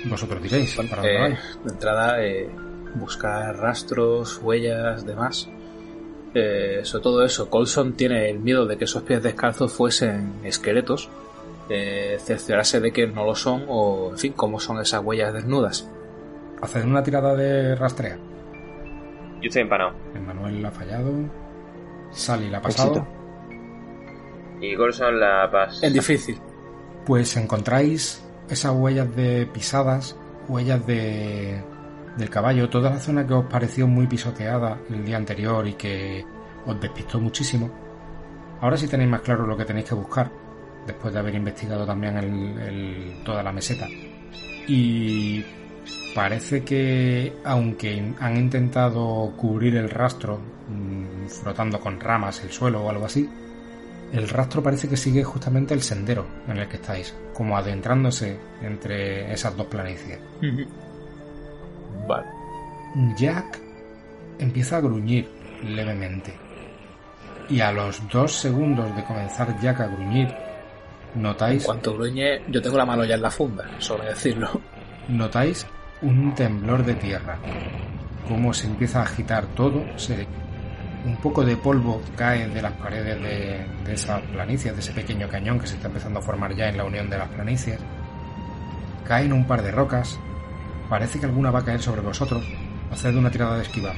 vosotros 0.08 0.42
diréis 0.42 0.74
para 0.76 0.96
dónde 1.02 1.16
Eh, 1.16 1.20
vais. 1.20 1.58
de 1.64 1.72
entrada, 1.72 2.22
eh, 2.24 2.48
buscar 2.94 3.56
rastros, 3.56 4.38
huellas, 4.42 5.04
demás. 5.06 5.48
Eh, 6.34 6.80
sobre 6.84 7.02
todo 7.02 7.24
eso, 7.24 7.50
Colson 7.50 7.94
tiene 7.94 8.30
el 8.30 8.38
miedo 8.38 8.66
de 8.66 8.76
que 8.78 8.84
esos 8.84 9.02
pies 9.02 9.22
descalzos 9.22 9.72
fuesen 9.72 10.34
esqueletos. 10.44 11.08
Eh, 11.68 12.18
cerciorarse 12.20 12.80
de 12.80 12.92
que 12.92 13.06
no 13.06 13.24
lo 13.24 13.34
son 13.34 13.64
o, 13.68 14.10
en 14.10 14.18
fin, 14.18 14.32
cómo 14.32 14.58
son 14.58 14.80
esas 14.80 15.04
huellas 15.04 15.32
desnudas. 15.32 15.88
Haced 16.60 16.84
una 16.84 17.02
tirada 17.02 17.34
de 17.34 17.74
rastrea. 17.76 18.18
Yo 19.40 19.46
estoy 19.46 19.62
empanado. 19.62 19.92
Emmanuel 20.14 20.64
ha 20.64 20.70
fallado. 20.70 21.12
Sally 22.10 22.50
la 22.50 22.58
ha 22.58 22.62
pasado. 22.62 22.90
Éxito. 22.90 23.06
Y 24.60 24.74
Golson 24.74 25.18
la 25.18 25.48
paz. 25.50 25.82
Es 25.82 25.92
difícil. 25.92 26.38
Pues 27.06 27.36
encontráis 27.36 28.22
esas 28.48 28.72
huellas 28.72 29.14
de 29.16 29.46
pisadas, 29.46 30.16
huellas 30.48 30.84
de 30.86 31.62
del 32.16 32.30
caballo, 32.30 32.68
toda 32.68 32.90
la 32.90 32.98
zona 32.98 33.26
que 33.26 33.34
os 33.34 33.46
pareció 33.46 33.86
muy 33.86 34.06
pisoteada 34.06 34.78
el 34.90 35.04
día 35.04 35.16
anterior 35.16 35.66
y 35.66 35.74
que 35.74 36.24
os 36.66 36.80
despistó 36.80 37.20
muchísimo. 37.20 37.70
Ahora 38.60 38.76
sí 38.76 38.86
tenéis 38.88 39.10
más 39.10 39.20
claro 39.20 39.46
lo 39.46 39.56
que 39.56 39.64
tenéis 39.64 39.88
que 39.88 39.94
buscar, 39.94 40.30
después 40.86 41.12
de 41.12 41.20
haber 41.20 41.34
investigado 41.34 41.86
también 41.86 43.22
toda 43.24 43.42
la 43.42 43.52
meseta. 43.52 43.86
Y 44.66 45.44
parece 46.14 46.62
que, 46.62 47.32
aunque 47.44 48.14
han 48.18 48.36
intentado 48.36 49.32
cubrir 49.36 49.76
el 49.76 49.88
rastro 49.88 50.38
mm, 50.68 51.28
frotando 51.28 51.80
con 51.80 51.98
ramas 51.98 52.42
el 52.44 52.50
suelo 52.50 52.82
o 52.84 52.90
algo 52.90 53.06
así, 53.06 53.28
el 54.12 54.28
rastro 54.28 54.62
parece 54.62 54.88
que 54.88 54.96
sigue 54.96 55.22
justamente 55.22 55.72
el 55.72 55.82
sendero 55.82 56.26
en 56.48 56.58
el 56.58 56.68
que 56.68 56.76
estáis, 56.76 57.14
como 57.32 57.56
adentrándose 57.56 58.36
entre 58.60 59.32
esas 59.32 59.56
dos 59.56 59.66
planicies. 59.66 60.18
Jack 63.16 63.60
empieza 64.38 64.76
a 64.76 64.80
gruñir 64.80 65.28
levemente. 65.64 66.34
Y 67.48 67.60
a 67.60 67.72
los 67.72 68.08
dos 68.08 68.32
segundos 68.32 68.94
de 68.94 69.04
comenzar 69.04 69.58
Jack 69.60 69.80
a 69.80 69.86
gruñir, 69.86 70.28
En 71.14 71.22
notáis, 71.22 71.64
cuanto 71.64 71.94
gruñe, 71.94 72.42
yo 72.48 72.62
tengo 72.62 72.76
la 72.76 72.86
mano 72.86 73.04
ya 73.04 73.16
en 73.16 73.22
la 73.22 73.30
funda, 73.30 73.68
solo 73.78 74.04
decirlo. 74.04 74.60
notáis 75.08 75.66
un 76.02 76.34
temblor 76.34 76.84
de 76.84 76.94
tierra. 76.94 77.38
Cómo 78.28 78.54
se 78.54 78.66
empieza 78.66 79.00
a 79.00 79.02
agitar 79.02 79.44
todo, 79.56 79.84
se, 79.98 80.26
un 81.04 81.16
poco 81.16 81.44
de 81.44 81.56
polvo 81.56 82.00
cae 82.16 82.48
de 82.48 82.62
las 82.62 82.72
paredes 82.72 83.20
de, 83.20 83.66
de 83.84 83.92
esas 83.92 84.20
planicies, 84.22 84.74
de 84.74 84.80
ese 84.80 84.92
pequeño 84.92 85.28
cañón 85.28 85.58
que 85.58 85.66
se 85.66 85.76
está 85.76 85.88
empezando 85.88 86.20
a 86.20 86.22
formar 86.22 86.54
ya 86.54 86.68
en 86.68 86.76
la 86.76 86.84
unión 86.84 87.10
de 87.10 87.18
las 87.18 87.28
planicies. 87.28 87.78
Caen 89.06 89.32
un 89.32 89.46
par 89.46 89.62
de 89.62 89.72
rocas. 89.72 90.18
Parece 90.90 91.20
que 91.20 91.26
alguna 91.26 91.52
va 91.52 91.60
a 91.60 91.64
caer 91.64 91.80
sobre 91.80 92.00
vosotros. 92.00 92.44
Haced 92.90 93.14
una 93.14 93.30
tirada 93.30 93.56
de 93.56 93.62
esquiva. 93.62 93.94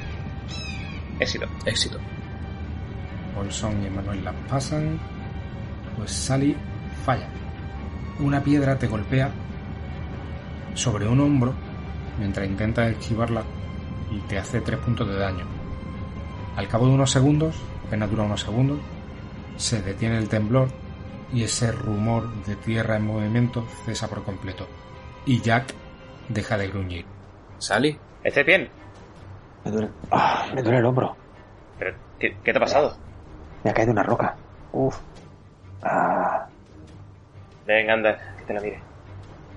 Éxito. 1.19 1.47
Éxito. 1.65 1.97
Olson 3.35 3.81
y 3.81 3.87
Emanuel 3.87 4.23
las 4.23 4.35
pasan. 4.47 4.99
Pues 5.97 6.11
Sally 6.11 6.55
falla. 7.03 7.27
Una 8.19 8.43
piedra 8.43 8.77
te 8.77 8.87
golpea 8.87 9.31
sobre 10.75 11.07
un 11.07 11.19
hombro 11.19 11.55
mientras 12.19 12.47
intentas 12.47 12.91
esquivarla 12.91 13.41
y 14.11 14.19
te 14.27 14.37
hace 14.37 14.61
tres 14.61 14.77
puntos 14.77 15.07
de 15.07 15.17
daño. 15.17 15.45
Al 16.55 16.67
cabo 16.67 16.85
de 16.85 16.93
unos 16.93 17.09
segundos, 17.09 17.55
apenas 17.87 18.11
dura 18.11 18.23
unos 18.23 18.41
segundos, 18.41 18.79
se 19.57 19.81
detiene 19.81 20.19
el 20.19 20.29
temblor 20.29 20.69
y 21.33 21.41
ese 21.41 21.71
rumor 21.71 22.31
de 22.45 22.55
tierra 22.55 22.97
en 22.97 23.07
movimiento 23.07 23.65
cesa 23.83 24.07
por 24.07 24.23
completo. 24.23 24.67
Y 25.25 25.41
Jack 25.41 25.73
deja 26.29 26.57
de 26.57 26.67
gruñir. 26.67 27.05
Sally, 27.59 27.99
¿Estás 28.23 28.45
bien? 28.45 28.69
Me 29.65 29.71
duele, 29.71 29.89
ah, 30.11 30.47
me 30.53 30.61
duele 30.61 30.79
el 30.79 30.85
hombro. 30.85 31.15
¿Pero 31.77 31.97
qué, 32.19 32.37
qué 32.43 32.51
te 32.51 32.57
ha 32.57 32.61
pasado? 32.61 32.97
Me 33.63 33.71
ha 33.71 33.73
caído 33.73 33.91
una 33.91 34.03
roca. 34.03 34.37
Uf. 34.71 34.97
Ah, 35.81 36.49
Venga, 37.65 37.93
anda, 37.93 38.17
que 38.37 38.45
te 38.45 38.53
la 38.53 38.61
mire. 38.61 38.81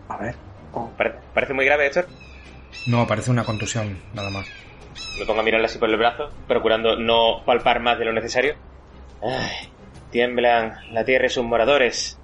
a 0.09 0.17
ver. 0.19 0.37
Oh, 0.73 0.89
Pare- 0.97 1.15
¿Parece 1.35 1.55
muy 1.55 1.65
grave, 1.65 1.87
Héctor? 1.87 2.09
No, 2.87 3.07
parece 3.07 3.31
una 3.33 3.45
contusión, 3.45 3.99
nada 4.13 4.31
más. 4.31 4.49
Me 5.19 5.25
pongo 5.27 5.41
a 5.41 5.45
mirarla 5.45 5.67
así 5.67 5.79
por 5.79 5.89
el 5.91 5.97
brazo, 5.97 6.31
procurando 6.47 6.97
no 6.97 7.43
palpar 7.45 7.81
más 7.81 7.99
de 7.99 8.05
lo 8.05 8.13
necesario. 8.13 8.55
Ay, 9.23 9.73
Tiemblan 10.11 10.77
la 10.93 11.05
tierra 11.05 11.27
y 11.27 11.31
sus 11.31 11.45
moradores. 11.45 12.19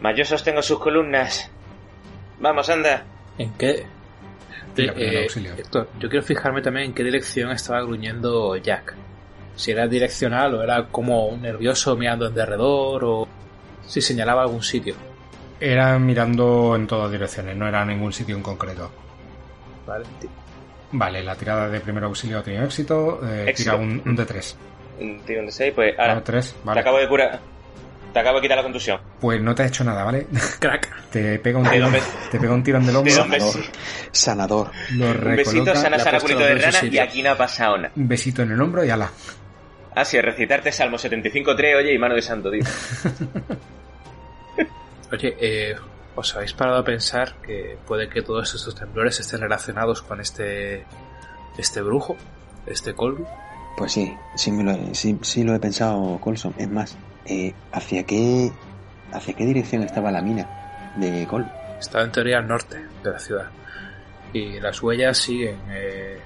Mas 0.00 0.16
yo 0.16 0.24
sostengo 0.24 0.62
sus 0.62 0.78
columnas. 0.80 1.50
Vamos, 2.38 2.70
anda. 2.70 3.04
¿En 3.38 3.52
qué? 3.54 3.86
Tira 4.74 4.92
primer 4.94 5.14
Eh, 5.14 5.22
auxilio. 5.24 5.52
Héctor, 5.56 5.88
yo 5.98 6.08
quiero 6.08 6.24
fijarme 6.24 6.62
también 6.62 6.86
en 6.86 6.94
qué 6.94 7.02
dirección 7.04 7.50
estaba 7.50 7.80
gruñendo 7.82 8.56
Jack. 8.56 8.94
Si 9.56 9.70
era 9.72 9.86
direccional 9.86 10.54
o 10.54 10.62
era 10.62 10.86
como 10.88 11.26
un 11.26 11.42
nervioso 11.42 11.96
mirando 11.96 12.26
en 12.26 12.34
derredor 12.34 13.04
o 13.04 13.28
si 13.86 14.00
señalaba 14.00 14.42
algún 14.42 14.62
sitio. 14.62 14.94
Era 15.58 15.98
mirando 15.98 16.74
en 16.76 16.86
todas 16.86 17.10
direcciones, 17.10 17.56
no 17.56 17.66
era 17.68 17.84
ningún 17.84 18.12
sitio 18.12 18.36
en 18.36 18.42
concreto. 18.42 18.90
¿Vale? 19.86 20.04
Vale, 20.92 21.22
la 21.22 21.34
tirada 21.36 21.68
de 21.68 21.80
primer 21.80 22.04
auxilio 22.04 22.38
ha 22.38 22.42
tenido 22.42 22.64
éxito. 22.64 23.20
eh, 23.26 23.50
Éxito. 23.50 23.72
tira 23.72 23.82
un, 23.82 24.02
un 24.04 24.16
de 24.16 24.24
3. 24.26 24.56
Un 25.00 25.20
tiro 25.20 25.42
de 25.42 25.52
6, 25.52 25.72
pues 25.74 25.98
ahora. 25.98 26.12
Ahora 26.14 26.24
3, 26.24 26.52
Te 26.52 26.58
vale. 26.64 26.80
acabo 26.80 26.98
de 26.98 27.08
curar. 27.08 27.40
Te 28.12 28.18
acabo 28.18 28.36
de 28.36 28.42
quitar 28.42 28.56
la 28.56 28.62
contusión. 28.62 29.00
Pues 29.20 29.40
no 29.40 29.54
te 29.54 29.62
ha 29.62 29.66
hecho 29.66 29.84
nada, 29.84 30.04
¿vale? 30.04 30.26
Crack. 30.60 30.88
Te 31.10 31.38
pega 31.40 31.58
un 31.58 31.64
¿De 31.64 31.70
tirón, 31.70 31.92
te 32.30 32.38
pega 32.38 32.54
un 32.54 32.62
tirón 32.62 32.86
del 32.86 32.96
hombro. 32.96 33.12
Sanador. 33.12 33.54
Sanador. 34.12 34.70
lo 34.92 35.10
Un 35.10 35.36
besito, 35.36 35.74
sana, 35.74 35.98
sana, 35.98 36.20
culito 36.20 36.40
de 36.40 36.54
rana 36.54 36.78
y 36.84 36.98
aquí 36.98 37.22
no 37.22 37.30
ha 37.30 37.36
pasado 37.36 37.78
nada. 37.78 37.92
un 37.96 38.06
besito 38.06 38.42
en 38.42 38.52
el 38.52 38.60
hombro 38.60 38.84
y 38.84 38.90
ala. 38.90 39.10
Así 39.94 40.16
es, 40.16 40.24
recitarte 40.24 40.70
Salmo 40.70 40.98
75.3, 40.98 41.76
oye, 41.78 41.94
y 41.94 41.98
mano 41.98 42.14
de 42.14 42.22
santo, 42.22 42.50
tío. 42.50 42.62
Oye, 45.12 45.36
eh, 45.40 45.74
¿os 46.14 46.36
habéis 46.36 46.52
parado 46.52 46.78
a 46.78 46.84
pensar 46.84 47.34
que 47.44 47.76
puede 47.84 48.08
que 48.08 48.22
todos 48.22 48.54
estos 48.54 48.76
temblores 48.76 49.18
estén 49.18 49.40
relacionados 49.40 50.02
con 50.02 50.20
este 50.20 50.84
este 51.58 51.82
brujo, 51.82 52.16
este 52.66 52.94
Colby? 52.94 53.24
Pues 53.76 53.90
sí, 53.90 54.16
sí, 54.36 54.52
me 54.52 54.62
lo 54.62 54.70
he, 54.70 54.94
sí, 54.94 55.18
sí 55.22 55.42
lo 55.42 55.52
he 55.52 55.58
pensado, 55.58 56.20
Colson. 56.20 56.54
Es 56.58 56.70
más, 56.70 56.96
eh, 57.26 57.54
¿hacia 57.72 58.04
qué 58.04 58.52
hacia 59.12 59.34
qué 59.34 59.44
dirección 59.44 59.82
estaba 59.82 60.12
la 60.12 60.22
mina 60.22 60.59
de 60.96 61.26
Col? 61.26 61.46
Está 61.78 62.02
en 62.02 62.12
teoría 62.12 62.38
al 62.38 62.48
norte 62.48 62.84
de 63.02 63.10
la 63.10 63.18
ciudad. 63.18 63.46
Y 64.32 64.60
las 64.60 64.82
huellas 64.82 65.18
siguen 65.18 65.58
eh, 65.70 66.18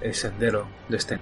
el 0.00 0.14
sendero 0.14 0.66
de 0.88 0.96
este. 0.96 1.18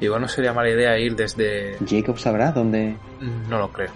Igual 0.00 0.20
no 0.20 0.28
sería 0.28 0.52
mala 0.52 0.70
idea 0.70 0.98
ir 0.98 1.16
desde... 1.16 1.78
Jacob 1.86 2.18
sabrá 2.18 2.52
dónde. 2.52 2.96
No 3.48 3.58
lo 3.58 3.72
creo. 3.72 3.90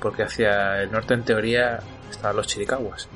Porque 0.00 0.22
hacia 0.22 0.82
el 0.82 0.92
norte 0.92 1.14
en 1.14 1.24
teoría 1.24 1.80
están 2.10 2.36
los 2.36 2.46
chiricahuas. 2.46 3.08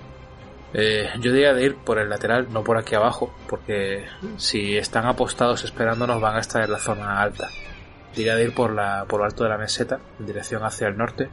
Eh, 0.72 1.08
yo 1.20 1.32
diría 1.32 1.54
de 1.54 1.64
ir 1.64 1.76
por 1.76 1.98
el 1.98 2.08
lateral, 2.08 2.48
no 2.50 2.64
por 2.64 2.76
aquí 2.76 2.94
abajo, 2.94 3.34
porque 3.48 4.04
si 4.36 4.76
están 4.76 5.06
apostados 5.06 5.64
esperándonos 5.64 6.20
van 6.20 6.36
a 6.36 6.40
estar 6.40 6.62
en 6.62 6.72
la 6.72 6.78
zona 6.78 7.22
alta. 7.22 7.48
Diría 8.14 8.34
de 8.34 8.44
ir 8.44 8.54
por, 8.54 8.72
la, 8.72 9.04
por 9.06 9.20
lo 9.20 9.26
alto 9.26 9.44
de 9.44 9.50
la 9.50 9.58
meseta, 9.58 10.00
en 10.18 10.26
dirección 10.26 10.64
hacia 10.64 10.88
el 10.88 10.96
norte, 10.96 11.28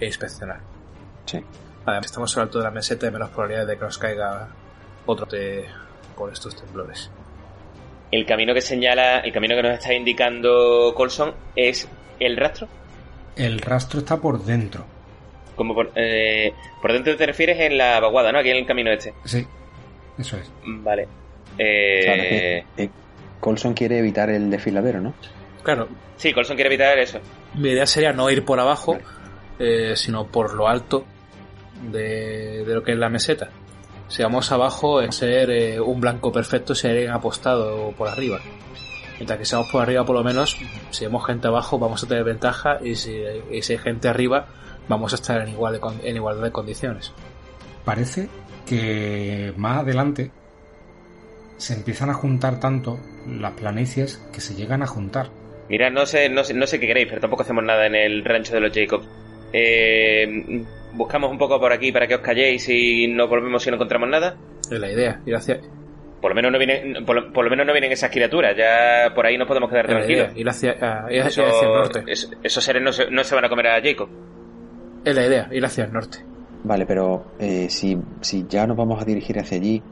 e 0.00 0.06
inspeccionar. 0.06 0.75
Sí. 1.26 1.40
Además, 1.84 2.06
estamos 2.06 2.36
al 2.36 2.44
alto 2.44 2.58
de 2.58 2.64
la 2.64 2.70
meseta 2.70 3.06
y 3.06 3.10
menos 3.10 3.30
probabilidad 3.30 3.66
de 3.66 3.76
que 3.76 3.84
nos 3.84 3.98
caiga 3.98 4.48
otro 5.06 5.26
de, 5.26 5.66
por 6.16 6.32
estos 6.32 6.56
temblores. 6.56 7.10
El 8.10 8.24
camino 8.26 8.54
que 8.54 8.60
señala, 8.60 9.20
el 9.20 9.32
camino 9.32 9.54
que 9.54 9.62
nos 9.62 9.74
está 9.74 9.92
indicando 9.92 10.92
Colson 10.96 11.34
es 11.54 11.88
el 12.18 12.36
rastro. 12.36 12.68
El 13.36 13.60
rastro 13.60 14.00
está 14.00 14.16
por 14.16 14.44
dentro. 14.44 14.84
Como 15.54 15.74
por, 15.74 15.92
eh, 15.94 16.52
por 16.82 16.92
dentro 16.92 17.16
te 17.16 17.26
refieres 17.26 17.60
en 17.60 17.78
la 17.78 18.00
vaguada, 18.00 18.32
¿no? 18.32 18.38
Aquí 18.38 18.50
en 18.50 18.56
el 18.58 18.66
camino 18.66 18.90
este. 18.90 19.14
Sí, 19.24 19.46
eso 20.18 20.36
es. 20.36 20.50
Vale. 20.64 21.08
Eh, 21.58 22.64
eh, 22.76 22.88
Colson 23.40 23.74
quiere 23.74 23.98
evitar 23.98 24.30
el 24.30 24.50
desfiladero, 24.50 25.00
¿no? 25.00 25.14
Claro, 25.62 25.88
sí, 26.16 26.32
Colson 26.32 26.56
quiere 26.56 26.68
evitar 26.68 26.98
eso. 26.98 27.18
mi 27.54 27.70
idea 27.70 27.86
sería 27.86 28.12
no 28.12 28.30
ir 28.30 28.44
por 28.44 28.60
abajo, 28.60 28.98
eh, 29.58 29.92
sino 29.96 30.26
por 30.26 30.54
lo 30.54 30.68
alto 30.68 31.04
de, 31.90 32.64
de 32.64 32.74
lo 32.74 32.82
que 32.82 32.92
es 32.92 32.98
la 32.98 33.08
meseta. 33.08 33.50
Si 34.08 34.22
vamos 34.22 34.52
abajo, 34.52 35.00
es 35.00 35.16
ser 35.16 35.50
eh, 35.50 35.80
un 35.80 36.00
blanco 36.00 36.30
perfecto 36.30 36.74
si 36.74 36.86
alguien 36.86 37.10
apostado 37.10 37.92
por 37.92 38.08
arriba. 38.08 38.40
Mientras 39.16 39.38
que 39.38 39.44
seamos 39.44 39.68
por 39.70 39.82
arriba, 39.82 40.04
por 40.04 40.14
lo 40.14 40.22
menos, 40.22 40.56
si 40.90 41.04
vemos 41.04 41.26
gente 41.26 41.48
abajo, 41.48 41.78
vamos 41.78 42.04
a 42.04 42.06
tener 42.06 42.22
ventaja 42.22 42.78
y 42.82 42.94
si, 42.94 43.16
y 43.50 43.62
si 43.62 43.72
hay 43.72 43.78
gente 43.78 44.08
arriba, 44.08 44.46
vamos 44.88 45.12
a 45.12 45.16
estar 45.16 45.40
en, 45.40 45.48
igual 45.48 45.80
de 45.80 46.08
en 46.08 46.16
igualdad 46.16 46.44
de 46.44 46.52
condiciones. 46.52 47.12
Parece 47.84 48.28
que 48.66 49.52
más 49.56 49.80
adelante 49.80 50.30
se 51.56 51.74
empiezan 51.74 52.10
a 52.10 52.14
juntar 52.14 52.60
tanto 52.60 53.00
las 53.26 53.52
planicies 53.52 54.18
que 54.32 54.40
se 54.40 54.54
llegan 54.54 54.82
a 54.82 54.86
juntar. 54.86 55.30
Mira, 55.68 55.90
no 55.90 56.06
sé, 56.06 56.28
no 56.28 56.44
sé, 56.44 56.54
no 56.54 56.66
sé 56.66 56.78
qué 56.78 56.86
queréis, 56.86 57.08
pero 57.08 57.20
tampoco 57.20 57.42
hacemos 57.42 57.64
nada 57.64 57.86
en 57.86 57.94
el 57.94 58.24
rancho 58.24 58.54
de 58.54 58.60
los 58.60 58.72
Jacobs. 58.72 59.08
Eh, 59.52 60.64
buscamos 60.96 61.30
un 61.30 61.38
poco 61.38 61.58
por 61.60 61.72
aquí 61.72 61.92
para 61.92 62.06
que 62.06 62.14
os 62.16 62.20
calléis 62.20 62.68
y 62.68 63.06
nos 63.08 63.28
volvemos 63.28 63.62
si 63.62 63.70
no 63.70 63.76
encontramos 63.76 64.08
nada. 64.08 64.36
Es 64.70 64.78
la 64.78 64.90
idea, 64.90 65.20
ir 65.26 65.34
hacia, 65.36 65.60
Por 66.20 66.30
lo 66.30 66.34
menos 66.34 66.50
no 66.52 66.58
vienen, 66.58 67.04
por 67.04 67.14
lo, 67.16 67.32
por 67.32 67.44
lo 67.44 67.50
menos 67.50 67.66
no 67.66 67.72
vienen 67.72 67.92
esas 67.92 68.10
criaturas. 68.10 68.54
Ya 68.56 69.14
por 69.14 69.26
ahí 69.26 69.36
nos 69.38 69.46
podemos 69.46 69.68
quedar 69.70 69.84
es 69.86 69.92
la 69.92 70.04
idea, 70.06 70.24
tranquilos. 70.24 70.40
ir 70.40 70.48
hacia, 70.48 70.70
a- 71.06 71.12
ir 71.12 71.18
Eso- 71.20 71.44
hacia 71.46 71.68
el 71.68 71.74
norte. 71.74 72.02
es- 72.06 72.30
esos 72.42 72.64
seres 72.64 72.82
no 72.82 72.92
se, 72.92 73.10
no 73.10 73.22
se 73.22 73.34
van 73.34 73.44
a 73.44 73.48
comer 73.48 73.66
a 73.68 73.80
Jacob. 73.82 74.08
Es 75.04 75.14
la 75.14 75.26
idea, 75.26 75.48
ir 75.52 75.64
hacia 75.64 75.84
el 75.84 75.92
norte. 75.92 76.18
Vale, 76.64 76.84
pero 76.86 77.26
eh, 77.38 77.68
si, 77.70 77.96
si 78.22 78.44
ya 78.48 78.66
nos 78.66 78.76
vamos 78.76 79.00
a 79.00 79.04
dirigir 79.04 79.38
hacia 79.38 79.58
allí, 79.58 79.82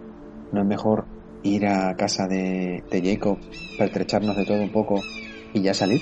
¿no 0.51 0.61
es 0.63 0.67
mejor 0.67 1.05
ir 1.45 1.67
a 1.67 1.95
casa 1.95 2.27
de, 2.27 2.83
de 2.91 3.03
Jacob, 3.15 3.39
pertrecharnos 3.79 4.37
de 4.37 4.45
todo 4.45 4.61
un 4.61 4.73
poco 4.73 5.01
y 5.53 5.63
ya 5.63 5.73
salir? 5.75 6.01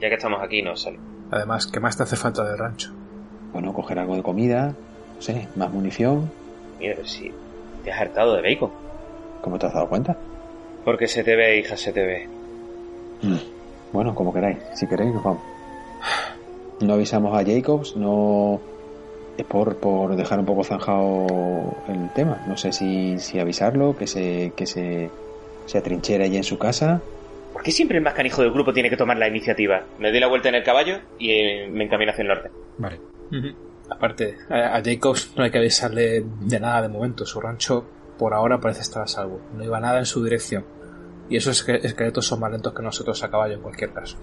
Ya 0.00 0.08
que 0.08 0.14
estamos 0.16 0.40
aquí, 0.42 0.60
no 0.62 0.76
sale. 0.76 0.98
Además, 1.30 1.66
¿qué 1.66 1.80
más 1.80 1.96
te 1.96 2.02
hace 2.02 2.16
falta 2.16 2.44
del 2.44 2.58
rancho? 2.58 2.92
Bueno, 3.52 3.72
coger 3.72 3.98
algo 3.98 4.16
de 4.16 4.22
comida, 4.22 4.74
no 5.16 5.22
sé, 5.22 5.48
más 5.56 5.72
munición. 5.72 6.30
Mira, 6.78 6.94
pero 6.96 7.06
si 7.08 7.32
te 7.84 7.92
has 7.92 8.00
hartado 8.00 8.36
de 8.36 8.42
bacon. 8.42 8.70
¿Cómo 9.42 9.58
te 9.58 9.66
has 9.66 9.74
dado 9.74 9.88
cuenta? 9.88 10.16
Porque 10.84 11.06
se 11.06 11.24
te 11.24 11.36
ve, 11.36 11.58
hija, 11.58 11.76
se 11.76 11.92
te 11.92 12.04
ve. 12.04 12.28
Mm. 13.22 13.36
Bueno, 13.92 14.14
como 14.14 14.32
queráis. 14.32 14.58
Si 14.74 14.86
queréis, 14.86 15.12
nos 15.12 15.24
vamos. 15.24 15.42
No 16.80 16.94
avisamos 16.94 17.36
a 17.36 17.44
Jacobs, 17.44 17.96
no 17.96 18.60
es 19.36 19.44
por, 19.44 19.76
por 19.76 20.16
dejar 20.16 20.38
un 20.40 20.46
poco 20.46 20.64
zanjado 20.64 21.26
el 21.88 22.10
tema. 22.14 22.44
No 22.46 22.56
sé 22.56 22.72
si, 22.72 23.18
si 23.18 23.38
avisarlo, 23.38 23.96
que 23.96 24.06
se, 24.06 24.52
que 24.56 24.66
se, 24.66 25.10
se 25.66 25.78
atrinchera 25.78 26.24
allí 26.24 26.36
en 26.36 26.44
su 26.44 26.58
casa. 26.58 27.00
¿Por 27.52 27.62
qué 27.62 27.72
siempre 27.72 27.98
el 27.98 28.04
más 28.04 28.14
canijo 28.14 28.42
del 28.42 28.52
grupo 28.52 28.72
tiene 28.72 28.90
que 28.90 28.96
tomar 28.96 29.16
la 29.16 29.28
iniciativa? 29.28 29.84
Me 29.98 30.10
doy 30.10 30.20
la 30.20 30.28
vuelta 30.28 30.48
en 30.48 30.56
el 30.56 30.62
caballo 30.62 31.00
y 31.18 31.30
eh, 31.30 31.68
me 31.70 31.84
encamino 31.84 32.12
hacia 32.12 32.22
el 32.22 32.28
norte. 32.28 32.50
Vale. 32.78 32.98
Aparte, 33.90 34.36
a, 34.50 34.76
a 34.76 34.82
Jacobs 34.82 35.32
no 35.36 35.44
hay 35.44 35.50
que 35.50 35.58
avisarle 35.58 36.24
de 36.40 36.60
nada 36.60 36.82
de 36.82 36.88
momento. 36.88 37.24
Su 37.26 37.40
rancho, 37.40 37.84
por 38.18 38.34
ahora, 38.34 38.60
parece 38.60 38.80
estar 38.82 39.02
a 39.02 39.06
salvo. 39.06 39.40
No 39.54 39.64
iba 39.64 39.80
nada 39.80 39.98
en 39.98 40.06
su 40.06 40.22
dirección. 40.22 40.64
Y 41.30 41.36
esos 41.36 41.58
esque- 41.60 41.86
esqueletos 41.86 42.26
son 42.26 42.40
más 42.40 42.50
lentos 42.50 42.72
que 42.74 42.82
nosotros 42.82 43.22
a 43.22 43.30
caballo 43.30 43.54
en 43.54 43.62
cualquier 43.62 43.92
caso. 43.92 44.16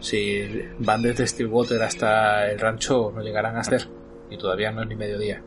Si 0.00 0.42
van 0.78 1.02
desde 1.02 1.26
Stillwater 1.26 1.80
hasta 1.82 2.50
el 2.50 2.58
rancho, 2.58 3.12
no 3.14 3.22
llegarán 3.22 3.56
a 3.56 3.64
ser. 3.64 3.86
Y 4.30 4.36
todavía 4.38 4.72
no 4.72 4.82
es 4.82 4.88
ni 4.88 4.96
mediodía. 4.96 5.42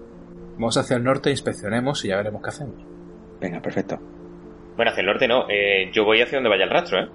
Vamos 0.54 0.78
hacia 0.78 0.96
el 0.96 1.04
norte, 1.04 1.30
inspeccionemos 1.32 2.06
y 2.06 2.10
ya 2.10 2.18
veremos 2.18 2.42
qué 2.42 2.50
hacemos. 2.50 2.76
Venga, 3.42 3.62
perfecto. 3.62 4.00
Bueno, 4.78 4.92
hacia 4.92 5.02
el 5.02 5.08
norte 5.08 5.28
no. 5.28 5.46
Eh, 5.50 5.90
yo 5.94 6.06
voy 6.06 6.22
hacia 6.22 6.38
donde 6.38 6.50
vaya 6.50 6.64
el 6.66 6.70
rastro, 6.70 7.00
¿eh? 7.00 7.10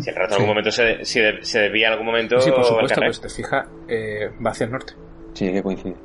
Si 0.00 0.10
el 0.10 0.16
rastro 0.16 0.26
Sí. 0.28 0.34
en 0.36 0.40
algún 0.42 0.46
momento 0.48 0.70
se, 0.70 1.04
si 1.04 1.20
de- 1.20 1.44
se 1.44 1.58
desvía 1.58 1.86
en 1.88 1.92
algún 1.94 2.06
momento... 2.06 2.38
sí, 2.40 2.50
por 2.50 2.64
supuesto, 2.64 3.00
pues 3.00 3.20
te 3.20 3.28
fijas, 3.28 3.66
eh, 3.88 4.30
va 4.44 4.50
hacia 4.52 4.66
el 4.66 4.72
norte. 4.72 4.92
Sí, 5.34 5.50
que 5.52 5.62
coincidir. 5.62 5.96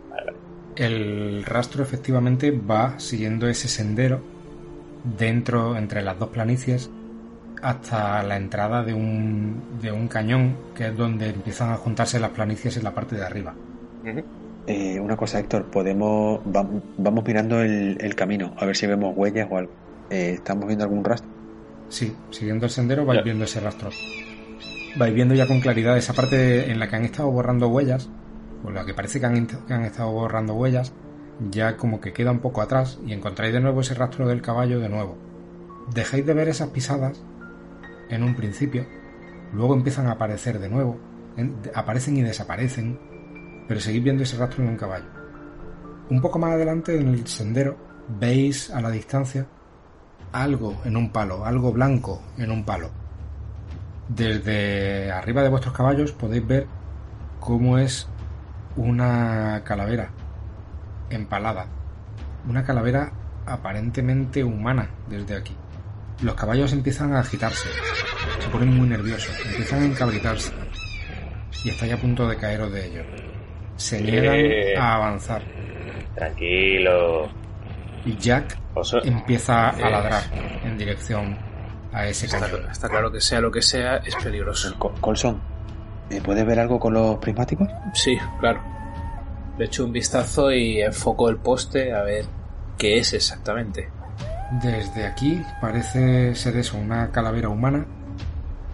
El 0.76 1.44
rastro 1.46 1.84
efectivamente 1.84 2.52
va 2.52 2.98
siguiendo 3.00 3.48
ese 3.48 3.68
sendero 3.68 4.22
dentro, 5.18 5.76
entre 5.78 6.02
las 6.02 6.18
dos 6.18 6.30
planicies, 6.30 6.90
hasta 7.62 8.24
la 8.24 8.38
entrada 8.38 8.84
de 8.84 8.94
un, 8.94 9.62
de 9.82 9.92
un 9.92 10.08
cañón, 10.08 10.56
que 10.76 10.88
es 10.88 10.98
donde 10.98 11.30
empiezan 11.30 11.72
a 11.72 11.76
juntarse 11.76 12.20
las 12.20 12.30
planicies 12.32 12.78
en 12.78 12.84
la 12.86 12.92
parte 12.92 13.16
de 13.18 13.24
arriba. 13.26 13.54
Eh, 14.68 15.00
una 15.00 15.18
cosa, 15.18 15.40
Héctor, 15.40 15.66
podemos. 15.66 16.40
vam- 16.46 16.82
vamos 16.98 17.24
mirando 17.26 17.62
el, 17.62 17.98
el 18.00 18.16
camino, 18.16 18.54
a 18.58 18.66
ver 18.66 18.76
si 18.78 18.88
vemos 18.88 19.14
huellas 19.18 19.48
o 19.52 19.58
algo. 19.58 19.72
Eh, 20.10 20.32
¿Estamos 20.36 20.66
viendo 20.68 20.86
algún 20.86 21.04
rastro? 21.04 21.30
Sí, 21.90 22.16
siguiendo 22.32 22.66
el 22.66 22.72
sendero 22.72 23.06
vais 23.06 23.20
Ya. 23.20 23.24
viendo 23.24 23.46
ese 23.46 23.60
rastro. 23.60 23.90
Vais 24.98 25.14
viendo 25.14 25.34
ya 25.36 25.48
con 25.48 25.60
claridad 25.60 25.98
esa 25.98 26.14
parte 26.14 26.72
en 26.72 26.80
la 26.80 26.88
que 26.88 26.96
han 26.96 27.06
estado 27.06 27.30
borrando 27.32 27.68
huellas, 27.70 28.10
o 28.64 28.72
la 28.72 28.86
que 28.86 28.94
parece 28.94 29.20
que 29.20 29.26
han, 29.26 29.46
que 29.48 29.74
han 29.74 29.84
estado 29.86 30.12
borrando 30.12 30.54
huellas, 30.54 30.94
ya 31.50 31.78
como 31.78 32.02
que 32.02 32.12
queda 32.14 32.32
un 32.32 32.40
poco 32.40 32.62
atrás 32.62 33.00
y 33.06 33.14
encontráis 33.14 33.54
de 33.54 33.62
nuevo 33.62 33.82
ese 33.82 33.94
rastro 33.94 34.28
del 34.28 34.42
caballo 34.42 34.80
de 34.80 34.90
nuevo. 34.90 35.18
Dejáis 35.94 36.26
de 36.26 36.34
ver 36.34 36.50
esas 36.50 36.70
pisadas 36.70 37.24
en 38.10 38.24
un 38.24 38.36
principio, 38.36 38.86
luego 39.54 39.74
empiezan 39.74 40.08
a 40.08 40.12
aparecer 40.12 40.60
de 40.60 40.70
nuevo, 40.70 41.00
en- 41.38 41.56
aparecen 41.74 42.18
y 42.18 42.22
desaparecen, 42.24 43.00
pero 43.68 43.80
seguís 43.80 44.04
viendo 44.04 44.24
ese 44.24 44.38
rastro 44.38 44.64
de 44.64 44.70
un 44.70 44.78
caballo. 44.78 45.06
Un 46.10 46.22
poco 46.22 46.40
más 46.40 46.52
adelante 46.54 47.00
en 47.00 47.08
el 47.10 47.26
sendero 47.28 47.78
veis 48.20 48.70
a 48.72 48.82
la 48.82 48.90
distancia 48.92 49.46
algo 50.32 50.82
en 50.86 50.96
un 50.98 51.12
palo, 51.12 51.46
algo 51.46 51.72
blanco 51.72 52.22
en 52.38 52.52
un 52.52 52.64
palo. 52.64 52.90
Desde 54.08 55.12
arriba 55.12 55.44
de 55.44 55.50
vuestros 55.50 55.74
caballos 55.76 56.12
podéis 56.12 56.46
ver 56.48 56.68
cómo 57.40 57.78
es 57.78 58.08
una 58.76 59.62
calavera 59.66 60.10
empalada. 61.10 61.68
Una 62.48 62.64
calavera 62.64 63.12
aparentemente 63.46 64.44
humana 64.44 64.90
desde 65.10 65.36
aquí. 65.36 65.56
Los 66.22 66.36
caballos 66.36 66.74
empiezan 66.74 67.14
a 67.14 67.20
agitarse, 67.20 67.70
se 68.40 68.50
ponen 68.50 68.76
muy 68.76 68.88
nerviosos, 68.88 69.34
empiezan 69.46 69.84
a 69.84 69.86
encabritarse 69.86 70.52
y 71.64 71.70
estáis 71.70 71.94
a 71.94 71.98
punto 71.98 72.28
de 72.28 72.36
caeros 72.38 72.72
de 72.72 72.88
ellos. 72.88 73.06
Se 73.78 74.02
niegan 74.02 74.36
Eh. 74.36 74.78
a 74.78 74.96
avanzar 74.96 75.42
Tranquilo. 76.16 77.30
Y 78.06 78.16
Jack 78.18 78.58
empieza 79.04 79.70
a 79.70 79.78
Eh. 79.80 79.92
ladrar 79.92 80.24
en 80.64 80.78
dirección 80.78 81.38
a 81.92 82.06
ese 82.08 82.26
Está, 82.28 82.40
cañón. 82.40 82.70
está 82.72 82.88
claro 82.90 83.12
que 83.12 83.20
sea 83.22 83.42
lo 83.42 83.52
que 83.52 83.62
sea, 83.62 83.98
es 83.98 84.16
peligroso. 84.16 84.74
Co- 84.78 84.94
Colson, 85.02 85.40
¿me 86.10 86.22
puedes 86.22 86.46
ver 86.46 86.60
algo 86.60 86.80
con 86.80 86.94
los 86.94 87.18
prismáticos? 87.18 87.68
Sí, 87.94 88.18
claro. 88.40 88.62
Le 89.58 89.66
echo 89.66 89.84
un 89.86 89.92
vistazo 89.92 90.52
y 90.52 90.82
enfoco 90.82 91.30
el 91.30 91.38
poste 91.38 91.94
a 91.94 92.02
ver 92.04 92.26
qué 92.78 93.00
es 93.00 93.14
exactamente. 93.14 93.90
Desde 94.64 95.06
aquí 95.06 95.42
parece 95.62 96.34
ser 96.36 96.58
eso, 96.58 96.78
una 96.78 97.12
calavera 97.12 97.50
humana 97.50 97.86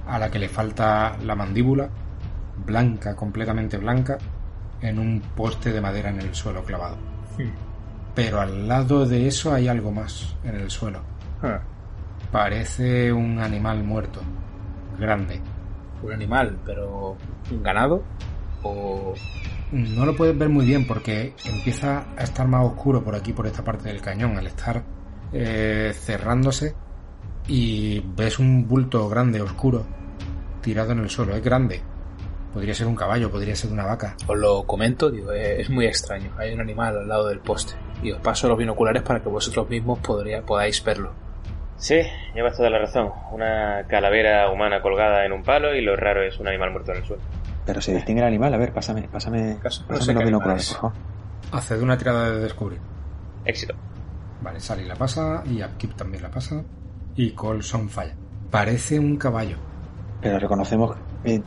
a 0.08 0.20
la 0.20 0.30
que 0.30 0.38
le 0.40 0.48
falta 0.48 1.18
la 1.24 1.36
mandíbula, 1.36 1.90
blanca, 2.66 3.16
completamente 3.16 3.78
blanca, 3.78 4.18
en 4.82 5.00
un 5.00 5.20
poste 5.36 5.72
de 5.72 5.82
madera 5.82 6.10
en 6.10 6.22
el 6.22 6.36
suelo 6.36 6.64
clavado. 6.64 6.98
Pero 8.16 8.40
al 8.40 8.68
lado 8.68 9.06
de 9.06 9.28
eso 9.28 9.54
hay 9.54 9.68
algo 9.68 9.92
más 9.92 10.36
en 10.44 10.56
el 10.56 10.72
suelo. 10.72 11.02
Ah, 11.44 11.60
Parece 12.32 13.14
un 13.14 13.40
animal 13.40 13.84
muerto, 13.84 14.22
grande. 15.00 15.40
un 16.02 16.12
animal, 16.14 16.58
pero 16.66 17.18
un 17.52 17.64
ganado 17.64 18.04
o 18.64 19.14
No 19.72 20.06
lo 20.06 20.16
puedes 20.16 20.38
ver 20.38 20.50
muy 20.50 20.66
bien 20.66 20.86
porque 20.88 21.34
empieza 21.46 22.06
a 22.18 22.24
estar 22.24 22.48
más 22.48 22.66
oscuro 22.66 23.04
por 23.04 23.16
aquí, 23.16 23.34
por 23.34 23.48
esta 23.48 23.64
parte 23.64 23.90
del 23.90 24.02
cañón, 24.02 24.38
al 24.38 24.48
estar 24.48 24.84
eh, 25.34 25.92
cerrándose 25.94 26.76
y 27.48 28.00
ves 28.16 28.40
un 28.40 28.68
bulto 28.68 29.08
grande, 29.10 29.42
oscuro, 29.42 29.86
tirado 30.62 30.92
en 30.94 31.00
el 31.00 31.10
suelo. 31.10 31.36
Es 31.36 31.44
grande. 31.44 31.82
Podría 32.54 32.74
ser 32.74 32.88
un 32.88 32.96
caballo, 32.96 33.30
podría 33.30 33.56
ser 33.56 33.72
una 33.72 33.86
vaca. 33.86 34.16
os 34.28 34.38
lo 34.38 34.64
comento, 34.64 35.12
digo, 35.12 35.32
es 35.34 35.70
muy 35.70 35.86
extraño. 35.86 36.32
Hay 36.38 36.54
un 36.54 36.62
animal 36.62 36.98
al 36.98 37.08
lado 37.08 37.28
del 37.28 37.40
poste 37.40 37.74
y 38.06 38.12
os 38.12 38.20
paso 38.22 38.48
los 38.48 38.58
binoculares 38.58 39.02
para 39.04 39.20
que 39.22 39.30
vosotros 39.30 39.70
mismos 39.70 40.00
podría, 40.00 40.42
podáis 40.42 40.84
verlo. 40.84 41.12
Sí, 41.78 42.00
llevas 42.34 42.56
toda 42.56 42.70
la 42.70 42.80
razón. 42.80 43.10
Una 43.32 43.84
calavera 43.88 44.50
humana 44.50 44.82
colgada 44.82 45.26
en 45.26 45.34
un 45.34 45.44
palo 45.44 45.76
y 45.76 45.82
lo 45.82 45.96
raro 45.96 46.24
es 46.24 46.40
un 46.40 46.48
animal 46.48 46.72
muerto 46.72 46.92
en 46.92 46.98
el 47.00 47.06
suelo. 47.06 47.22
Pero 47.66 47.82
se 47.82 47.94
distingue 47.94 48.22
el 48.22 48.28
animal, 48.28 48.54
a 48.54 48.58
ver, 48.58 48.72
pásame, 48.72 49.08
pásame, 49.12 49.58
Caso- 49.62 49.82
no 49.84 49.88
pásame 49.90 50.06
sé 50.06 50.14
los 50.14 50.24
binoculares, 50.26 50.70
por 50.74 50.92
favor. 50.92 50.98
Haced 51.52 51.82
una 51.82 51.98
tirada 51.98 52.30
de 52.32 52.40
descubrir. 52.40 52.80
Éxito. 53.44 53.74
Vale, 54.42 54.60
Sally 54.60 54.86
la 54.86 54.96
pasa 54.96 55.44
y 55.46 55.62
Upkeep 55.64 55.96
también 55.96 56.24
la 56.24 56.30
pasa. 56.30 56.64
Y 57.16 57.32
Colson 57.32 57.90
falla. 57.90 58.14
Parece 58.52 59.00
un 59.00 59.18
caballo. 59.18 59.58
Pero 60.22 60.40
reconocemos, 60.40 60.96
eh, 61.24 61.42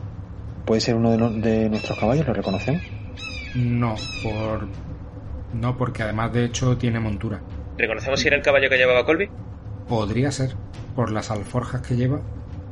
puede 0.65 0.81
ser 0.81 0.95
uno 0.95 1.11
de, 1.11 1.17
no- 1.17 1.29
de 1.31 1.69
nuestros 1.69 1.97
caballos, 1.99 2.27
¿lo 2.27 2.33
reconocemos? 2.33 2.81
No, 3.55 3.95
por. 4.23 4.67
No, 5.53 5.77
porque 5.77 6.03
además 6.03 6.31
de 6.33 6.45
hecho 6.45 6.77
tiene 6.77 6.99
montura. 6.99 7.41
¿Reconocemos 7.77 8.19
si 8.19 8.27
era 8.27 8.37
el 8.37 8.43
caballo 8.43 8.69
que 8.69 8.77
llevaba 8.77 9.05
Colby? 9.05 9.29
Podría 9.87 10.31
ser, 10.31 10.55
por 10.95 11.11
las 11.11 11.31
alforjas 11.31 11.81
que 11.81 11.95
lleva, 11.95 12.19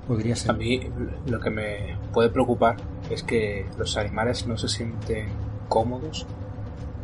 podría 0.07 0.36
ser. 0.36 0.51
A 0.51 0.53
mí 0.53 0.89
lo 1.25 1.39
que 1.39 1.49
me 1.49 1.95
puede 2.13 2.30
preocupar 2.30 2.75
es 3.09 3.23
que 3.23 3.65
los 3.78 3.97
animales 3.97 4.45
no 4.47 4.57
se 4.57 4.67
sienten 4.67 5.28
cómodos 5.69 6.25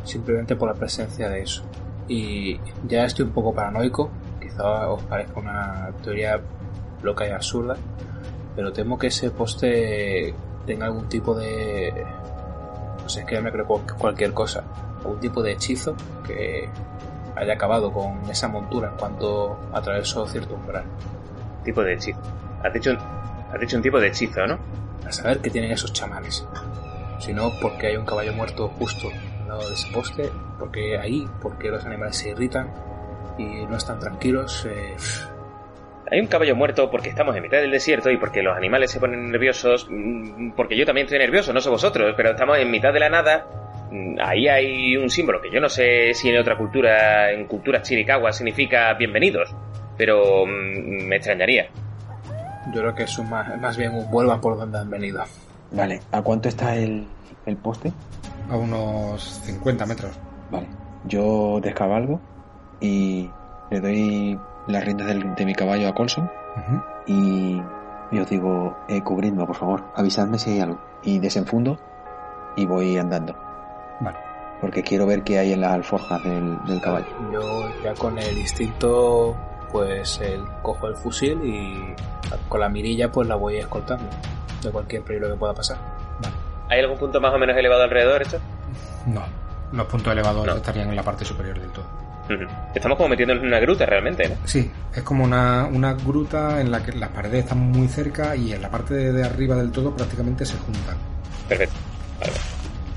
simplemente 0.04 0.54
por 0.56 0.68
la 0.68 0.74
presencia 0.74 1.28
de 1.28 1.42
eso. 1.42 1.64
Y 2.08 2.60
ya 2.86 3.04
estoy 3.06 3.24
un 3.24 3.32
poco 3.32 3.54
paranoico, 3.54 4.10
quizá 4.40 4.88
os 4.90 5.02
parezca 5.04 5.40
una 5.40 5.90
teoría 6.02 6.40
loca 7.02 7.26
y 7.26 7.30
absurda, 7.30 7.76
pero 8.54 8.72
temo 8.72 8.98
que 8.98 9.06
ese 9.08 9.30
poste 9.30 10.34
tenga 10.66 10.86
algún 10.86 11.08
tipo 11.08 11.34
de... 11.34 11.92
No 13.02 13.08
sé, 13.08 13.20
es 13.20 13.26
que 13.26 13.40
me 13.40 13.50
creo 13.50 13.66
cual- 13.66 13.84
cualquier 13.98 14.32
cosa. 14.32 14.62
Algún 15.04 15.20
tipo 15.20 15.42
de 15.42 15.52
hechizo 15.52 15.94
que 16.26 16.68
haya 17.36 17.54
acabado 17.54 17.92
con 17.92 18.20
esa 18.30 18.48
montura 18.48 18.88
en 18.90 18.96
cuanto 18.96 19.58
atravesó 19.72 20.26
cierto 20.26 20.54
umbral. 20.54 20.84
Tipo 21.64 21.82
de 21.82 21.94
hechizo. 21.94 22.20
Has 22.62 22.72
dicho, 22.72 22.90
un- 22.90 22.98
has 23.52 23.60
dicho 23.60 23.76
un 23.76 23.82
tipo 23.82 24.00
de 24.00 24.08
hechizo, 24.08 24.46
¿no? 24.46 24.58
a 25.06 25.12
saber 25.12 25.38
qué 25.40 25.50
tienen 25.50 25.70
esos 25.70 25.92
chamanes. 25.92 26.46
Si 27.18 27.34
no, 27.34 27.52
porque 27.60 27.88
hay 27.88 27.96
un 27.96 28.06
caballo 28.06 28.32
muerto 28.32 28.68
justo 28.78 29.08
al 29.42 29.48
lado 29.48 29.68
de 29.68 29.74
ese 29.74 29.92
poste, 29.92 30.30
porque 30.58 30.98
ahí, 30.98 31.28
porque 31.42 31.68
los 31.70 31.84
animales 31.84 32.16
se 32.16 32.30
irritan 32.30 32.72
y 33.36 33.66
no 33.66 33.76
están 33.76 33.98
tranquilos. 33.98 34.66
eh, 34.66 34.96
Hay 36.10 36.20
un 36.20 36.26
caballo 36.26 36.54
muerto 36.56 36.90
porque 36.90 37.08
estamos 37.10 37.34
en 37.36 37.42
mitad 37.42 37.58
del 37.58 37.70
desierto 37.70 38.10
y 38.10 38.16
porque 38.18 38.42
los 38.42 38.56
animales 38.56 38.90
se 38.90 39.00
ponen 39.00 39.30
nerviosos, 39.30 39.86
mm, 39.90 40.52
porque 40.52 40.76
yo 40.76 40.84
también 40.86 41.06
estoy 41.06 41.18
nervioso, 41.18 41.52
no 41.52 41.60
sé 41.60 41.68
vosotros, 41.70 42.14
pero 42.16 42.30
estamos 42.30 42.56
en 42.58 42.70
mitad 42.70 42.92
de 42.92 43.00
la 43.00 43.08
nada. 43.10 43.46
Ahí 44.20 44.48
hay 44.48 44.96
un 44.96 45.08
símbolo 45.08 45.40
que 45.40 45.50
yo 45.50 45.60
no 45.60 45.68
sé 45.68 46.14
si 46.14 46.28
en 46.28 46.38
otra 46.38 46.56
cultura, 46.56 47.30
en 47.32 47.46
cultura 47.46 47.80
chiricahua, 47.82 48.32
significa 48.32 48.92
bienvenidos, 48.94 49.54
pero 49.96 50.44
mm, 50.46 51.06
me 51.06 51.16
extrañaría. 51.16 51.66
yo 52.66 52.80
creo 52.80 52.94
que 52.94 53.04
es 53.04 53.18
un 53.18 53.28
más, 53.30 53.56
más 53.60 53.76
bien 53.76 53.94
un 53.94 54.10
vuelvan 54.10 54.40
por 54.40 54.56
donde 54.56 54.78
han 54.78 54.90
venido. 54.90 55.22
Vale, 55.70 56.00
¿a 56.10 56.22
cuánto 56.22 56.48
está 56.48 56.76
el, 56.76 57.08
el 57.46 57.56
poste? 57.56 57.92
A 58.50 58.56
unos 58.56 59.22
50 59.44 59.86
metros. 59.86 60.12
Vale, 60.50 60.68
yo 61.04 61.60
descabalgo 61.62 62.20
y 62.80 63.30
le 63.70 63.80
doy 63.80 64.40
las 64.66 64.84
riendas 64.84 65.06
del- 65.08 65.34
de 65.34 65.44
mi 65.46 65.54
caballo 65.54 65.88
a 65.88 65.94
Colson 65.94 66.30
Ujú. 66.56 66.82
y, 67.06 67.62
y 68.10 68.18
os 68.18 68.28
digo, 68.28 68.76
eh, 68.88 69.02
cubridme, 69.02 69.44
por 69.46 69.56
favor, 69.56 69.84
avisadme 69.94 70.38
si 70.38 70.50
hay 70.50 70.60
algo. 70.60 70.80
Y 71.02 71.18
desenfundo 71.20 71.78
y 72.56 72.66
voy 72.66 72.96
andando, 72.98 73.34
Vale. 74.00 74.18
porque 74.60 74.82
quiero 74.82 75.06
ver 75.06 75.22
qué 75.22 75.38
hay 75.38 75.52
en 75.52 75.60
las 75.60 75.72
alforjas 75.72 76.22
del, 76.24 76.56
del 76.64 76.80
caballo. 76.80 77.06
Yo 77.32 77.68
ya 77.82 77.92
con 77.94 78.18
el 78.18 78.38
instinto, 78.38 79.36
pues 79.70 80.20
el, 80.20 80.42
cojo 80.62 80.86
el 80.88 80.96
fusil 80.96 81.38
y 81.44 81.94
con 82.48 82.60
la 82.60 82.68
mirilla 82.68 83.10
pues 83.12 83.28
la 83.28 83.34
voy 83.36 83.56
escoltando 83.56 84.04
de 84.62 84.70
cualquier 84.70 85.02
peligro 85.02 85.28
que 85.30 85.34
pueda 85.36 85.52
pasar. 85.54 85.76
¿Hay 86.70 86.80
algún 86.80 86.96
punto 86.98 87.20
más 87.20 87.34
o 87.34 87.38
menos 87.38 87.56
elevado 87.56 87.82
alrededor 87.82 88.22
esto? 88.22 88.38
No, 89.06 89.22
los 89.72 89.86
puntos 89.86 90.12
elevados 90.12 90.46
No. 90.46 90.54
estarían 90.56 90.88
en 90.88 90.96
la 90.96 91.02
parte 91.02 91.24
superior 91.24 91.60
del 91.60 91.70
todo. 91.70 91.84
Estamos 92.74 92.96
como 92.96 93.10
metiéndonos 93.10 93.42
en 93.42 93.48
una 93.48 93.60
gruta 93.60 93.84
realmente, 93.84 94.26
¿no? 94.30 94.36
Sí, 94.46 94.70
es 94.94 95.02
como 95.02 95.24
una, 95.24 95.66
una 95.70 95.92
gruta 95.92 96.58
en 96.62 96.70
la 96.70 96.82
que 96.82 96.92
las 96.92 97.10
paredes 97.10 97.40
están 97.44 97.58
muy 97.58 97.86
cerca 97.86 98.34
y 98.34 98.54
en 98.54 98.62
la 98.62 98.70
parte 98.70 98.94
de, 98.94 99.12
de 99.12 99.24
arriba 99.24 99.56
del 99.56 99.70
todo 99.70 99.94
prácticamente 99.94 100.46
se 100.46 100.56
juntan. 100.56 100.96
Perfecto. 101.46 101.74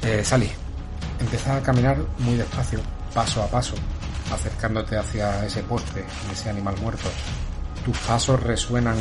Eh, 0.04 0.24
Sally, 0.24 0.50
empieza 1.20 1.57
a 1.57 1.61
caminar 1.61 1.97
muy 2.20 2.36
despacio, 2.36 2.80
paso 3.13 3.43
a 3.43 3.47
paso, 3.47 3.76
acercándote 4.34 4.97
hacia 4.97 5.45
ese 5.45 5.63
poste, 5.63 6.05
ese 6.32 6.49
animal 6.49 6.76
muerto. 6.82 7.09
Tus 7.86 7.97
pasos 7.99 8.41
resuenan 8.41 8.97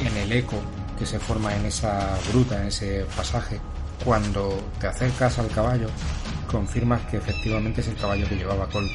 en 0.00 0.16
el 0.16 0.32
eco 0.32 0.56
que 0.98 1.06
se 1.06 1.18
forma 1.18 1.54
en 1.54 1.66
esa 1.66 2.16
gruta, 2.30 2.60
en 2.60 2.68
ese 2.68 3.06
pasaje. 3.16 3.60
Cuando 4.04 4.62
te 4.80 4.86
acercas 4.86 5.38
al 5.38 5.48
caballo, 5.48 5.88
confirmas 6.50 7.02
que 7.02 7.18
efectivamente 7.18 7.80
es 7.80 7.88
el 7.88 7.96
caballo 7.96 8.28
que 8.28 8.36
llevaba 8.36 8.68
Col, 8.68 8.88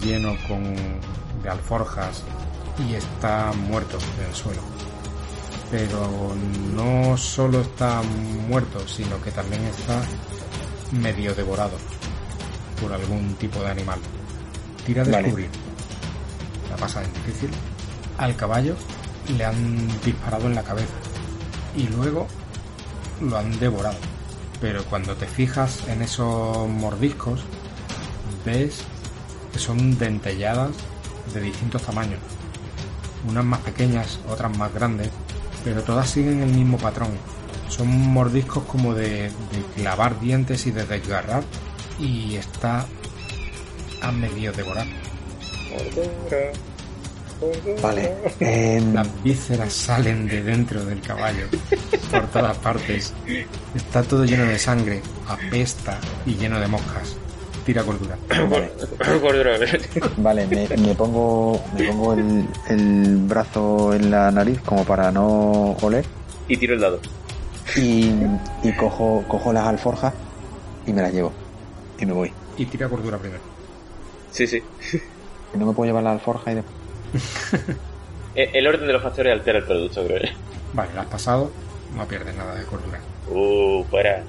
lleno 0.00 0.36
con 0.46 0.74
de 1.42 1.48
alforjas 1.48 2.22
y 2.88 2.94
está 2.94 3.52
muerto 3.52 3.98
en 4.18 4.26
el 4.26 4.34
suelo. 4.34 4.62
Pero 5.70 6.34
no 6.74 7.16
solo 7.16 7.62
está 7.62 8.02
muerto, 8.48 8.86
sino 8.86 9.20
que 9.22 9.30
también 9.30 9.64
está 9.64 10.02
medio 10.92 11.34
devorado 11.34 11.76
por 12.80 12.92
algún 12.92 13.34
tipo 13.34 13.60
de 13.60 13.70
animal. 13.70 13.98
Tira 14.86 15.04
de 15.04 15.10
Vale. 15.10 15.22
descubrir. 15.24 15.50
La 16.70 16.76
pasa 16.76 17.02
en 17.02 17.12
difícil. 17.12 17.50
Al 18.18 18.36
caballo 18.36 18.76
le 19.36 19.44
han 19.44 19.88
disparado 20.04 20.46
en 20.46 20.54
la 20.54 20.62
cabeza 20.62 20.92
y 21.76 21.88
luego 21.88 22.26
lo 23.20 23.38
han 23.38 23.58
devorado. 23.58 23.98
Pero 24.60 24.84
cuando 24.84 25.16
te 25.16 25.26
fijas 25.26 25.86
en 25.88 26.02
esos 26.02 26.68
mordiscos, 26.68 27.40
ves 28.44 28.82
que 29.52 29.58
son 29.58 29.98
dentelladas 29.98 30.70
de 31.34 31.40
distintos 31.40 31.82
tamaños. 31.82 32.20
Unas 33.28 33.44
más 33.44 33.60
pequeñas, 33.60 34.18
otras 34.28 34.56
más 34.56 34.72
grandes, 34.74 35.10
pero 35.64 35.82
todas 35.82 36.08
siguen 36.10 36.42
el 36.42 36.52
mismo 36.52 36.78
patrón. 36.78 37.10
Son 37.72 37.88
mordiscos 37.88 38.64
como 38.64 38.94
de, 38.94 39.08
de 39.24 39.62
clavar 39.76 40.20
dientes 40.20 40.66
y 40.66 40.70
de 40.72 40.84
desgarrar 40.84 41.42
y 41.98 42.36
está 42.36 42.84
a 44.02 44.12
medio 44.12 44.52
devorar. 44.52 44.86
Vale. 47.82 48.12
em, 48.40 48.92
Las 48.94 49.22
vísceras 49.22 49.72
salen 49.72 50.28
de 50.28 50.42
dentro 50.42 50.84
del 50.84 51.00
caballo 51.00 51.46
por 52.10 52.26
todas 52.28 52.56
partes. 52.58 53.14
Está 53.74 54.02
todo 54.02 54.24
lleno 54.26 54.44
de 54.44 54.58
sangre, 54.58 55.00
apesta 55.26 55.98
y 56.26 56.34
lleno 56.34 56.60
de 56.60 56.68
moscas. 56.68 57.16
Tira 57.64 57.84
cordura. 57.84 58.18
vale, 58.50 58.70
Cordura. 59.20 59.52
vale 60.18 60.46
me, 60.46 60.68
me 60.76 60.94
pongo, 60.94 61.64
me 61.78 61.86
pongo 61.86 62.12
el, 62.14 62.46
el 62.68 63.16
brazo 63.18 63.94
en 63.94 64.10
la 64.10 64.30
nariz 64.30 64.60
como 64.62 64.84
para 64.84 65.10
no 65.10 65.72
oler 65.80 66.04
y 66.48 66.56
tiro 66.56 66.74
el 66.74 66.80
dado. 66.80 67.00
Y, 67.76 68.12
y 68.62 68.72
cojo, 68.76 69.24
cojo 69.28 69.52
las 69.52 69.66
alforjas 69.66 70.12
y 70.86 70.92
me 70.92 71.02
las 71.02 71.12
llevo. 71.12 71.32
Y 71.98 72.06
me 72.06 72.12
voy. 72.12 72.32
Y 72.56 72.66
tira 72.66 72.88
cordura 72.88 73.18
primero. 73.18 73.42
Sí, 74.30 74.46
sí. 74.46 74.62
No 75.54 75.66
me 75.66 75.72
puedo 75.72 75.86
llevar 75.86 76.02
la 76.02 76.12
alforja 76.12 76.52
y 76.52 76.54
después. 76.56 76.76
El 78.34 78.66
orden 78.66 78.86
de 78.86 78.92
los 78.94 79.02
factores 79.02 79.30
altera 79.30 79.58
el 79.58 79.64
producto, 79.64 80.06
creo. 80.06 80.20
Vale, 80.72 80.94
la 80.94 81.02
has 81.02 81.06
pasado, 81.06 81.50
no 81.94 82.06
pierdes 82.06 82.34
nada 82.34 82.54
de 82.54 82.64
cordura. 82.64 82.98
Uh, 83.28 83.84
fuera. 83.84 84.22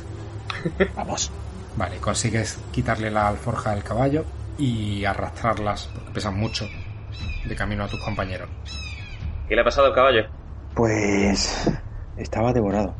Vamos. 0.96 1.30
Vale, 1.76 1.98
consigues 1.98 2.58
quitarle 2.72 3.08
la 3.08 3.28
alforja 3.28 3.72
del 3.72 3.84
caballo 3.84 4.24
y 4.58 5.04
arrastrarlas, 5.04 5.88
porque 5.94 6.10
pesan 6.10 6.36
mucho, 6.36 6.66
de 7.44 7.54
camino 7.54 7.84
a 7.84 7.88
tus 7.88 8.00
compañeros. 8.00 8.48
¿Qué 9.48 9.54
le 9.54 9.60
ha 9.60 9.64
pasado 9.64 9.86
al 9.86 9.94
caballo? 9.94 10.26
Pues 10.74 11.70
estaba 12.18 12.52
devorado. 12.52 12.94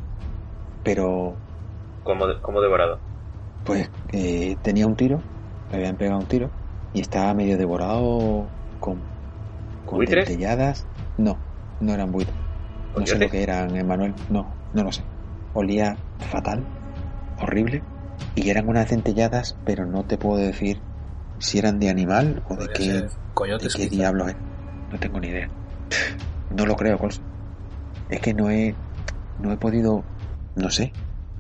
Pero 0.82 1.36
Como, 2.04 2.26
como 2.42 2.60
devorado. 2.60 2.98
pues 3.64 3.90
eh, 4.12 4.56
tenía 4.62 4.86
un 4.86 4.96
tiro, 4.96 5.20
le 5.70 5.76
habían 5.78 5.96
pegado 5.96 6.18
un 6.20 6.26
tiro 6.26 6.50
y 6.94 7.00
estaba 7.00 7.34
medio 7.34 7.58
devorado 7.58 8.46
con, 8.80 9.00
con. 9.84 9.98
No, 11.18 11.36
no 11.80 11.92
eran 11.92 12.10
buitres. 12.12 12.36
No 12.96 13.06
sé 13.06 13.18
lo 13.18 13.28
que 13.28 13.42
eran, 13.42 13.76
Emanuel. 13.76 14.14
No, 14.30 14.54
no 14.72 14.82
lo 14.84 14.92
sé. 14.92 15.02
Olía 15.52 15.96
fatal, 16.18 16.64
horrible 17.40 17.82
y 18.34 18.50
eran 18.50 18.68
unas 18.68 18.88
dentelladas, 18.88 19.56
pero 19.64 19.86
no 19.86 20.04
te 20.04 20.16
puedo 20.16 20.38
decir 20.38 20.80
si 21.38 21.58
eran 21.58 21.78
de 21.78 21.90
animal 21.90 22.42
o 22.48 22.56
de 22.56 22.68
qué, 22.68 22.92
de 22.92 23.08
qué 23.58 23.68
quizá. 23.68 23.88
diablos 23.88 24.28
es. 24.28 24.36
No 24.92 24.98
tengo 24.98 25.20
ni 25.20 25.28
idea. 25.28 25.50
No 26.50 26.66
lo 26.66 26.76
creo, 26.76 26.98
Cols. 26.98 27.20
Es 28.08 28.20
que 28.20 28.32
no 28.34 28.50
he, 28.50 28.74
no 29.40 29.52
he 29.52 29.56
podido, 29.56 30.04
no 30.56 30.70
sé, 30.70 30.92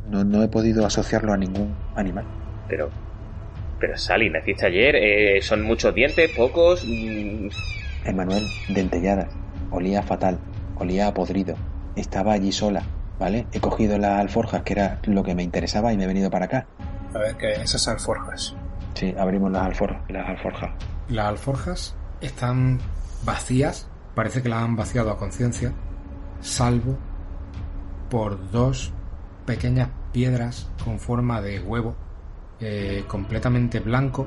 no, 0.08 0.24
no 0.24 0.42
he 0.42 0.48
podido 0.48 0.86
asociarlo 0.86 1.32
a 1.32 1.36
ningún 1.36 1.74
animal. 1.96 2.24
Pero. 2.68 2.90
Pero 3.80 3.96
Sally, 3.96 4.28
naciste 4.30 4.66
ayer. 4.66 4.96
eh, 4.96 5.40
son 5.42 5.62
muchos 5.62 5.94
dientes, 5.94 6.30
pocos. 6.36 6.84
mm, 6.84 7.48
Emanuel, 8.04 8.42
dentelladas. 8.68 9.28
Olía 9.70 10.02
fatal, 10.02 10.38
olía 10.76 11.08
a 11.08 11.14
podrido. 11.14 11.54
Estaba 11.94 12.32
allí 12.32 12.50
sola, 12.52 12.82
¿vale? 13.18 13.46
He 13.52 13.60
cogido 13.60 13.98
las 13.98 14.18
alforjas, 14.20 14.62
que 14.62 14.72
era 14.72 14.98
lo 15.04 15.22
que 15.22 15.34
me 15.34 15.42
interesaba, 15.42 15.92
y 15.92 15.96
me 15.96 16.04
he 16.04 16.06
venido 16.06 16.30
para 16.30 16.46
acá. 16.46 16.66
A 17.14 17.18
ver, 17.18 17.36
que 17.36 17.52
esas 17.52 17.86
alforjas. 17.88 18.56
Sí, 18.94 19.14
abrimos 19.16 19.52
las 19.52 19.62
alforjas. 19.66 20.02
Las 20.08 20.28
alforjas. 20.28 20.70
Las 21.08 21.26
alforjas 21.26 21.96
están 22.20 22.78
vacías, 23.24 23.88
parece 24.14 24.42
que 24.42 24.48
las 24.48 24.62
han 24.62 24.74
vaciado 24.74 25.10
a 25.12 25.18
conciencia, 25.18 25.72
salvo 26.40 26.98
por 28.08 28.50
dos 28.50 28.92
pequeñas 29.46 29.90
piedras 30.12 30.70
con 30.84 30.98
forma 30.98 31.40
de 31.40 31.60
huevo, 31.60 31.94
eh, 32.60 33.04
completamente 33.06 33.80
blanco, 33.80 34.26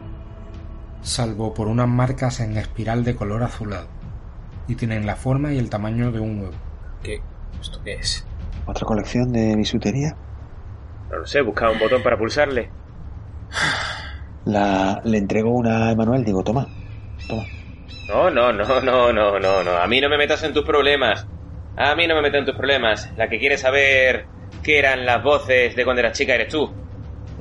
salvo 1.02 1.54
por 1.54 1.68
unas 1.68 1.88
marcas 1.88 2.40
en 2.40 2.58
espiral 2.58 3.04
de 3.04 3.16
color 3.16 3.44
azulado, 3.44 3.88
y 4.68 4.76
tienen 4.76 5.06
la 5.06 5.16
forma 5.16 5.54
y 5.54 5.58
el 5.58 5.70
tamaño 5.70 6.12
de 6.12 6.20
un 6.20 6.42
huevo. 6.42 6.54
¿Qué? 7.04 7.22
¿Esto 7.60 7.82
qué 7.84 7.94
es? 7.94 8.26
¿Otra 8.66 8.86
colección 8.86 9.32
de 9.32 9.56
bisutería? 9.56 10.16
No 11.10 11.18
lo 11.18 11.26
sé, 11.26 11.42
buscaba 11.42 11.72
un 11.72 11.80
botón 11.80 12.02
para 12.04 12.18
pulsarle. 12.18 12.70
La, 14.46 15.02
le 15.04 15.18
entrego 15.18 15.52
una 15.52 15.88
a 15.88 15.92
Emanuel, 15.92 16.24
digo, 16.24 16.44
toma, 16.44 16.68
toma. 17.28 17.44
No, 18.08 18.30
no, 18.30 18.52
no, 18.52 18.82
no, 18.82 19.14
no, 19.14 19.40
no, 19.40 19.64
no. 19.64 19.72
A 19.72 19.88
mí 19.88 20.02
no 20.02 20.10
me 20.10 20.18
metas 20.18 20.44
en 20.44 20.54
tus 20.54 20.66
problemas. 20.66 21.28
A 21.78 21.96
mí 21.96 22.08
no 22.08 22.16
me 22.16 22.22
metas 22.22 22.40
en 22.40 22.46
tus 22.46 22.56
problemas. 22.56 23.10
La 23.18 23.28
que 23.30 23.40
quiere 23.40 23.58
saber 23.58 24.26
qué 24.64 24.80
eran 24.80 25.06
las 25.06 25.24
voces 25.24 25.76
de 25.76 25.84
cuando 25.84 26.02
eras 26.02 26.18
chica 26.18 26.36
eres 26.36 26.50
tú. 26.50 26.70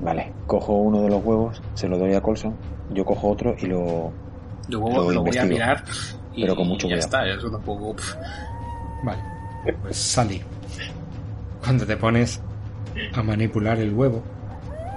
Vale, 0.00 0.32
cojo 0.46 0.72
uno 0.74 1.02
de 1.02 1.10
los 1.10 1.22
huevos, 1.24 1.62
se 1.74 1.86
lo 1.88 1.98
doy 1.98 2.14
a 2.14 2.20
Colson, 2.22 2.56
yo 2.90 3.04
cojo 3.04 3.28
otro 3.28 3.54
y 3.60 3.66
lo... 3.66 4.12
Yo 4.68 4.78
Lo 4.80 5.10
lo, 5.10 5.22
voy 5.22 5.36
a 5.36 5.44
mirar 5.44 5.84
y 6.34 6.42
Pero 6.42 6.54
con 6.56 6.68
mucho 6.68 6.88
ya 6.88 6.94
cuidado. 6.96 7.24
está, 7.24 7.38
eso 7.38 7.50
tampoco... 7.50 7.96
Vale, 9.02 9.18
pues 9.82 9.96
Sally, 9.96 10.40
cuando 11.62 11.84
te 11.86 11.96
pones 11.96 12.40
a 13.14 13.22
manipular 13.22 13.78
el 13.78 13.92
huevo, 13.92 14.22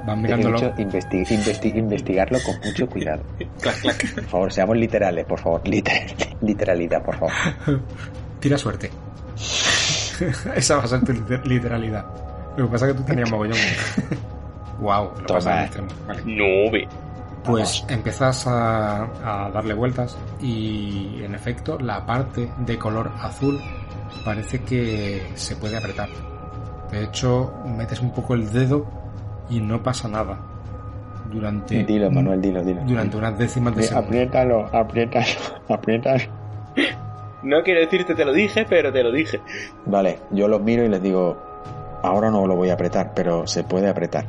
van 0.06 0.20
He 0.20 0.22
mirándolo. 0.22 0.58
investi- 0.78 1.76
investigarlo 1.76 2.38
con 2.46 2.56
mucho 2.64 2.88
cuidado. 2.88 3.24
Clac, 3.62 3.82
clac. 3.82 4.14
Por 4.16 4.24
favor, 4.26 4.54
seamos 4.54 4.78
literales, 4.78 5.26
por 5.26 5.40
favor. 5.40 5.62
Liter- 5.68 6.14
literalidad, 6.42 7.04
por 7.04 7.16
favor. 7.18 7.34
Tira 8.40 8.58
suerte. 8.58 8.90
Esa 10.56 10.78
va 10.78 10.84
a 10.84 10.88
ser 10.88 11.04
tu 11.04 11.12
liter- 11.14 11.46
literalidad. 11.46 12.06
Lo 12.58 12.66
que 12.66 12.72
pasa 12.72 12.88
es 12.88 12.94
que 12.94 13.00
tú 13.00 13.06
tenías 13.06 13.32
mogollón. 13.32 13.58
wow, 14.80 15.12
lo 15.20 15.26
Toma. 15.26 15.40
Vale. 16.08 16.22
Nube. 16.26 16.88
Pues 17.44 17.84
empiezas 17.90 18.48
a, 18.48 19.04
a 19.04 19.50
darle 19.52 19.74
vueltas 19.74 20.18
y 20.42 21.22
en 21.24 21.36
efecto 21.36 21.78
la 21.78 22.06
parte 22.06 22.50
de 22.60 22.78
color 22.78 23.12
azul 23.22 23.60
parece 24.24 24.62
que 24.62 25.30
se 25.36 25.56
puede 25.58 25.76
apretar. 25.78 26.08
De 26.90 27.04
hecho, 27.04 27.52
metes 27.66 28.00
un 28.00 28.12
poco 28.14 28.36
el 28.36 28.50
dedo 28.52 28.86
y 29.50 29.60
no 29.60 29.82
pasa 29.84 30.08
nada. 30.08 30.38
Durante, 31.30 31.84
Dilo, 31.84 32.12
Manuel, 32.12 32.40
dilo, 32.42 32.64
dilo. 32.64 32.82
durante 32.86 33.18
unas 33.18 33.38
décimas 33.38 33.76
de 33.76 33.82
Eh, 33.82 33.88
segundo. 33.88 34.06
Apriétalo, 34.08 34.66
apriétalo, 34.72 35.26
apriétalo. 35.70 36.24
No 37.44 37.62
quiero 37.64 37.82
decirte 37.82 38.16
te 38.16 38.26
lo 38.26 38.34
dije, 38.34 38.66
pero 38.68 38.92
te 38.92 39.04
lo 39.04 39.12
dije. 39.12 39.42
Vale, 39.86 40.20
yo 40.32 40.48
los 40.48 40.62
miro 40.62 40.84
y 40.84 40.90
les 40.90 41.02
digo, 41.02 41.38
ahora 42.02 42.32
no 42.32 42.48
lo 42.48 42.56
voy 42.56 42.70
a 42.70 42.74
apretar, 42.74 43.14
pero 43.14 43.48
se 43.48 43.64
puede 43.64 43.90
apretar. 43.90 44.26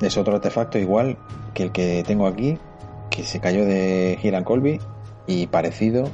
Es 0.00 0.16
otro 0.16 0.36
artefacto 0.36 0.78
igual 0.78 1.16
que 1.54 1.64
el 1.64 1.72
que 1.72 2.02
tengo 2.06 2.26
aquí, 2.26 2.58
que 3.10 3.22
se 3.22 3.40
cayó 3.40 3.64
de 3.64 4.18
Hiram 4.22 4.44
Colby 4.44 4.80
y 5.26 5.46
parecido 5.46 6.08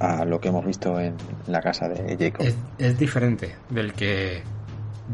a 0.00 0.24
lo 0.24 0.40
que 0.40 0.48
hemos 0.48 0.64
visto 0.64 0.98
en 0.98 1.14
la 1.46 1.60
casa 1.60 1.88
de 1.88 2.16
Jacob. 2.16 2.46
Es, 2.46 2.56
es 2.78 2.98
diferente 2.98 3.54
del 3.70 3.92
que 3.92 4.42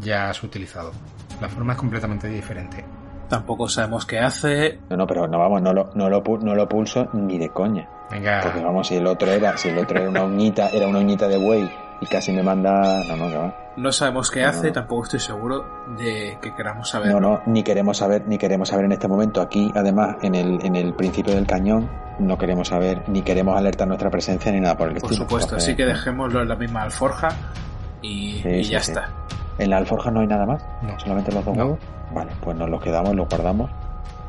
ya 0.01 0.29
has 0.29 0.43
utilizado. 0.43 0.91
La 1.41 1.49
forma 1.49 1.73
es 1.73 1.79
completamente 1.79 2.27
diferente. 2.27 2.83
Tampoco 3.29 3.69
sabemos 3.69 4.05
qué 4.05 4.19
hace. 4.19 4.79
No, 4.89 4.97
no, 4.97 5.07
pero 5.07 5.27
no 5.27 5.37
vamos, 5.39 5.61
no 5.61 5.71
lo, 5.73 5.91
no 5.93 6.09
lo, 6.09 6.21
no 6.41 6.55
lo 6.55 6.67
pulso 6.67 7.07
ni 7.13 7.37
de 7.37 7.49
coña. 7.49 7.87
Venga, 8.11 8.39
Porque 8.41 8.61
vamos, 8.63 8.87
si 8.87 8.95
el 8.95 9.05
otro 9.05 9.31
era, 9.31 9.55
si 9.57 9.69
el 9.69 9.77
otro 9.77 9.99
era 9.99 10.09
una 10.09 10.23
uñita, 10.23 10.69
era 10.69 10.87
una 10.87 10.99
uñita 10.99 11.27
de 11.27 11.37
buey 11.37 11.69
y 12.01 12.05
casi 12.07 12.31
me 12.31 12.41
manda. 12.41 13.03
No, 13.07 13.15
no, 13.17 13.29
que 13.29 13.37
va. 13.37 13.55
No 13.77 13.91
sabemos 13.91 14.31
qué 14.31 14.41
No. 14.41 14.49
hace, 14.49 14.71
tampoco 14.71 15.03
estoy 15.03 15.19
seguro 15.19 15.63
de 15.97 16.37
que 16.41 16.53
queramos 16.55 16.89
saber. 16.89 17.11
No, 17.11 17.19
no, 17.19 17.41
ni 17.45 17.61
queremos 17.63 17.97
saber, 17.97 18.23
ni 18.27 18.37
queremos 18.39 18.69
saber 18.69 18.85
en 18.85 18.93
este 18.93 19.07
momento. 19.07 19.41
Aquí, 19.41 19.71
además, 19.75 20.17
en 20.23 20.33
el, 20.35 20.65
en 20.65 20.75
el 20.75 20.93
principio 20.95 21.35
del 21.35 21.45
cañón, 21.45 21.87
no 22.17 22.37
queremos 22.37 22.69
saber, 22.69 23.03
ni 23.07 23.21
queremos 23.21 23.55
alertar 23.55 23.87
nuestra 23.87 24.09
presencia 24.09 24.51
ni 24.51 24.59
nada 24.59 24.75
por 24.75 24.87
el 24.87 24.95
Por 24.95 25.03
estilo. 25.11 25.23
supuesto, 25.25 25.49
Entonces, 25.51 25.69
así 25.69 25.77
que 25.77 25.85
dejémoslo 25.85 26.41
en 26.41 26.49
la 26.49 26.55
misma 26.55 26.81
alforja 26.81 27.29
y, 28.01 28.39
Sí, 28.41 28.49
y 28.49 28.63
sí, 28.63 28.71
ya 28.71 28.79
sí. 28.81 28.91
está. 28.91 29.09
En 29.59 29.69
la 29.69 29.77
alforja 29.77 30.09
no 30.09 30.21
hay 30.21 30.27
nada 30.27 30.45
más, 30.45 30.63
no. 30.81 30.99
solamente 30.99 31.31
los 31.31 31.45
dos 31.45 31.55
No. 31.55 31.63
huevos. 31.65 31.79
Vale, 32.13 32.31
pues 32.41 32.57
nos 32.57 32.69
los 32.69 32.81
quedamos, 32.81 33.13
los 33.15 33.27
guardamos. 33.29 33.69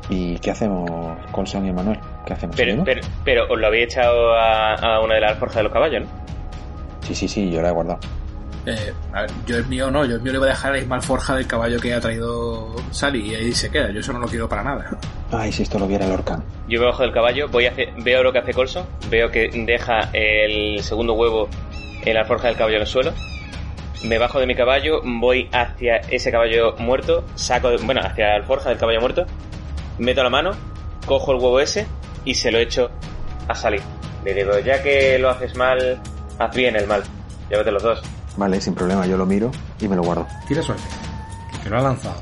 ¿Y 0.09 0.37
qué 0.39 0.51
hacemos, 0.51 0.89
Colson 1.31 1.65
y 1.65 1.71
Manuel? 1.71 1.99
¿Qué 2.25 2.33
hacemos? 2.33 2.55
Pero, 2.55 2.83
pero, 2.83 3.01
pero 3.23 3.43
os 3.49 3.57
lo 3.59 3.67
habéis 3.67 3.85
echado 3.85 4.33
a, 4.35 4.73
a 4.75 4.99
una 4.99 5.15
de 5.15 5.21
las 5.21 5.31
alforjas 5.31 5.57
de 5.57 5.63
los 5.63 5.71
caballos, 5.71 6.03
¿no? 6.03 6.07
Sí, 7.01 7.15
sí, 7.15 7.27
sí, 7.27 7.49
yo 7.49 7.61
la 7.61 7.69
he 7.69 7.71
guardado. 7.71 7.99
Eh, 8.65 8.93
a 9.13 9.21
ver, 9.21 9.31
yo 9.47 9.57
el 9.57 9.65
mío 9.65 9.89
no, 9.89 10.05
yo 10.05 10.15
el 10.17 10.21
mío 10.21 10.33
le 10.33 10.37
voy 10.37 10.47
a 10.49 10.51
dejar 10.51 10.73
la 10.73 10.77
misma 10.79 10.97
alforja 10.97 11.35
del 11.35 11.47
caballo 11.47 11.79
que 11.79 11.93
ha 11.95 11.99
traído 11.99 12.75
Sally 12.91 13.31
y 13.31 13.35
ahí 13.35 13.51
se 13.53 13.71
queda. 13.71 13.89
Yo 13.91 14.01
eso 14.01 14.13
no 14.13 14.19
lo 14.19 14.27
quiero 14.27 14.47
para 14.47 14.63
nada. 14.63 14.85
Ay, 15.31 15.51
si 15.51 15.63
esto 15.63 15.79
lo 15.79 15.87
viera 15.87 16.05
el 16.05 16.11
Orcan. 16.11 16.43
Yo 16.67 16.79
me 16.79 16.85
bajo 16.85 17.01
del 17.01 17.11
caballo, 17.11 17.47
voy 17.49 17.65
a 17.65 17.71
hacer- 17.71 17.89
veo 18.03 18.21
lo 18.21 18.31
que 18.31 18.37
hace 18.39 18.53
Colson, 18.53 18.85
veo 19.09 19.31
que 19.31 19.49
deja 19.65 20.09
el 20.13 20.83
segundo 20.83 21.13
huevo 21.13 21.47
en 22.03 22.13
la 22.13 22.19
alforja 22.21 22.49
del 22.49 22.57
caballo 22.57 22.75
en 22.75 22.81
el 22.81 22.87
suelo. 22.87 23.13
Me 24.03 24.17
bajo 24.17 24.39
de 24.39 24.47
mi 24.47 24.55
caballo, 24.55 25.01
voy 25.03 25.47
hacia 25.51 25.97
ese 25.97 26.31
caballo 26.31 26.75
muerto, 26.79 27.23
saco, 27.35 27.69
bueno, 27.83 28.01
hacia 28.03 28.29
la 28.29 28.35
alforja 28.37 28.69
del 28.69 28.79
caballo 28.79 28.99
muerto, 28.99 29.25
meto 29.99 30.23
la 30.23 30.29
mano, 30.29 30.51
cojo 31.05 31.33
el 31.33 31.37
huevo 31.37 31.59
ese 31.59 31.85
y 32.25 32.33
se 32.33 32.51
lo 32.51 32.57
echo 32.57 32.89
a 33.47 33.53
salir. 33.53 33.81
Le 34.25 34.33
digo, 34.33 34.57
ya 34.59 34.81
que 34.81 35.19
lo 35.19 35.29
haces 35.29 35.55
mal, 35.55 36.01
haz 36.39 36.55
bien 36.55 36.75
el 36.75 36.87
mal. 36.87 37.03
Llévate 37.49 37.71
los 37.71 37.83
dos. 37.83 38.01
Vale, 38.37 38.59
sin 38.59 38.73
problema, 38.73 39.05
yo 39.05 39.17
lo 39.17 39.25
miro 39.25 39.51
y 39.79 39.87
me 39.87 39.95
lo 39.95 40.01
guardo. 40.01 40.27
Tira 40.47 40.63
suerte. 40.63 40.83
Que 41.61 41.69
lo 41.69 41.77
ha 41.77 41.81
lanzado. 41.81 42.21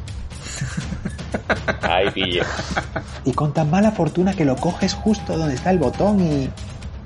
Ahí 1.81 2.09
pillo. 2.11 2.43
Y 3.23 3.31
con 3.33 3.53
tan 3.53 3.69
mala 3.69 3.91
fortuna 3.91 4.33
que 4.33 4.43
lo 4.43 4.57
coges 4.57 4.93
justo 4.93 5.37
donde 5.37 5.55
está 5.55 5.71
el 5.71 5.79
botón 5.79 6.19
y... 6.19 6.49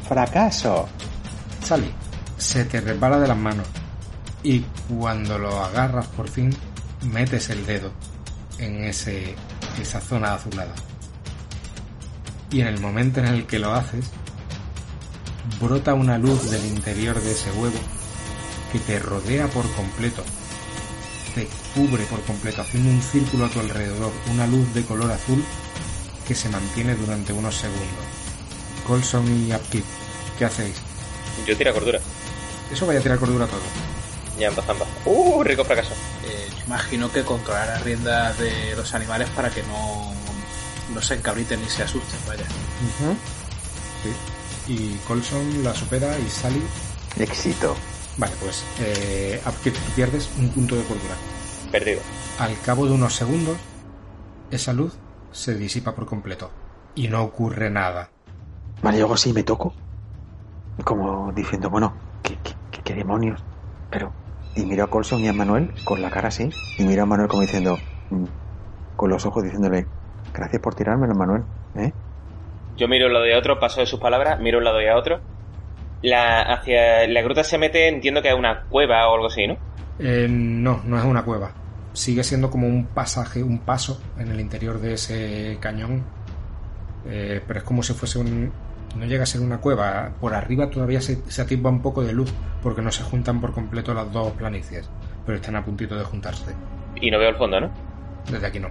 ¡Fracaso! 0.07 0.88
Sally, 1.61 1.91
se 2.38 2.65
te 2.65 2.82
resbala 2.82 3.19
de 3.19 3.28
las 3.28 3.38
manos 3.38 3.82
y 4.44 4.60
cuando 4.89 5.38
lo 5.38 5.64
agarras 5.64 6.08
por 6.08 6.30
fin 6.30 6.56
metes 7.12 7.50
el 7.50 7.66
dedo 7.66 7.91
en 8.60 8.84
ese, 8.84 9.36
esa 9.82 10.02
zona 10.02 10.34
azulada. 10.36 10.74
Y 12.52 12.62
en 12.62 12.68
el 12.68 12.80
momento 12.80 13.20
en 13.20 13.28
el 13.28 13.46
que 13.48 13.60
lo 13.60 13.74
haces, 13.74 14.12
brota 15.60 15.94
una 15.94 16.18
luz 16.18 16.52
del 16.52 16.66
interior 16.66 17.20
de 17.20 17.32
ese 17.32 17.52
huevo 17.52 17.80
que 18.72 18.80
te 18.80 19.00
rodea 19.00 19.48
por 19.48 19.70
completo, 19.72 20.24
te 21.34 21.48
cubre 21.74 22.04
por 22.06 22.22
completo, 22.24 22.62
haciendo 22.62 22.89
un 22.89 23.02
círculo 23.02 23.46
a 23.46 23.50
tu 23.50 23.60
alrededor, 23.60 24.12
una 24.32 24.46
luz 24.46 24.72
de 24.74 24.84
color 24.84 25.12
azul 25.12 25.44
que 26.28 26.36
se 26.36 26.50
mantiene 26.50 26.96
durante 26.96 27.34
unos 27.34 27.56
segundos. 27.56 27.88
Colson 28.86 29.26
y 29.48 29.54
Upkeep, 29.54 29.86
¿qué 30.38 30.46
hacéis? 30.46 30.76
Yo 31.48 31.58
tira 31.58 31.74
cordura. 31.74 32.00
Eso 32.72 32.86
vaya 32.86 33.00
a 33.00 33.04
tirar 33.04 33.20
cordura 33.20 33.48
todo. 33.48 33.93
Ya 34.38 34.47
empezamos. 34.47 34.88
¡Uh! 35.05 35.43
Rico 35.43 35.63
fracaso. 35.63 35.93
Eh, 36.25 36.47
yo 36.57 36.63
imagino 36.65 37.11
que 37.11 37.23
controlar 37.23 37.67
las 37.67 37.84
riendas 37.84 38.38
de 38.39 38.75
los 38.75 38.93
animales 38.93 39.29
para 39.31 39.49
que 39.49 39.61
no, 39.63 40.11
no 40.93 41.01
se 41.01 41.15
encabriten 41.15 41.61
ni 41.61 41.69
se 41.69 41.84
asusten, 41.84 42.19
vaya. 42.27 42.43
Sí. 44.03 44.73
Y 44.73 44.95
Colson 45.07 45.63
la 45.63 45.73
supera 45.75 46.17
y 46.19 46.29
Sally. 46.29 46.63
Éxito. 47.19 47.75
Vale, 48.17 48.34
pues 48.41 48.63
eh, 48.79 49.41
pierdes 49.95 50.29
un 50.38 50.49
punto 50.49 50.75
de 50.75 50.84
cordura. 50.84 51.15
Perdido. 51.71 52.01
Al 52.39 52.59
cabo 52.61 52.86
de 52.86 52.91
unos 52.93 53.13
segundos, 53.15 53.57
esa 54.51 54.73
luz 54.73 54.93
se 55.31 55.55
disipa 55.55 55.93
por 55.93 56.05
completo. 56.05 56.49
Y 56.95 57.07
no 57.07 57.23
ocurre 57.23 57.69
nada. 57.69 58.09
Vale, 58.81 58.97
yo 58.99 59.05
hago 59.05 59.13
así, 59.15 59.31
me 59.34 59.43
toco. 59.43 59.73
Como 60.84 61.31
diciendo, 61.34 61.69
bueno, 61.69 61.93
¿qué, 62.23 62.38
qué, 62.43 62.53
qué- 62.71 62.81
qué 62.84 62.93
demonios? 62.95 63.39
Pero, 63.89 64.11
y 64.56 64.66
miro 64.66 64.84
a 64.84 64.89
Colson 64.89 65.24
y 65.24 65.28
a 65.28 65.34
Manuel 65.34 65.72
con 65.84 66.01
la 66.01 66.10
cara 66.10 66.28
así. 66.28 66.49
Y 66.78 66.84
miro 66.84 67.04
a 67.04 67.06
Manuel 67.06 67.28
como 67.28 67.41
diciendo, 67.41 67.78
mm, 68.10 68.26
con 68.95 69.10
los 69.10 69.26
ojos 69.26 69.43
diciéndole, 69.43 69.88
gracias 70.34 70.62
por 70.62 70.76
tirármelo, 70.76 71.16
Manuel. 71.16 71.43
¿Eh? 71.76 71.91
Yo 72.78 72.88
miro 72.88 73.08
un 73.08 73.14
lado 73.14 73.28
y 73.28 73.34
a 73.34 73.38
otro, 73.38 73.60
paso 73.60 73.82
de 73.82 73.86
sus 73.86 73.99
palabras, 73.99 74.39
miro 74.39 74.58
un 74.58 74.64
lado 74.64 74.82
y 74.82 74.88
a 74.88 74.97
otro. 74.97 75.20
La, 76.01 76.41
hacia 76.41 77.08
la 77.08 77.22
gruta 77.22 77.43
se 77.43 77.58
mete, 77.58 77.88
entiendo 77.88 78.22
que 78.22 78.30
a 78.30 78.36
una 78.36 78.64
cueva 78.64 79.08
o 79.10 79.16
algo 79.16 79.28
así, 79.28 79.47
¿no? 79.47 79.58
Eh, 79.99 80.28
no, 80.30 80.82
no 80.86 80.97
es 80.97 81.04
una 81.06 81.24
cueva. 81.24 81.51
Sigue 81.93 82.24
siendo 82.24 82.49
como 82.49 82.68
un 82.68 82.88
pasaje, 82.88 83.43
un 83.43 83.60
paso 83.60 84.01
en 84.18 84.30
el 84.30 84.39
interior 84.39 84.80
de 84.80 84.93
ese 84.93 85.58
cañón. 85.62 86.04
Eh, 87.06 87.41
pero 87.45 87.60
es 87.60 87.66
como 87.66 87.84
si 87.84 87.93
fuese 87.93 88.20
un... 88.20 88.51
No 88.96 89.06
llega 89.06 89.24
a 89.24 89.26
ser 89.26 89.41
una 89.41 89.60
cueva. 89.60 90.12
Por 90.20 90.34
arriba 90.34 90.70
todavía 90.70 91.02
se, 91.02 91.22
se 91.30 91.41
atisba 91.41 91.70
un 91.70 91.82
poco 91.82 92.04
de 92.04 92.14
luz 92.14 92.32
porque 92.62 92.82
no 92.82 92.91
se 92.91 93.04
juntan 93.04 93.41
por 93.41 93.54
completo 93.54 93.94
las 93.94 94.12
dos 94.12 94.32
planicies. 94.34 94.89
Pero 95.26 95.38
están 95.38 95.56
a 95.56 95.66
puntito 95.66 95.96
de 95.98 96.04
juntarse. 96.04 96.54
Y 97.02 97.10
no 97.10 97.20
veo 97.20 97.30
el 97.30 97.36
fondo, 97.36 97.60
¿no? 97.60 97.72
Desde 98.30 98.48
aquí 98.48 98.60
no. 98.60 98.70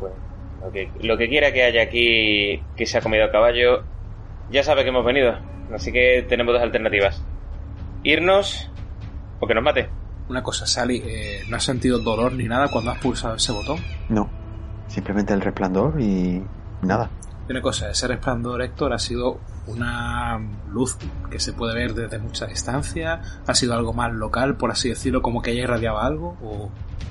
Bueno, 0.00 0.16
lo 0.62 0.72
que, 0.72 0.90
lo 1.00 1.16
que 1.16 1.28
quiera 1.28 1.52
que 1.52 1.64
haya 1.64 1.82
aquí 1.82 2.62
que 2.76 2.86
se 2.86 2.98
ha 2.98 3.00
comido 3.00 3.24
a 3.24 3.30
caballo, 3.30 3.84
ya 4.50 4.62
sabe 4.62 4.82
que 4.82 4.88
hemos 4.88 5.04
venido. 5.04 5.34
Así 5.72 5.92
que 5.92 6.24
tenemos 6.28 6.54
dos 6.54 6.62
alternativas. 6.62 7.22
Irnos 8.02 8.70
o 9.40 9.46
que 9.46 9.54
nos 9.54 9.62
mate. 9.62 9.88
Una 10.28 10.42
cosa, 10.42 10.66
Sally, 10.66 11.02
eh, 11.06 11.40
¿no 11.48 11.56
has 11.56 11.64
sentido 11.64 11.98
dolor 11.98 12.32
ni 12.32 12.44
nada 12.44 12.68
cuando 12.68 12.90
has 12.90 12.98
pulsado 12.98 13.36
ese 13.36 13.52
botón? 13.52 13.78
No. 14.08 14.28
Simplemente 14.86 15.32
el 15.32 15.40
resplandor 15.40 16.00
y 16.00 16.42
nada. 16.82 17.10
Y 17.48 17.52
una 17.52 17.62
cosa, 17.62 17.90
ese 17.90 18.06
resplandor, 18.06 18.60
Héctor, 18.60 18.92
ha 18.92 18.98
sido 18.98 19.38
una 19.66 20.38
luz 20.70 20.98
que 21.30 21.40
se 21.40 21.54
puede 21.54 21.74
ver 21.74 21.94
desde 21.94 22.18
mucha 22.18 22.46
distancia, 22.46 23.22
ha 23.46 23.54
sido 23.54 23.72
algo 23.72 23.94
más 23.94 24.12
local, 24.12 24.56
por 24.56 24.70
así 24.70 24.90
decirlo, 24.90 25.22
como 25.22 25.40
que 25.40 25.52
ella 25.52 25.62
irradiaba 25.62 26.04
algo, 26.04 26.36
o... 26.42 26.70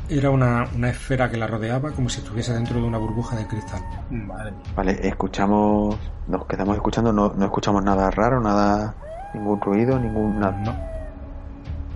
Era 0.10 0.30
una, 0.30 0.70
una 0.76 0.90
esfera 0.90 1.30
que 1.30 1.38
la 1.38 1.48
rodeaba 1.48 1.92
como 1.92 2.08
si 2.08 2.20
estuviese 2.20 2.54
dentro 2.54 2.80
de 2.80 2.88
una 2.88 2.98
burbuja 2.98 3.36
de 3.36 3.46
cristal. 3.46 3.82
Madre 4.10 4.52
mía. 4.52 4.62
Vale, 4.76 5.08
escuchamos, 5.08 5.98
nos 6.28 6.46
quedamos 6.46 6.76
escuchando, 6.76 7.12
no, 7.12 7.34
no 7.34 7.46
escuchamos 7.46 7.84
nada 7.84 8.10
raro, 8.12 8.40
nada, 8.40 8.96
ningún 9.34 9.60
ruido, 9.60 10.00
ningún 10.00 10.40
nada. 10.40 10.58
No. 10.60 10.72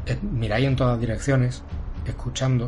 Eh, 0.07 0.19
miráis 0.23 0.67
en 0.67 0.75
todas 0.75 0.99
direcciones, 0.99 1.63
escuchando. 2.05 2.67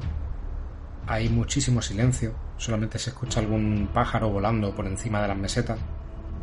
Hay 1.08 1.28
muchísimo 1.30 1.82
silencio. 1.82 2.34
Solamente 2.64 2.98
se 2.98 3.10
escucha 3.10 3.42
algún 3.42 3.90
pájaro 3.94 4.30
volando 4.30 4.74
por 4.74 4.88
encima 4.88 5.22
de 5.22 5.28
las 5.28 5.38
mesetas. 5.38 5.78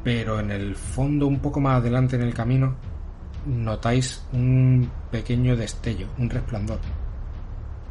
Pero 0.05 0.39
en 0.39 0.51
el 0.51 0.77
fondo, 0.77 1.27
un 1.27 1.39
poco 1.39 1.61
más 1.61 1.79
adelante 1.79 2.17
en 2.17 2.21
el 2.21 2.35
camino, 2.35 2.77
notáis 3.47 4.23
un 4.35 4.91
pequeño 5.11 5.57
destello, 5.57 6.09
un 6.19 6.29
resplandor. 6.29 6.79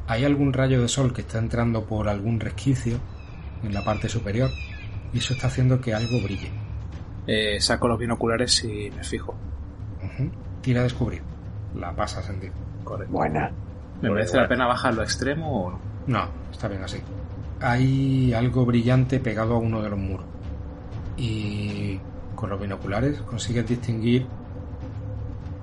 Hay 0.06 0.26
algún 0.26 0.54
rayo 0.54 0.80
de 0.80 0.88
sol 0.88 1.12
que 1.12 1.22
está 1.22 1.40
entrando 1.40 1.86
por 1.86 2.08
algún 2.08 2.40
resquicio 2.40 3.00
en 3.64 3.74
la 3.74 3.84
parte 3.84 4.08
superior 4.08 4.52
y 5.12 5.18
eso 5.18 5.34
está 5.34 5.48
haciendo 5.48 5.82
que 5.82 5.96
algo 5.96 6.22
brille. 6.22 6.52
Eh, 7.26 7.60
saco 7.60 7.88
los 7.88 7.98
binoculares 7.98 8.64
y 8.64 8.92
me 8.96 9.04
fijo. 9.04 9.34
Ujú. 10.04 10.30
Tira 10.62 10.82
a 10.82 10.84
descubrir. 10.84 11.24
La 11.74 11.96
pasa 11.96 12.20
a 12.20 12.24
sentir. 12.24 12.52
Correcto. 12.84 13.12
Buena. 13.12 13.52
¿Me 14.04 14.12
merece 14.12 14.38
la 14.38 14.48
pena 14.48 14.68
bajarlo 14.68 15.02
a 15.02 15.06
extremo 15.06 15.66
o 15.66 15.72
no? 15.72 15.80
No, 16.06 16.30
está 16.52 16.68
bien 16.68 16.84
así. 16.84 17.02
Hay 17.62 18.34
algo 18.34 18.66
brillante 18.66 19.20
pegado 19.20 19.56
a 19.56 19.60
uno 19.60 19.82
de 19.82 19.90
los 19.90 20.00
muros. 20.00 20.26
Y 21.18 22.00
con 22.36 22.50
los 22.50 22.60
binoculares 22.60 23.22
consigues 23.22 23.68
distinguir 23.68 24.26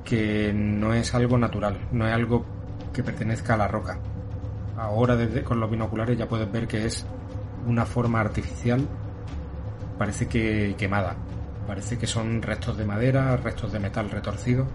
que 0.05 0.53
no 0.55 0.95
es 0.95 1.15
algo 1.15 1.39
natural, 1.39 1.79
no 1.93 2.07
es 2.07 2.13
algo 2.13 2.45
que 2.93 3.03
pertenezca 3.03 3.55
a 3.55 3.57
la 3.57 3.69
roca. 3.69 3.99
Ahora 4.77 5.17
desde 5.17 5.43
con 5.43 5.59
los 5.59 5.71
binoculares 5.71 6.19
ya 6.19 6.29
puedes 6.29 6.51
ver 6.53 6.69
que 6.69 6.85
es 6.85 7.07
una 7.67 7.87
forma 7.87 8.21
artificial, 8.21 8.87
parece 9.99 10.29
que 10.29 10.75
quemada. 10.77 11.17
Parece 11.67 11.99
que 11.99 12.07
son 12.07 12.43
restos 12.43 12.77
de 12.77 12.85
madera, 12.85 13.37
restos 13.39 13.73
de 13.73 13.81
metal 13.81 14.11
retorcido, 14.11 14.67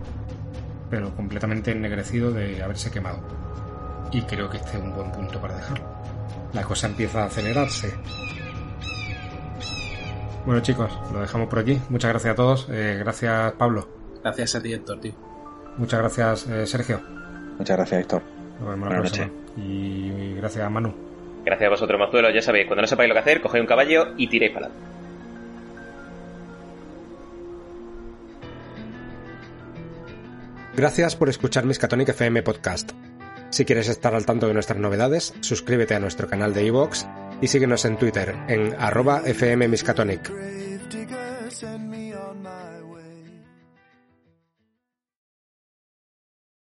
pero 0.89 1.15
completamente 1.15 1.71
ennegrecido 1.71 2.31
de 2.31 2.61
haberse 2.61 2.91
quemado 2.91 3.41
y 4.11 4.21
creo 4.23 4.49
que 4.49 4.57
este 4.57 4.77
es 4.77 4.83
un 4.83 4.93
buen 4.93 5.11
punto 5.11 5.39
para 5.39 5.55
dejarlo. 5.55 5.85
La 6.53 6.63
cosa 6.63 6.87
empieza 6.87 7.23
a 7.23 7.25
acelerarse. 7.25 7.93
Bueno 10.45 10.61
chicos, 10.61 10.91
lo 11.13 11.21
dejamos 11.21 11.47
por 11.47 11.59
aquí. 11.59 11.79
Muchas 11.89 12.11
gracias 12.11 12.33
a 12.33 12.35
todos. 12.35 12.67
Eh, 12.71 12.97
gracias 12.99 13.53
Pablo. 13.53 13.87
Gracias 14.23 14.55
a 14.55 14.61
ti, 14.61 14.73
Héctor, 14.73 14.99
tío. 14.99 15.13
Muchas 15.77 15.99
gracias 15.99 16.47
eh, 16.47 16.65
Sergio. 16.65 17.01
Muchas 17.57 17.77
gracias, 17.77 18.01
Héctor. 18.01 18.21
Nos 18.59 18.69
vemos 18.69 18.89
la 18.89 18.99
próxima. 18.99 19.29
Y 19.57 20.33
gracias 20.35 20.65
a 20.65 20.69
Manu. 20.69 20.93
Gracias 21.45 21.67
a 21.67 21.69
vosotros, 21.69 21.99
Mazuelos. 21.99 22.33
Ya 22.33 22.41
sabéis, 22.41 22.67
cuando 22.67 22.81
no 22.81 22.87
sepáis 22.87 23.07
lo 23.09 23.15
que 23.15 23.19
hacer, 23.19 23.41
cogéis 23.41 23.61
un 23.61 23.67
caballo 23.67 24.13
y 24.17 24.27
tiréis 24.27 24.51
para 24.51 24.67
adelante. 24.67 24.91
Gracias 30.75 31.15
por 31.15 31.29
escuchar 31.29 31.65
Miskatonic 31.65 32.09
FM 32.09 32.43
Podcast. 32.43 32.93
Si 33.51 33.65
quieres 33.65 33.89
estar 33.89 34.15
al 34.15 34.25
tanto 34.25 34.47
de 34.47 34.53
nuestras 34.53 34.79
novedades, 34.79 35.33
suscríbete 35.41 35.93
a 35.93 35.99
nuestro 35.99 36.27
canal 36.27 36.53
de 36.53 36.65
iVoox 36.65 37.05
y 37.41 37.47
síguenos 37.47 37.83
en 37.83 37.97
Twitter 37.97 38.33
en 38.47 38.73
arroba 38.79 39.21
fmmiscatonic. 39.21 40.31